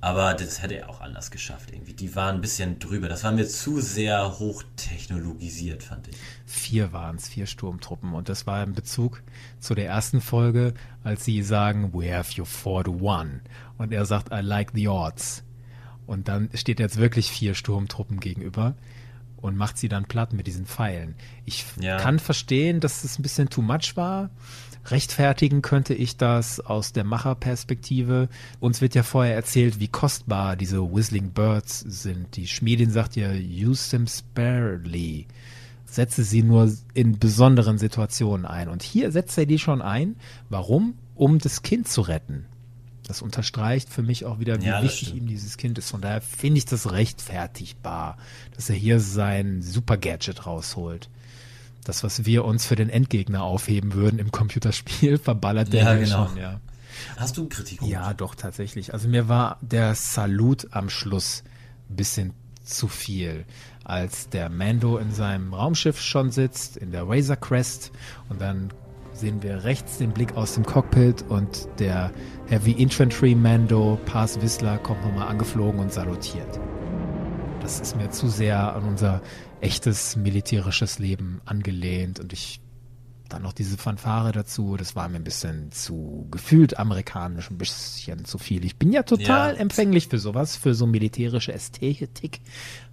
Aber 0.00 0.34
das 0.34 0.62
hätte 0.62 0.74
er 0.74 0.88
auch 0.88 1.00
anders 1.00 1.32
geschafft 1.32 1.70
irgendwie. 1.72 1.92
Die 1.92 2.14
waren 2.14 2.36
ein 2.36 2.40
bisschen 2.40 2.78
drüber. 2.78 3.08
Das 3.08 3.24
war 3.24 3.32
mir 3.32 3.46
zu 3.48 3.80
sehr 3.80 4.38
hochtechnologisiert, 4.38 5.82
fand 5.82 6.06
ich. 6.06 6.16
Vier 6.46 6.92
waren 6.92 7.16
es, 7.16 7.28
vier 7.28 7.46
Sturmtruppen. 7.46 8.14
Und 8.14 8.28
das 8.28 8.46
war 8.46 8.62
in 8.62 8.74
Bezug 8.74 9.22
zu 9.58 9.74
der 9.74 9.86
ersten 9.86 10.20
Folge, 10.20 10.74
als 11.02 11.24
sie 11.24 11.42
sagen, 11.42 11.92
we 11.92 12.16
have 12.16 12.32
you 12.34 12.44
four 12.44 12.84
to 12.84 12.92
one. 12.92 13.40
Und 13.76 13.92
er 13.92 14.06
sagt, 14.06 14.32
I 14.32 14.40
like 14.40 14.70
the 14.72 14.86
odds. 14.86 15.42
Und 16.06 16.28
dann 16.28 16.48
steht 16.54 16.78
jetzt 16.78 16.96
wirklich 16.96 17.30
vier 17.32 17.54
Sturmtruppen 17.54 18.20
gegenüber 18.20 18.76
und 19.42 19.56
macht 19.56 19.76
sie 19.76 19.88
dann 19.88 20.04
platt 20.06 20.32
mit 20.32 20.46
diesen 20.46 20.64
Pfeilen. 20.64 21.14
Ich 21.44 21.66
Ja. 21.78 21.98
kann 21.98 22.18
verstehen, 22.18 22.80
dass 22.80 23.04
es 23.04 23.18
ein 23.18 23.22
bisschen 23.22 23.50
too 23.50 23.60
much 23.60 23.96
war. 23.96 24.30
Rechtfertigen 24.86 25.62
könnte 25.62 25.94
ich 25.94 26.16
das 26.16 26.58
aus 26.58 26.92
der 26.92 27.04
Macherperspektive. 27.04 28.28
Uns 28.58 28.80
wird 28.80 28.94
ja 28.94 29.02
vorher 29.02 29.34
erzählt, 29.34 29.78
wie 29.78 29.88
kostbar 29.88 30.56
diese 30.56 30.80
Whistling 30.82 31.30
Birds 31.30 31.80
sind. 31.80 32.34
Die 32.36 32.46
Schmiedin 32.48 32.90
sagt 32.90 33.14
ja, 33.14 33.30
use 33.32 33.90
them 33.90 34.06
sparely. 34.08 35.26
Setze 35.84 36.24
sie 36.24 36.42
nur 36.42 36.72
in 36.94 37.18
besonderen 37.18 37.78
Situationen 37.78 38.46
ein. 38.46 38.68
Und 38.68 38.82
hier 38.82 39.12
setzt 39.12 39.36
er 39.38 39.46
die 39.46 39.58
schon 39.58 39.82
ein. 39.82 40.16
Warum? 40.48 40.94
Um 41.14 41.38
das 41.38 41.62
Kind 41.62 41.86
zu 41.86 42.00
retten. 42.00 42.46
Das 43.06 43.20
unterstreicht 43.22 43.88
für 43.88 44.02
mich 44.02 44.24
auch 44.24 44.38
wieder, 44.38 44.60
wie 44.60 44.66
Ja, 44.66 44.82
wichtig 44.82 45.08
stimmt. 45.08 45.22
ihm 45.22 45.26
dieses 45.28 45.56
Kind 45.56 45.76
ist. 45.78 45.90
Von 45.90 46.00
daher 46.00 46.20
finde 46.20 46.58
ich 46.58 46.64
das 46.66 46.92
rechtfertigbar, 46.92 48.16
dass 48.54 48.70
er 48.70 48.76
hier 48.76 49.00
sein 49.00 49.60
Super-Gadget 49.62 50.46
rausholt. 50.46 51.08
Das, 51.84 52.04
was 52.04 52.24
wir 52.26 52.44
uns 52.44 52.64
für 52.64 52.76
den 52.76 52.88
Endgegner 52.90 53.42
aufheben 53.42 53.94
würden 53.94 54.20
im 54.20 54.30
Computerspiel, 54.30 55.18
verballert 55.22 55.72
der 55.72 55.82
Ja, 55.84 55.94
genau. 55.96 56.28
schon, 56.28 56.36
ja. 56.36 56.60
Hast 57.16 57.36
du 57.36 57.40
einen 57.42 57.50
Kritikpunkt? 57.50 57.92
Ja, 57.92 58.14
doch, 58.14 58.34
tatsächlich. 58.36 58.92
Also 58.92 59.08
mir 59.08 59.28
war 59.28 59.58
der 59.62 59.94
Salut 59.96 60.68
am 60.70 60.88
Schluss 60.88 61.42
ein 61.90 61.96
bisschen 61.96 62.32
zu 62.64 62.86
viel. 62.86 63.44
Als 63.82 64.28
der 64.28 64.48
Mando 64.48 64.98
in 64.98 65.10
seinem 65.10 65.52
Raumschiff 65.54 66.00
schon 66.00 66.30
sitzt, 66.30 66.76
in 66.76 66.92
der 66.92 67.08
Razor 67.08 67.34
Crest, 67.36 67.90
und 68.28 68.40
dann 68.40 68.72
sehen 69.14 69.42
wir 69.42 69.64
rechts 69.64 69.98
den 69.98 70.12
Blick 70.12 70.36
aus 70.36 70.54
dem 70.54 70.64
Cockpit 70.64 71.24
und 71.28 71.66
der 71.80 72.12
Heavy 72.52 72.72
Infantry 72.72 73.34
Mando, 73.34 73.98
Paz 74.04 74.38
Whistler, 74.42 74.76
kommt 74.76 75.02
nochmal 75.02 75.26
angeflogen 75.28 75.80
und 75.80 75.90
salutiert. 75.90 76.60
Das 77.62 77.80
ist 77.80 77.96
mir 77.96 78.10
zu 78.10 78.28
sehr 78.28 78.76
an 78.76 78.84
unser 78.84 79.22
echtes 79.62 80.16
militärisches 80.16 80.98
Leben 80.98 81.40
angelehnt 81.46 82.20
und 82.20 82.34
ich 82.34 82.60
dann 83.30 83.40
noch 83.40 83.54
diese 83.54 83.78
Fanfare 83.78 84.32
dazu, 84.32 84.76
das 84.76 84.94
war 84.94 85.08
mir 85.08 85.16
ein 85.16 85.24
bisschen 85.24 85.72
zu 85.72 86.28
gefühlt 86.30 86.78
amerikanisch, 86.78 87.50
ein 87.50 87.56
bisschen 87.56 88.26
zu 88.26 88.36
viel. 88.36 88.66
Ich 88.66 88.76
bin 88.76 88.92
ja 88.92 89.02
total 89.02 89.54
Ja. 89.54 89.58
empfänglich 89.58 90.08
für 90.08 90.18
sowas, 90.18 90.54
für 90.54 90.74
so 90.74 90.86
militärische 90.86 91.54
Ästhetik. 91.54 92.42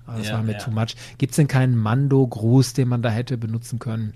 Aber 0.06 0.20
das 0.20 0.28
Ja, 0.30 0.36
war 0.36 0.44
mir 0.44 0.54
ja. 0.54 0.58
too 0.60 0.72
much. 0.72 0.96
Gibt 1.18 1.32
es 1.32 1.36
denn 1.36 1.50
keinen 1.50 1.76
Mando-Gruß, 1.76 2.72
den 2.76 2.88
man 2.88 3.02
da 3.02 3.10
hätte 3.10 3.38
benutzen 3.38 3.78
können? 3.78 4.14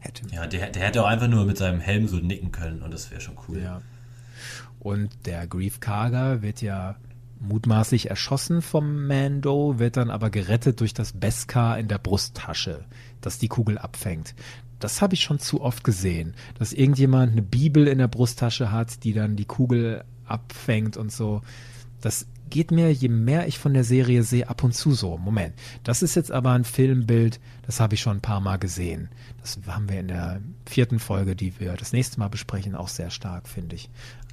Hätte. 0.00 0.22
Ja, 0.32 0.46
der, 0.46 0.70
der 0.70 0.82
hätte 0.82 1.02
auch 1.02 1.08
einfach 1.08 1.28
nur 1.28 1.44
mit 1.44 1.58
seinem 1.58 1.80
Helm 1.80 2.08
so 2.08 2.16
nicken 2.16 2.52
können 2.52 2.80
und 2.80 2.90
das 2.94 3.10
wäre 3.10 3.20
schon 3.20 3.36
cool. 3.48 3.58
Ja. 3.60 3.82
Und 4.82 5.10
der 5.26 5.46
Grief 5.46 5.78
Karga 5.78 6.42
wird 6.42 6.60
ja 6.60 6.96
mutmaßlich 7.38 8.10
erschossen 8.10 8.62
vom 8.62 9.06
Mando, 9.06 9.78
wird 9.78 9.96
dann 9.96 10.10
aber 10.10 10.28
gerettet 10.28 10.80
durch 10.80 10.92
das 10.92 11.12
Beskar 11.12 11.78
in 11.78 11.86
der 11.86 11.98
Brusttasche, 11.98 12.84
das 13.20 13.38
die 13.38 13.46
Kugel 13.46 13.78
abfängt. 13.78 14.34
Das 14.80 15.00
habe 15.00 15.14
ich 15.14 15.22
schon 15.22 15.38
zu 15.38 15.60
oft 15.60 15.84
gesehen, 15.84 16.34
dass 16.58 16.72
irgendjemand 16.72 17.30
eine 17.30 17.42
Bibel 17.42 17.86
in 17.86 17.98
der 17.98 18.08
Brusttasche 18.08 18.72
hat, 18.72 19.04
die 19.04 19.12
dann 19.12 19.36
die 19.36 19.44
Kugel 19.44 20.02
abfängt 20.24 20.96
und 20.96 21.12
so. 21.12 21.42
Das 22.00 22.26
geht 22.50 22.72
mir, 22.72 22.92
je 22.92 23.08
mehr 23.08 23.46
ich 23.46 23.60
von 23.60 23.74
der 23.74 23.84
Serie 23.84 24.24
sehe, 24.24 24.48
ab 24.48 24.64
und 24.64 24.74
zu 24.74 24.94
so. 24.94 25.16
Moment, 25.16 25.54
das 25.84 26.02
ist 26.02 26.16
jetzt 26.16 26.32
aber 26.32 26.50
ein 26.50 26.64
Filmbild, 26.64 27.38
das 27.62 27.80
habe 27.80 27.94
ich 27.94 28.00
schon 28.00 28.18
ein 28.18 28.22
paar 28.22 28.40
Mal 28.40 28.58
gesehen. 28.58 29.08
Das 29.40 29.58
haben 29.66 29.88
wir 29.88 30.00
in 30.00 30.08
der 30.08 30.40
vierten 30.66 30.98
Folge, 30.98 31.36
die 31.36 31.58
wir 31.60 31.74
das 31.74 31.92
nächste 31.92 32.18
Mal 32.18 32.28
besprechen, 32.28 32.74
auch 32.74 32.88
sehr 32.88 33.10
stark, 33.10 33.48
finde 33.48 33.76
ich. 33.76 33.88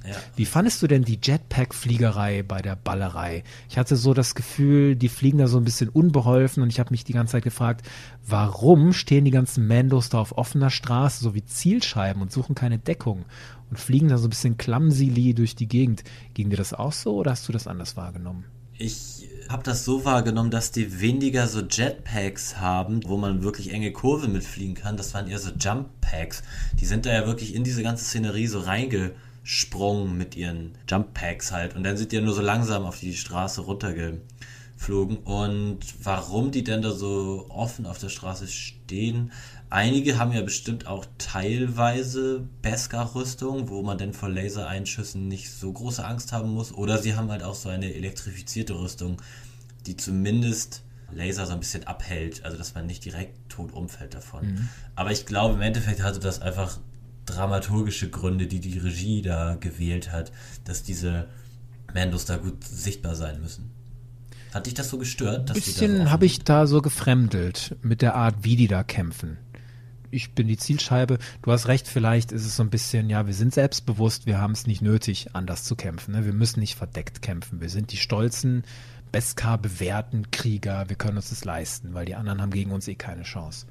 Ja. 0.06 0.16
Wie 0.34 0.46
fandest 0.46 0.82
du 0.82 0.86
denn 0.86 1.02
die 1.02 1.18
Jetpack-Fliegerei 1.22 2.42
bei 2.42 2.62
der 2.62 2.74
Ballerei? 2.74 3.44
Ich 3.68 3.76
hatte 3.76 3.96
so 3.96 4.14
das 4.14 4.34
Gefühl, 4.34 4.96
die 4.96 5.10
fliegen 5.10 5.38
da 5.38 5.46
so 5.46 5.58
ein 5.58 5.64
bisschen 5.64 5.90
unbeholfen 5.90 6.62
und 6.62 6.70
ich 6.70 6.80
habe 6.80 6.90
mich 6.90 7.04
die 7.04 7.12
ganze 7.12 7.32
Zeit 7.32 7.44
gefragt, 7.44 7.86
warum 8.26 8.92
stehen 8.92 9.24
die 9.24 9.30
ganzen 9.30 9.66
Mandos 9.66 10.08
da 10.08 10.18
auf 10.18 10.36
offener 10.36 10.70
Straße, 10.70 11.22
so 11.22 11.34
wie 11.34 11.44
Zielscheiben 11.44 12.22
und 12.22 12.32
suchen 12.32 12.54
keine 12.54 12.78
Deckung 12.78 13.26
und 13.68 13.78
fliegen 13.78 14.08
da 14.08 14.16
so 14.16 14.26
ein 14.26 14.30
bisschen 14.30 14.56
clumsily 14.56 15.34
durch 15.34 15.54
die 15.54 15.68
Gegend. 15.68 16.02
Ging 16.34 16.50
dir 16.50 16.56
das 16.56 16.72
auch 16.72 16.92
so 16.92 17.16
oder 17.16 17.32
hast 17.32 17.46
du 17.48 17.52
das 17.52 17.66
anders 17.66 17.96
wahrgenommen? 17.96 18.44
Ich 18.82 19.28
habe 19.50 19.62
das 19.62 19.84
so 19.84 20.06
wahrgenommen, 20.06 20.50
dass 20.50 20.72
die 20.72 21.02
weniger 21.02 21.46
so 21.48 21.60
Jetpacks 21.60 22.56
haben, 22.56 23.00
wo 23.06 23.18
man 23.18 23.42
wirklich 23.42 23.74
enge 23.74 23.92
Kurve 23.92 24.26
mitfliegen 24.26 24.74
kann. 24.74 24.96
Das 24.96 25.12
waren 25.12 25.28
eher 25.28 25.38
so 25.38 25.50
Jumppacks. 25.50 26.42
Die 26.80 26.86
sind 26.86 27.04
da 27.04 27.12
ja 27.12 27.26
wirklich 27.26 27.54
in 27.54 27.62
diese 27.62 27.82
ganze 27.82 28.06
Szenerie 28.06 28.46
so 28.46 28.60
reingesprungen 28.60 30.16
mit 30.16 30.34
ihren 30.34 30.72
Jumppacks 30.88 31.52
halt. 31.52 31.76
Und 31.76 31.82
dann 31.82 31.98
sind 31.98 32.10
die 32.10 32.16
ja 32.16 32.22
nur 32.22 32.32
so 32.32 32.40
langsam 32.40 32.86
auf 32.86 32.98
die 33.00 33.14
Straße 33.14 33.60
runtergeflogen. 33.60 35.18
Und 35.24 35.80
warum 36.02 36.50
die 36.50 36.64
denn 36.64 36.80
da 36.80 36.92
so 36.92 37.50
offen 37.50 37.84
auf 37.84 37.98
der 37.98 38.08
Straße 38.08 38.46
stehen? 38.46 39.30
Einige 39.72 40.18
haben 40.18 40.32
ja 40.32 40.42
bestimmt 40.42 40.88
auch 40.88 41.06
teilweise 41.18 42.44
Beskar-Rüstung, 42.60 43.68
wo 43.68 43.82
man 43.82 43.98
denn 43.98 44.12
vor 44.12 44.28
Lasereinschüssen 44.28 45.28
nicht 45.28 45.52
so 45.52 45.72
große 45.72 46.04
Angst 46.04 46.32
haben 46.32 46.50
muss. 46.50 46.72
Oder 46.72 46.98
sie 46.98 47.14
haben 47.14 47.30
halt 47.30 47.44
auch 47.44 47.54
so 47.54 47.68
eine 47.68 47.94
elektrifizierte 47.94 48.78
Rüstung, 48.78 49.22
die 49.86 49.96
zumindest 49.96 50.82
Laser 51.12 51.46
so 51.46 51.52
ein 51.52 51.60
bisschen 51.60 51.86
abhält, 51.86 52.44
also 52.44 52.56
dass 52.56 52.74
man 52.74 52.86
nicht 52.86 53.04
direkt 53.04 53.48
tot 53.48 53.72
umfällt 53.72 54.14
davon. 54.14 54.68
Aber 54.96 55.12
ich 55.12 55.24
glaube, 55.24 55.54
im 55.54 55.60
Endeffekt 55.60 56.02
hatte 56.02 56.18
das 56.18 56.42
einfach 56.42 56.78
dramaturgische 57.26 58.10
Gründe, 58.10 58.48
die 58.48 58.58
die 58.58 58.78
Regie 58.78 59.22
da 59.22 59.54
gewählt 59.54 60.10
hat, 60.10 60.32
dass 60.64 60.82
diese 60.82 61.28
Mandos 61.94 62.24
da 62.24 62.38
gut 62.38 62.64
sichtbar 62.64 63.14
sein 63.14 63.40
müssen. 63.40 63.70
Hat 64.52 64.66
dich 64.66 64.74
das 64.74 64.88
so 64.88 64.98
gestört? 64.98 65.40
Ein 65.40 65.46
da 65.46 65.54
so 65.54 65.60
bisschen 65.60 66.10
habe 66.10 66.26
ich 66.26 66.40
da 66.40 66.66
so 66.66 66.82
gefremdelt 66.82 67.76
mit 67.82 68.02
der 68.02 68.16
Art, 68.16 68.36
wie 68.42 68.56
die 68.56 68.66
da 68.66 68.82
kämpfen. 68.82 69.38
Ich 70.10 70.32
bin 70.32 70.48
die 70.48 70.56
Zielscheibe. 70.56 71.18
Du 71.42 71.52
hast 71.52 71.68
recht, 71.68 71.86
vielleicht 71.88 72.32
ist 72.32 72.44
es 72.44 72.56
so 72.56 72.62
ein 72.62 72.70
bisschen, 72.70 73.10
ja, 73.10 73.26
wir 73.26 73.34
sind 73.34 73.54
selbstbewusst, 73.54 74.26
wir 74.26 74.38
haben 74.38 74.52
es 74.52 74.66
nicht 74.66 74.82
nötig, 74.82 75.34
anders 75.34 75.64
zu 75.64 75.76
kämpfen. 75.76 76.12
Ne? 76.12 76.24
Wir 76.24 76.32
müssen 76.32 76.60
nicht 76.60 76.76
verdeckt 76.76 77.22
kämpfen. 77.22 77.60
Wir 77.60 77.68
sind 77.68 77.92
die 77.92 77.96
stolzen, 77.96 78.64
Beskar 79.12 79.58
bewährten 79.58 80.30
Krieger. 80.30 80.88
Wir 80.88 80.96
können 80.96 81.16
uns 81.16 81.30
das 81.30 81.44
leisten, 81.44 81.94
weil 81.94 82.04
die 82.04 82.14
anderen 82.14 82.40
haben 82.40 82.52
gegen 82.52 82.70
uns 82.70 82.86
eh 82.86 82.94
keine 82.94 83.22
Chance. 83.22 83.66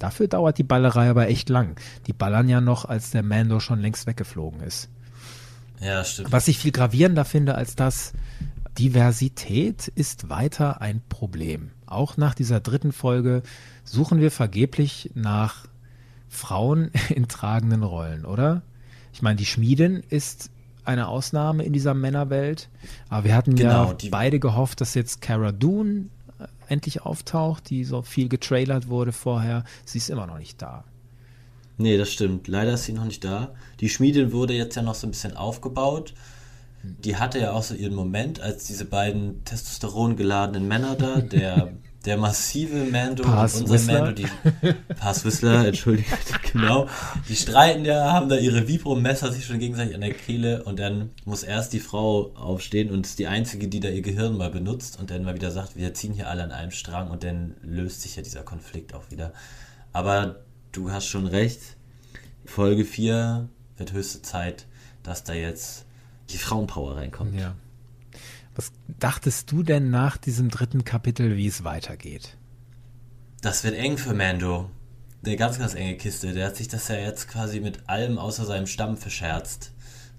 Dafür 0.00 0.28
dauert 0.28 0.58
die 0.58 0.64
Ballerei 0.64 1.10
aber 1.10 1.28
echt 1.28 1.48
lang. 1.48 1.78
Die 2.06 2.12
ballern 2.12 2.48
ja 2.48 2.60
noch, 2.60 2.86
als 2.86 3.10
der 3.10 3.22
Mando 3.22 3.60
schon 3.60 3.80
längst 3.80 4.06
weggeflogen 4.06 4.60
ist. 4.60 4.88
Ja, 5.80 6.04
stimmt. 6.04 6.32
Was 6.32 6.48
ich 6.48 6.58
viel 6.58 6.72
gravierender 6.72 7.24
finde 7.24 7.54
als 7.54 7.76
das, 7.76 8.12
Diversität 8.78 9.88
ist 9.88 10.28
weiter 10.28 10.80
ein 10.80 11.02
Problem. 11.08 11.70
Auch 11.86 12.16
nach 12.16 12.34
dieser 12.34 12.60
dritten 12.60 12.92
Folge 12.92 13.42
suchen 13.84 14.20
wir 14.20 14.30
vergeblich 14.30 15.10
nach 15.14 15.66
Frauen 16.30 16.90
in 17.10 17.28
tragenden 17.28 17.82
Rollen, 17.82 18.24
oder? 18.24 18.62
Ich 19.12 19.20
meine, 19.20 19.36
die 19.36 19.44
Schmiedin 19.46 20.02
ist 20.08 20.50
eine 20.84 21.08
Ausnahme 21.08 21.64
in 21.64 21.74
dieser 21.74 21.92
Männerwelt, 21.92 22.70
aber 23.10 23.24
wir 23.24 23.34
hatten 23.34 23.54
Genau, 23.54 23.90
ja 23.90 23.96
beide 24.10 24.40
gehofft, 24.40 24.80
dass 24.80 24.94
jetzt 24.94 25.20
Cara 25.20 25.52
Dune 25.52 26.06
äh, 26.38 26.46
endlich 26.68 27.02
auftaucht, 27.02 27.68
die 27.68 27.84
so 27.84 28.00
viel 28.02 28.28
getrailert 28.28 28.88
wurde 28.88 29.12
vorher. 29.12 29.64
Sie 29.84 29.98
ist 29.98 30.08
immer 30.08 30.26
noch 30.26 30.38
nicht 30.38 30.62
da. 30.62 30.84
Nee, 31.76 31.98
das 31.98 32.12
stimmt. 32.12 32.46
Leider 32.48 32.74
ist 32.74 32.84
sie 32.84 32.92
noch 32.92 33.04
nicht 33.04 33.24
da. 33.24 33.52
Die 33.80 33.88
Schmiedin 33.88 34.32
wurde 34.32 34.54
jetzt 34.54 34.76
ja 34.76 34.82
noch 34.82 34.94
so 34.94 35.06
ein 35.06 35.10
bisschen 35.10 35.36
aufgebaut. 35.36 36.14
Die 36.82 37.16
hatte 37.16 37.38
ja 37.40 37.52
auch 37.52 37.62
so 37.62 37.74
ihren 37.74 37.94
Moment, 37.94 38.40
als 38.40 38.64
diese 38.64 38.84
beiden 38.84 39.44
Testosteron 39.44 40.16
geladenen 40.16 40.66
Männer 40.68 40.94
da, 40.94 41.20
der, 41.20 41.72
der 42.04 42.16
massive 42.16 42.84
Mando 42.84 43.22
Paz 43.22 43.56
und 43.56 43.62
unser 43.62 43.74
Whistler. 43.74 44.00
Mando, 44.04 44.12
die 44.22 44.72
Pass 44.94 45.24
Whistler, 45.24 45.66
entschuldigt, 45.66 46.08
genau. 46.52 46.88
Die 47.28 47.36
streiten 47.36 47.84
ja, 47.84 48.12
haben 48.12 48.28
da 48.28 48.36
ihre 48.36 48.66
Vibro-Messer 48.66 49.32
sich 49.32 49.44
schon 49.44 49.58
gegenseitig 49.58 49.94
an 49.94 50.00
der 50.00 50.14
Kehle 50.14 50.64
und 50.64 50.78
dann 50.78 51.10
muss 51.24 51.42
erst 51.42 51.72
die 51.72 51.80
Frau 51.80 52.32
aufstehen 52.34 52.90
und 52.90 53.06
ist 53.06 53.18
die 53.18 53.26
einzige, 53.26 53.68
die 53.68 53.80
da 53.80 53.88
ihr 53.88 54.02
Gehirn 54.02 54.36
mal 54.36 54.50
benutzt 54.50 54.98
und 54.98 55.10
dann 55.10 55.24
mal 55.24 55.34
wieder 55.34 55.50
sagt, 55.50 55.76
wir 55.76 55.92
ziehen 55.92 56.14
hier 56.14 56.28
alle 56.28 56.42
an 56.42 56.52
einem 56.52 56.70
Strang 56.70 57.10
und 57.10 57.22
dann 57.22 57.54
löst 57.62 58.02
sich 58.02 58.16
ja 58.16 58.22
dieser 58.22 58.42
Konflikt 58.42 58.94
auch 58.94 59.10
wieder. 59.10 59.32
Aber 59.92 60.36
du 60.72 60.90
hast 60.90 61.06
schon 61.06 61.26
recht. 61.26 61.60
Folge 62.46 62.84
4 62.84 63.48
wird 63.76 63.92
höchste 63.92 64.22
Zeit, 64.22 64.66
dass 65.02 65.24
da 65.24 65.34
jetzt 65.34 65.84
die 66.30 66.38
Frauenpower 66.38 66.96
reinkommt. 66.96 67.38
Ja. 67.38 67.54
Was 68.60 68.72
dachtest 68.98 69.50
du 69.52 69.62
denn 69.62 69.88
nach 69.88 70.18
diesem 70.18 70.50
dritten 70.50 70.84
Kapitel, 70.84 71.34
wie 71.38 71.46
es 71.46 71.64
weitergeht? 71.64 72.36
Das 73.40 73.64
wird 73.64 73.74
eng 73.74 73.96
für 73.96 74.12
Mando. 74.12 74.68
Eine 75.24 75.36
ganz, 75.36 75.58
ganz 75.58 75.74
enge 75.74 75.96
Kiste. 75.96 76.34
Der 76.34 76.48
hat 76.48 76.56
sich 76.56 76.68
das 76.68 76.88
ja 76.88 76.96
jetzt 76.96 77.26
quasi 77.26 77.60
mit 77.60 77.88
allem 77.88 78.18
außer 78.18 78.44
seinem 78.44 78.66
Stamm 78.66 78.98
verscherzt. 78.98 79.72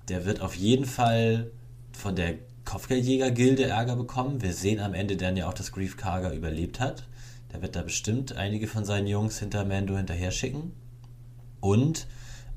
Der 0.08 0.26
wird 0.26 0.42
auf 0.42 0.56
jeden 0.56 0.86
Fall 0.86 1.52
von 1.92 2.16
der 2.16 2.40
Kopfgeldjäger-Gilde 2.66 3.66
Ärger 3.66 3.96
bekommen. 3.96 4.42
Wir 4.42 4.54
sehen 4.54 4.80
am 4.80 4.96
Ende 4.96 5.18
dann 5.18 5.38
ja 5.38 5.48
auch, 5.48 5.54
dass 5.54 5.72
Grief 5.72 5.96
Karga 5.96 6.34
überlebt 6.34 6.80
hat. 6.80 7.08
Der 7.54 7.62
wird 7.62 7.76
da 7.76 7.84
bestimmt 7.84 8.36
einige 8.38 8.66
von 8.66 8.86
seinen 8.86 9.06
Jungs 9.06 9.38
hinter 9.38 9.66
Mando 9.66 9.96
hinterher 9.96 10.32
schicken. 10.32 10.72
Und 11.60 12.08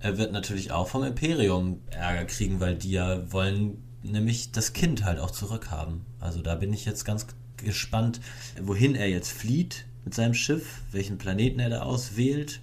er 0.01 0.17
wird 0.17 0.33
natürlich 0.33 0.73
auch 0.73 0.89
vom 0.89 1.05
Imperium 1.05 1.83
Ärger 1.91 2.25
kriegen, 2.25 2.59
weil 2.59 2.75
die 2.75 2.93
ja 2.93 3.31
wollen 3.31 3.85
nämlich 4.05 4.53
das 4.53 4.73
Kind 4.73 5.05
halt 5.05 5.19
auch 5.19 5.31
zurückhaben. 5.31 6.03
Also 6.21 6.43
da 6.43 6.55
bin 6.55 6.73
ich 6.73 6.85
jetzt 6.85 7.05
ganz 7.05 7.27
gespannt, 7.57 8.21
wohin 8.63 8.95
er 8.95 9.09
jetzt 9.09 9.33
flieht 9.33 9.87
mit 10.05 10.15
seinem 10.15 10.35
Schiff, 10.35 10.83
welchen 10.93 11.19
Planeten 11.19 11.61
er 11.61 11.71
da 11.71 11.83
auswählt 11.83 12.61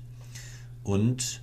und 0.83 1.41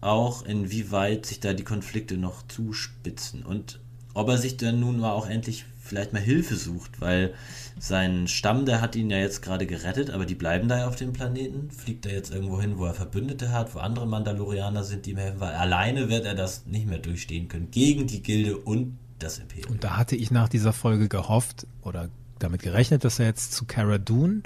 auch 0.00 0.44
inwieweit 0.44 1.26
sich 1.26 1.40
da 1.40 1.54
die 1.54 1.64
Konflikte 1.64 2.16
noch 2.16 2.46
zuspitzen 2.46 3.42
und 3.42 3.80
ob 4.12 4.28
er 4.28 4.38
sich 4.38 4.56
dann 4.56 4.78
nun 4.78 5.00
mal 5.00 5.12
auch 5.12 5.28
endlich 5.28 5.64
vielleicht 5.80 6.12
mal 6.12 6.22
Hilfe 6.22 6.56
sucht, 6.56 7.00
weil 7.00 7.34
sein 7.78 8.28
Stamm, 8.28 8.64
der 8.64 8.80
hat 8.80 8.96
ihn 8.96 9.10
ja 9.10 9.18
jetzt 9.18 9.42
gerade 9.42 9.66
gerettet, 9.66 10.10
aber 10.10 10.24
die 10.24 10.34
bleiben 10.34 10.68
da 10.68 10.78
ja 10.78 10.88
auf 10.88 10.96
dem 10.96 11.12
Planeten. 11.12 11.70
Fliegt 11.70 12.06
er 12.06 12.14
jetzt 12.14 12.32
irgendwo 12.32 12.60
hin, 12.60 12.78
wo 12.78 12.86
er 12.86 12.94
Verbündete 12.94 13.52
hat, 13.52 13.74
wo 13.74 13.80
andere 13.80 14.06
Mandalorianer 14.06 14.84
sind, 14.84 15.04
die 15.04 15.10
ihm 15.10 15.18
helfen, 15.18 15.40
weil 15.40 15.54
alleine 15.54 16.08
wird 16.08 16.24
er 16.24 16.34
das 16.34 16.64
nicht 16.66 16.86
mehr 16.86 16.98
durchstehen 16.98 17.48
können. 17.48 17.70
Gegen 17.70 18.06
die 18.06 18.22
Gilde 18.22 18.56
und 18.56 18.96
das 19.18 19.38
Imperium. 19.38 19.72
Und 19.72 19.84
da 19.84 19.96
hatte 19.96 20.16
ich 20.16 20.30
nach 20.30 20.48
dieser 20.48 20.72
Folge 20.72 21.08
gehofft 21.08 21.66
oder 21.82 22.08
damit 22.38 22.62
gerechnet, 22.62 23.04
dass 23.04 23.18
er 23.18 23.26
jetzt 23.26 23.52
zu 23.52 23.64
Cara 23.64 23.98
Dune 23.98 24.42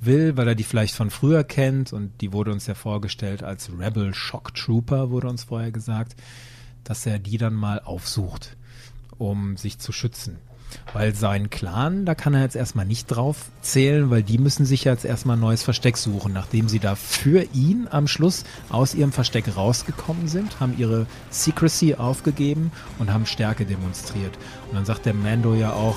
will, 0.00 0.36
weil 0.36 0.48
er 0.48 0.54
die 0.54 0.64
vielleicht 0.64 0.94
von 0.94 1.10
früher 1.10 1.44
kennt 1.44 1.92
und 1.92 2.20
die 2.20 2.32
wurde 2.32 2.52
uns 2.52 2.66
ja 2.66 2.74
vorgestellt 2.74 3.42
als 3.42 3.70
Rebel 3.78 4.14
Shock 4.14 4.54
Trooper, 4.54 5.10
wurde 5.10 5.28
uns 5.28 5.44
vorher 5.44 5.70
gesagt, 5.70 6.16
dass 6.84 7.06
er 7.06 7.18
die 7.18 7.38
dann 7.38 7.54
mal 7.54 7.80
aufsucht, 7.80 8.56
um 9.18 9.56
sich 9.56 9.78
zu 9.78 9.92
schützen. 9.92 10.38
Weil 10.92 11.14
sein 11.14 11.50
Clan, 11.50 12.04
da 12.04 12.14
kann 12.14 12.34
er 12.34 12.42
jetzt 12.42 12.56
erstmal 12.56 12.86
nicht 12.86 13.06
drauf 13.06 13.36
zählen, 13.60 14.10
weil 14.10 14.22
die 14.22 14.38
müssen 14.38 14.66
sich 14.66 14.84
jetzt 14.84 15.04
erstmal 15.04 15.36
ein 15.36 15.40
neues 15.40 15.62
Versteck 15.62 15.96
suchen. 15.96 16.32
Nachdem 16.32 16.68
sie 16.68 16.78
da 16.78 16.94
für 16.94 17.46
ihn 17.54 17.88
am 17.90 18.08
Schluss 18.08 18.44
aus 18.68 18.94
ihrem 18.94 19.12
Versteck 19.12 19.56
rausgekommen 19.56 20.28
sind, 20.28 20.60
haben 20.60 20.74
ihre 20.78 21.06
Secrecy 21.30 21.94
aufgegeben 21.94 22.72
und 22.98 23.12
haben 23.12 23.26
Stärke 23.26 23.64
demonstriert. 23.64 24.36
Und 24.68 24.76
dann 24.76 24.84
sagt 24.84 25.06
der 25.06 25.14
Mando 25.14 25.54
ja 25.54 25.72
auch, 25.72 25.96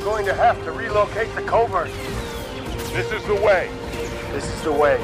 You're 0.00 0.04
going 0.04 0.26
to 0.26 0.36
have 0.36 0.62
to 0.64 0.70
relocate 0.70 1.28
the 1.36 1.42
covert. 1.42 1.88
This 2.94 3.06
is 3.06 3.22
the 3.26 3.42
way. 3.42 3.68
This 4.34 4.44
is 4.44 4.62
the 4.62 4.70
way. 4.70 4.98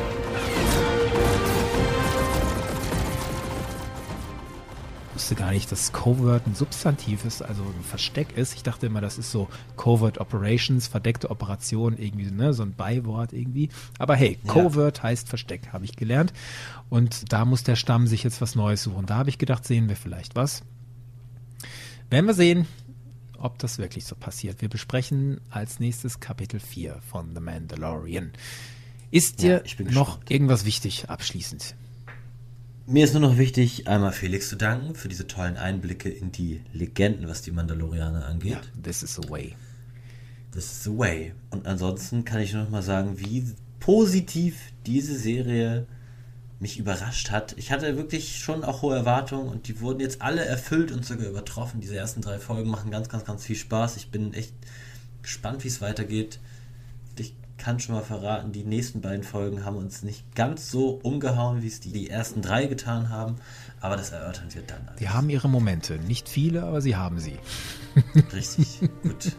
Wusste 5.20 5.34
gar 5.34 5.50
nicht, 5.52 5.70
dass 5.70 5.92
Covert 5.92 6.46
ein 6.46 6.54
Substantiv 6.54 7.26
ist, 7.26 7.42
also 7.42 7.62
ein 7.62 7.84
Versteck 7.84 8.38
ist. 8.38 8.54
Ich 8.54 8.62
dachte 8.62 8.86
immer, 8.86 9.02
das 9.02 9.18
ist 9.18 9.30
so 9.30 9.48
Covert 9.76 10.16
Operations, 10.18 10.88
verdeckte 10.88 11.30
Operation, 11.30 11.98
irgendwie, 11.98 12.30
ne, 12.30 12.54
so 12.54 12.62
ein 12.62 12.72
Beiwort 12.74 13.34
irgendwie. 13.34 13.68
Aber 13.98 14.16
hey, 14.16 14.38
Ja. 14.46 14.52
Covert 14.54 15.02
heißt 15.02 15.28
Versteck, 15.28 15.74
habe 15.74 15.84
ich 15.84 15.94
gelernt. 15.94 16.32
Und 16.88 17.30
da 17.34 17.44
muss 17.44 17.64
der 17.64 17.76
Stamm 17.76 18.06
sich 18.06 18.22
jetzt 18.24 18.40
was 18.40 18.54
Neues 18.54 18.82
suchen. 18.82 19.04
Da 19.04 19.16
habe 19.16 19.28
ich 19.28 19.36
gedacht, 19.36 19.66
sehen 19.66 19.90
wir 19.90 19.96
vielleicht 19.96 20.36
was. 20.36 20.62
Werden 22.08 22.24
wir 22.26 22.32
sehen, 22.34 22.66
ob 23.36 23.58
das 23.58 23.76
wirklich 23.76 24.06
so 24.06 24.16
passiert. 24.16 24.62
Wir 24.62 24.70
besprechen 24.70 25.42
als 25.50 25.80
nächstes 25.80 26.20
Kapitel 26.20 26.60
4 26.60 26.96
von 27.10 27.34
The 27.34 27.40
Mandalorian. 27.42 28.32
Ist 29.10 29.42
Ja, 29.42 29.58
dir 29.58 29.76
bin 29.76 29.92
noch 29.92 30.06
gespannt. 30.20 30.30
irgendwas 30.30 30.64
wichtig 30.64 31.10
abschließend? 31.10 31.74
Mir 32.90 33.04
ist 33.04 33.12
nur 33.12 33.22
noch 33.22 33.38
wichtig, 33.38 33.86
einmal 33.86 34.10
Felix 34.10 34.48
zu 34.48 34.56
danken 34.56 34.96
für 34.96 35.06
diese 35.06 35.28
tollen 35.28 35.56
Einblicke 35.56 36.08
in 36.08 36.32
die 36.32 36.60
Legenden, 36.72 37.28
was 37.28 37.40
die 37.40 37.52
Mandalorianer 37.52 38.26
angeht. 38.26 38.58
This 38.82 39.04
is 39.04 39.14
the 39.14 39.30
way. 39.30 39.54
This 40.50 40.64
is 40.64 40.82
the 40.82 40.98
way. 40.98 41.32
Und 41.50 41.68
ansonsten 41.68 42.24
kann 42.24 42.40
ich 42.40 42.52
nur 42.52 42.64
noch 42.64 42.70
mal 42.70 42.82
sagen, 42.82 43.20
wie 43.20 43.44
positiv 43.78 44.56
diese 44.86 45.16
Serie 45.16 45.86
mich 46.58 46.80
überrascht 46.80 47.30
hat. 47.30 47.54
Ich 47.58 47.70
hatte 47.70 47.96
wirklich 47.96 48.40
schon 48.40 48.64
auch 48.64 48.82
hohe 48.82 48.96
Erwartungen 48.96 49.48
und 49.48 49.68
die 49.68 49.80
wurden 49.80 50.00
jetzt 50.00 50.20
alle 50.20 50.44
erfüllt 50.44 50.90
und 50.90 51.06
sogar 51.06 51.28
übertroffen. 51.28 51.80
Diese 51.80 51.94
ersten 51.94 52.22
drei 52.22 52.40
Folgen 52.40 52.68
machen 52.68 52.90
ganz, 52.90 53.08
ganz, 53.08 53.24
ganz 53.24 53.44
viel 53.44 53.54
Spaß. 53.54 53.98
Ich 53.98 54.10
bin 54.10 54.34
echt 54.34 54.52
gespannt, 55.22 55.62
wie 55.62 55.68
es 55.68 55.80
weitergeht. 55.80 56.40
Ich 57.60 57.66
kann 57.66 57.78
schon 57.78 57.94
mal 57.94 58.00
verraten, 58.00 58.52
die 58.52 58.64
nächsten 58.64 59.02
beiden 59.02 59.22
Folgen 59.22 59.66
haben 59.66 59.76
uns 59.76 60.02
nicht 60.02 60.34
ganz 60.34 60.70
so 60.70 60.98
umgehauen, 61.02 61.60
wie 61.60 61.66
es 61.66 61.78
die, 61.78 61.92
die 61.92 62.08
ersten 62.08 62.40
drei 62.40 62.64
getan 62.64 63.10
haben. 63.10 63.36
Aber 63.82 63.98
das 63.98 64.12
erörtern 64.12 64.46
wir 64.54 64.62
dann. 64.62 64.80
alles. 64.88 64.98
Die 64.98 65.10
haben 65.10 65.28
ihre 65.28 65.46
Momente. 65.46 65.98
Nicht 65.98 66.30
viele, 66.30 66.62
aber 66.62 66.80
sie 66.80 66.96
haben 66.96 67.20
sie. 67.20 67.38
Richtig 68.32 68.80
gut. 69.02 69.36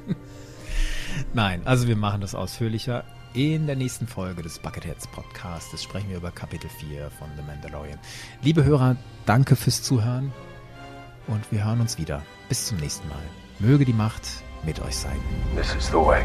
Nein, 1.34 1.64
also 1.66 1.88
wir 1.88 1.96
machen 1.96 2.22
das 2.22 2.36
ausführlicher. 2.36 3.06
In 3.34 3.66
der 3.66 3.76
nächsten 3.76 4.06
Folge 4.06 4.44
des 4.44 4.60
Bucketheads 4.60 5.08
Podcasts 5.08 5.82
sprechen 5.82 6.12
wir 6.12 6.18
über 6.18 6.30
Kapitel 6.30 6.70
4 6.70 7.10
von 7.10 7.28
The 7.36 7.42
Mandalorian. 7.42 7.98
Liebe 8.44 8.64
Hörer, 8.64 8.98
danke 9.26 9.56
fürs 9.56 9.82
Zuhören 9.82 10.32
und 11.26 11.52
wir 11.52 11.66
hören 11.66 11.82
uns 11.82 11.98
wieder. 11.98 12.22
Bis 12.50 12.68
zum 12.68 12.78
nächsten 12.78 13.08
Mal. 13.10 13.24
Möge 13.58 13.84
die 13.84 13.94
Macht 13.94 14.44
mit 14.64 14.80
euch 14.80 14.96
sein. 14.96 15.18
This 15.56 15.74
is 15.74 15.88
the 15.88 15.94
way. 15.94 16.24